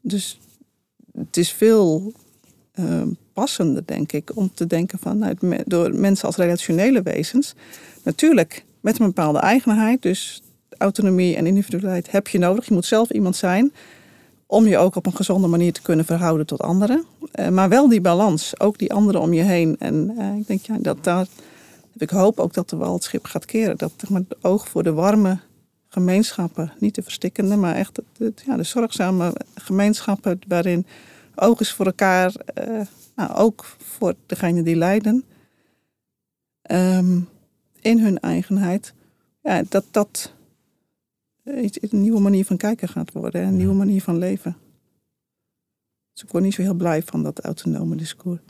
Dus 0.00 0.38
het 1.12 1.36
is 1.36 1.52
veel 1.52 2.12
ehm, 2.72 3.08
passender, 3.32 3.82
denk 3.86 4.12
ik, 4.12 4.36
om 4.36 4.50
te 4.54 4.66
denken 4.66 4.98
van 4.98 5.18
nou, 5.18 5.34
door 5.66 5.94
mensen 5.94 6.26
als 6.26 6.36
relationele 6.36 7.02
wezens. 7.02 7.54
Natuurlijk 8.02 8.64
met 8.80 8.98
een 9.00 9.06
bepaalde 9.06 9.38
eigenheid. 9.38 10.02
Dus 10.02 10.42
autonomie 10.78 11.36
en 11.36 11.46
individualiteit 11.46 12.10
heb 12.10 12.28
je 12.28 12.38
nodig. 12.38 12.66
Je 12.66 12.74
moet 12.74 12.86
zelf 12.86 13.10
iemand 13.10 13.36
zijn 13.36 13.72
om 14.46 14.66
je 14.66 14.78
ook 14.78 14.96
op 14.96 15.06
een 15.06 15.16
gezonde 15.16 15.46
manier 15.46 15.72
te 15.72 15.82
kunnen 15.82 16.04
verhouden 16.04 16.46
tot 16.46 16.60
anderen. 16.60 17.04
Uh, 17.34 17.48
maar 17.48 17.68
wel 17.68 17.88
die 17.88 18.00
balans, 18.00 18.60
ook 18.60 18.78
die 18.78 18.92
anderen 18.92 19.20
om 19.20 19.32
je 19.32 19.42
heen. 19.42 19.76
En 19.78 20.14
uh, 20.18 20.36
ik 20.36 20.46
denk 20.46 20.60
ja, 20.60 20.76
dat 20.78 21.04
daar 21.04 21.26
ik 22.00 22.10
hoop 22.10 22.40
ook 22.40 22.54
dat 22.54 22.70
de 22.70 22.76
wal 22.76 22.92
het 22.92 23.04
schip 23.04 23.24
gaat 23.24 23.44
keren. 23.44 23.76
Dat 23.76 23.92
met 24.08 24.24
het 24.28 24.44
oog 24.44 24.68
voor 24.68 24.82
de 24.82 24.92
warme 24.92 25.38
gemeenschappen, 25.88 26.72
niet 26.78 26.94
de 26.94 27.02
verstikkende, 27.02 27.56
maar 27.56 27.74
echt 27.74 28.00
het, 28.18 28.42
ja, 28.46 28.56
de 28.56 28.62
zorgzame 28.62 29.34
gemeenschappen 29.54 30.40
waarin 30.48 30.86
oog 31.34 31.60
is 31.60 31.72
voor 31.72 31.86
elkaar, 31.86 32.34
uh, 32.68 32.80
nou, 33.16 33.34
ook 33.34 33.64
voor 33.78 34.14
degene 34.26 34.62
die 34.62 34.76
lijden, 34.76 35.24
um, 36.70 37.28
in 37.80 37.98
hun 37.98 38.20
eigenheid. 38.20 38.94
Ja, 39.42 39.62
dat 39.68 39.84
dat 39.90 40.32
een 41.80 42.00
nieuwe 42.00 42.20
manier 42.20 42.44
van 42.44 42.56
kijken 42.56 42.88
gaat 42.88 43.12
worden, 43.12 43.42
een 43.42 43.56
nieuwe 43.56 43.74
manier 43.74 44.02
van 44.02 44.18
leven. 44.18 44.56
Dus 46.12 46.22
ik 46.22 46.28
word 46.28 46.44
niet 46.44 46.54
zo 46.54 46.62
heel 46.62 46.74
blij 46.74 47.02
van 47.02 47.22
dat 47.22 47.40
autonome 47.40 47.96
discours. 47.96 48.40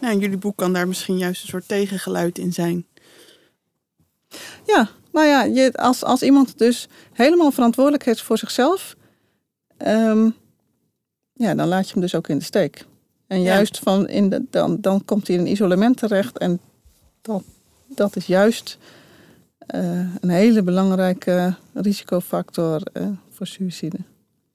Nou, 0.00 0.12
in 0.12 0.18
jullie 0.18 0.38
boek 0.38 0.56
kan 0.56 0.72
daar 0.72 0.88
misschien 0.88 1.18
juist 1.18 1.42
een 1.42 1.48
soort 1.48 1.68
tegengeluid 1.68 2.38
in 2.38 2.52
zijn. 2.52 2.86
Ja, 4.66 4.90
nou 5.12 5.26
ja, 5.26 5.42
je, 5.42 5.72
als, 5.72 6.04
als 6.04 6.22
iemand 6.22 6.58
dus 6.58 6.88
helemaal 7.12 7.50
verantwoordelijk 7.50 8.06
is 8.06 8.22
voor 8.22 8.38
zichzelf, 8.38 8.96
um, 9.86 10.34
ja, 11.32 11.54
dan 11.54 11.68
laat 11.68 11.86
je 11.86 11.92
hem 11.92 12.02
dus 12.02 12.14
ook 12.14 12.28
in 12.28 12.38
de 12.38 12.44
steek. 12.44 12.86
En 13.26 13.42
juist 13.42 13.78
van 13.78 14.08
in 14.08 14.28
de, 14.28 14.44
dan, 14.50 14.80
dan 14.80 15.04
komt 15.04 15.26
hij 15.26 15.36
in 15.36 15.42
een 15.42 15.50
isolement 15.50 15.96
terecht 15.96 16.38
en 16.38 16.60
dat, 17.20 17.42
dat 17.86 18.16
is 18.16 18.26
juist 18.26 18.78
een 20.20 20.28
hele 20.28 20.62
belangrijke 20.62 21.54
risicofactor 21.72 22.82
uh, 22.92 23.08
voor 23.30 23.46
suïcide. 23.46 23.98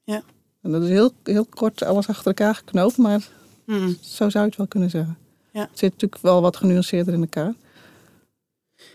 Ja. 0.03 0.23
En 0.61 0.71
dat 0.71 0.83
is 0.83 0.89
heel, 0.89 1.11
heel 1.23 1.45
kort 1.45 1.83
alles 1.83 2.07
achter 2.07 2.25
elkaar 2.27 2.55
geknoopt, 2.55 2.97
maar 2.97 3.27
mm. 3.65 3.97
zo 4.01 4.29
zou 4.29 4.43
je 4.43 4.49
het 4.49 4.57
wel 4.57 4.67
kunnen 4.67 4.89
zeggen. 4.89 5.17
Ja. 5.51 5.61
Het 5.61 5.79
zit 5.79 5.91
natuurlijk 5.91 6.21
wel 6.21 6.41
wat 6.41 6.57
genuanceerder 6.57 7.13
in 7.13 7.21
elkaar. 7.21 7.53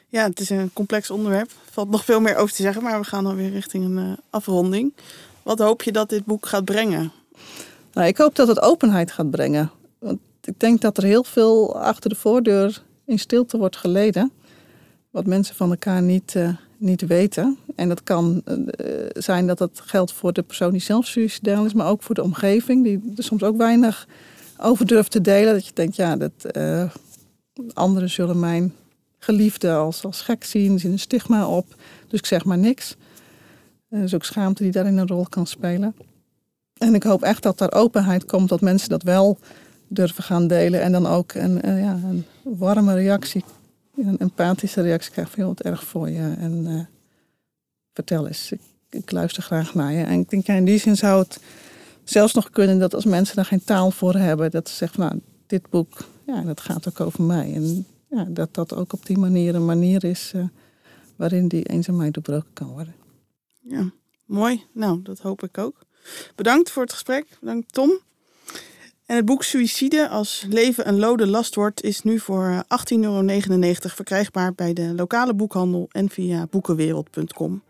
Ja, 0.08 0.28
het 0.28 0.40
is 0.40 0.50
een 0.50 0.72
complex 0.72 1.10
onderwerp. 1.10 1.48
Er 1.50 1.72
valt 1.72 1.90
nog 1.90 2.04
veel 2.04 2.20
meer 2.20 2.36
over 2.36 2.54
te 2.54 2.62
zeggen, 2.62 2.82
maar 2.82 3.00
we 3.00 3.06
gaan 3.06 3.26
alweer 3.26 3.50
richting 3.50 3.84
een 3.84 4.08
uh, 4.08 4.12
afronding. 4.30 4.94
Wat 5.42 5.58
hoop 5.58 5.82
je 5.82 5.92
dat 5.92 6.08
dit 6.08 6.24
boek 6.24 6.46
gaat 6.46 6.64
brengen? 6.64 7.12
Nou, 7.92 8.06
ik 8.06 8.16
hoop 8.16 8.34
dat 8.34 8.48
het 8.48 8.60
openheid 8.60 9.12
gaat 9.12 9.30
brengen. 9.30 9.70
Want 9.98 10.18
ik 10.42 10.60
denk 10.60 10.80
dat 10.80 10.96
er 10.96 11.04
heel 11.04 11.24
veel 11.24 11.80
achter 11.80 12.10
de 12.10 12.16
voordeur 12.16 12.82
in 13.04 13.18
stilte 13.18 13.58
wordt 13.58 13.76
geleden 13.76 14.32
wat 15.10 15.26
mensen 15.26 15.54
van 15.54 15.70
elkaar 15.70 16.02
niet, 16.02 16.34
uh, 16.34 16.48
niet 16.76 17.06
weten. 17.06 17.58
En 17.76 17.88
dat 17.88 18.02
kan 18.02 18.42
uh, 18.46 18.56
zijn 19.12 19.46
dat 19.46 19.58
dat 19.58 19.80
geldt 19.84 20.12
voor 20.12 20.32
de 20.32 20.42
persoon 20.42 20.72
die 20.72 20.80
zelf 20.80 21.06
suicidaal 21.06 21.64
is, 21.64 21.72
maar 21.72 21.88
ook 21.88 22.02
voor 22.02 22.14
de 22.14 22.22
omgeving, 22.22 22.84
die 22.84 23.12
er 23.16 23.22
soms 23.22 23.42
ook 23.42 23.56
weinig 23.56 24.08
over 24.58 24.86
durft 24.86 25.10
te 25.10 25.20
delen. 25.20 25.52
Dat 25.52 25.66
je 25.66 25.72
denkt, 25.74 25.96
ja, 25.96 26.16
dat 26.16 26.32
uh, 26.56 26.90
anderen 27.72 28.10
zullen 28.10 28.40
mijn 28.40 28.74
geliefde 29.18 29.74
als, 29.74 30.04
als 30.04 30.20
gek 30.20 30.44
zien, 30.44 30.78
zien 30.78 30.92
een 30.92 30.98
stigma 30.98 31.48
op. 31.48 31.74
Dus 32.08 32.18
ik 32.18 32.26
zeg 32.26 32.44
maar 32.44 32.58
niks. 32.58 32.96
Er 33.88 34.02
is 34.02 34.14
ook 34.14 34.24
schaamte 34.24 34.62
die 34.62 34.72
daarin 34.72 34.96
een 34.96 35.06
rol 35.06 35.26
kan 35.28 35.46
spelen. 35.46 35.94
En 36.78 36.94
ik 36.94 37.02
hoop 37.02 37.22
echt 37.22 37.42
dat 37.42 37.58
daar 37.58 37.72
openheid 37.72 38.24
komt, 38.24 38.48
dat 38.48 38.60
mensen 38.60 38.88
dat 38.88 39.02
wel 39.02 39.38
durven 39.88 40.22
gaan 40.22 40.46
delen. 40.46 40.80
En 40.80 40.92
dan 40.92 41.06
ook 41.06 41.32
een, 41.32 41.60
ja, 41.62 42.00
een 42.08 42.24
warme 42.42 42.94
reactie 42.94 43.44
een 44.06 44.18
empathische 44.18 44.80
reactie 44.80 45.12
krijg 45.12 45.30
van, 45.30 45.44
joh, 45.44 45.54
erg 45.56 45.84
voor 45.84 46.10
je. 46.10 46.34
En 46.38 46.66
uh, 46.66 46.80
vertel 47.92 48.26
eens, 48.26 48.52
ik, 48.52 48.60
ik, 48.90 49.10
luister 49.10 49.42
graag 49.42 49.74
naar 49.74 49.92
je. 49.92 50.04
En 50.04 50.20
ik 50.20 50.30
denk, 50.30 50.46
ja, 50.46 50.54
in 50.54 50.64
die 50.64 50.78
zin 50.78 50.96
zou 50.96 51.22
het 51.22 51.40
zelfs 52.04 52.34
nog 52.34 52.50
kunnen 52.50 52.78
dat 52.78 52.94
als 52.94 53.04
mensen 53.04 53.36
daar 53.36 53.44
geen 53.44 53.64
taal 53.64 53.90
voor 53.90 54.14
hebben, 54.14 54.50
dat 54.50 54.68
ze 54.68 54.74
zeggen, 54.74 55.00
nou, 55.00 55.20
dit 55.46 55.70
boek, 55.70 56.08
ja, 56.26 56.42
dat 56.42 56.60
gaat 56.60 56.88
ook 56.88 57.00
over 57.00 57.22
mij. 57.22 57.54
En 57.54 57.86
ja, 58.10 58.24
dat 58.28 58.54
dat 58.54 58.74
ook 58.74 58.92
op 58.92 59.06
die 59.06 59.18
manier 59.18 59.54
een 59.54 59.64
manier 59.64 60.04
is 60.04 60.32
uh, 60.36 60.44
waarin 61.16 61.48
die 61.48 61.64
eenzaamheid 61.64 62.14
doorbroken 62.14 62.52
kan 62.52 62.68
worden. 62.68 62.94
Ja, 63.60 63.90
mooi. 64.26 64.64
Nou, 64.72 65.02
dat 65.02 65.18
hoop 65.18 65.42
ik 65.42 65.58
ook. 65.58 65.86
Bedankt 66.34 66.70
voor 66.70 66.82
het 66.82 66.92
gesprek. 66.92 67.26
Bedankt 67.40 67.72
Tom. 67.72 68.00
En 69.08 69.16
het 69.16 69.24
boek 69.24 69.42
Suïcide 69.42 70.08
als 70.08 70.46
leven 70.48 70.88
een 70.88 70.98
lode 70.98 71.26
last 71.26 71.54
wordt 71.54 71.82
is 71.82 72.02
nu 72.02 72.18
voor 72.18 72.64
18,99 72.94 73.00
euro 73.00 73.24
verkrijgbaar 73.72 74.54
bij 74.54 74.72
de 74.72 74.94
lokale 74.94 75.34
boekhandel 75.34 75.88
en 75.90 76.10
via 76.10 76.46
boekenwereld.com. 76.50 77.62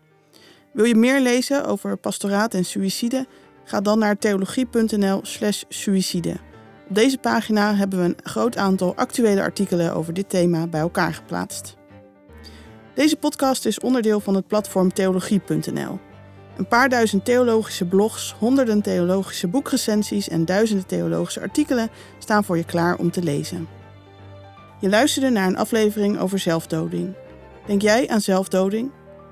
Wil 0.73 0.85
je 0.85 0.95
meer 0.95 1.19
lezen 1.21 1.65
over 1.65 1.97
pastoraat 1.97 2.53
en 2.53 2.65
suïcide? 2.65 3.27
Ga 3.63 3.81
dan 3.81 3.99
naar 3.99 4.17
theologie.nl/slash 4.17 5.63
suïcide. 5.69 6.37
Op 6.89 6.95
deze 6.95 7.17
pagina 7.17 7.75
hebben 7.75 7.99
we 7.99 8.05
een 8.05 8.17
groot 8.23 8.57
aantal 8.57 8.95
actuele 8.95 9.41
artikelen 9.41 9.93
over 9.93 10.13
dit 10.13 10.29
thema 10.29 10.67
bij 10.67 10.81
elkaar 10.81 11.13
geplaatst. 11.13 11.75
Deze 12.95 13.15
podcast 13.15 13.65
is 13.65 13.79
onderdeel 13.79 14.19
van 14.19 14.35
het 14.35 14.47
platform 14.47 14.93
theologie.nl. 14.93 16.08
Een 16.59 16.67
paar 16.67 16.89
duizend 16.89 17.25
theologische 17.25 17.85
blogs, 17.85 18.35
honderden 18.39 18.81
theologische 18.81 19.47
boekrecensies 19.47 20.29
en 20.29 20.45
duizenden 20.45 20.85
theologische 20.85 21.41
artikelen 21.41 21.89
staan 22.17 22.43
voor 22.43 22.57
je 22.57 22.63
klaar 22.63 22.97
om 22.97 23.11
te 23.11 23.23
lezen. 23.23 23.67
Je 24.79 24.89
luisterde 24.89 25.29
naar 25.29 25.47
een 25.47 25.57
aflevering 25.57 26.19
over 26.19 26.39
zelfdoding. 26.39 27.13
Denk 27.65 27.81
jij 27.81 28.09
aan 28.09 28.21
zelfdoding? 28.21 28.91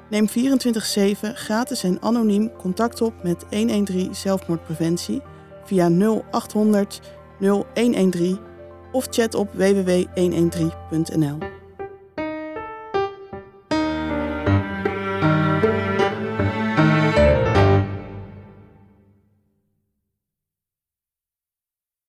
Neem 0.09 0.29
24/7 0.29 1.33
gratis 1.33 1.83
en 1.83 2.01
anoniem 2.01 2.51
contact 2.57 3.01
op 3.01 3.13
met 3.23 3.45
113 3.49 4.15
zelfmoordpreventie 4.15 5.21
via 5.63 5.89
0800 5.89 7.01
0113 7.39 8.39
of 8.91 9.07
chat 9.09 9.35
op 9.35 9.49
www.113.nl. 9.53 11.56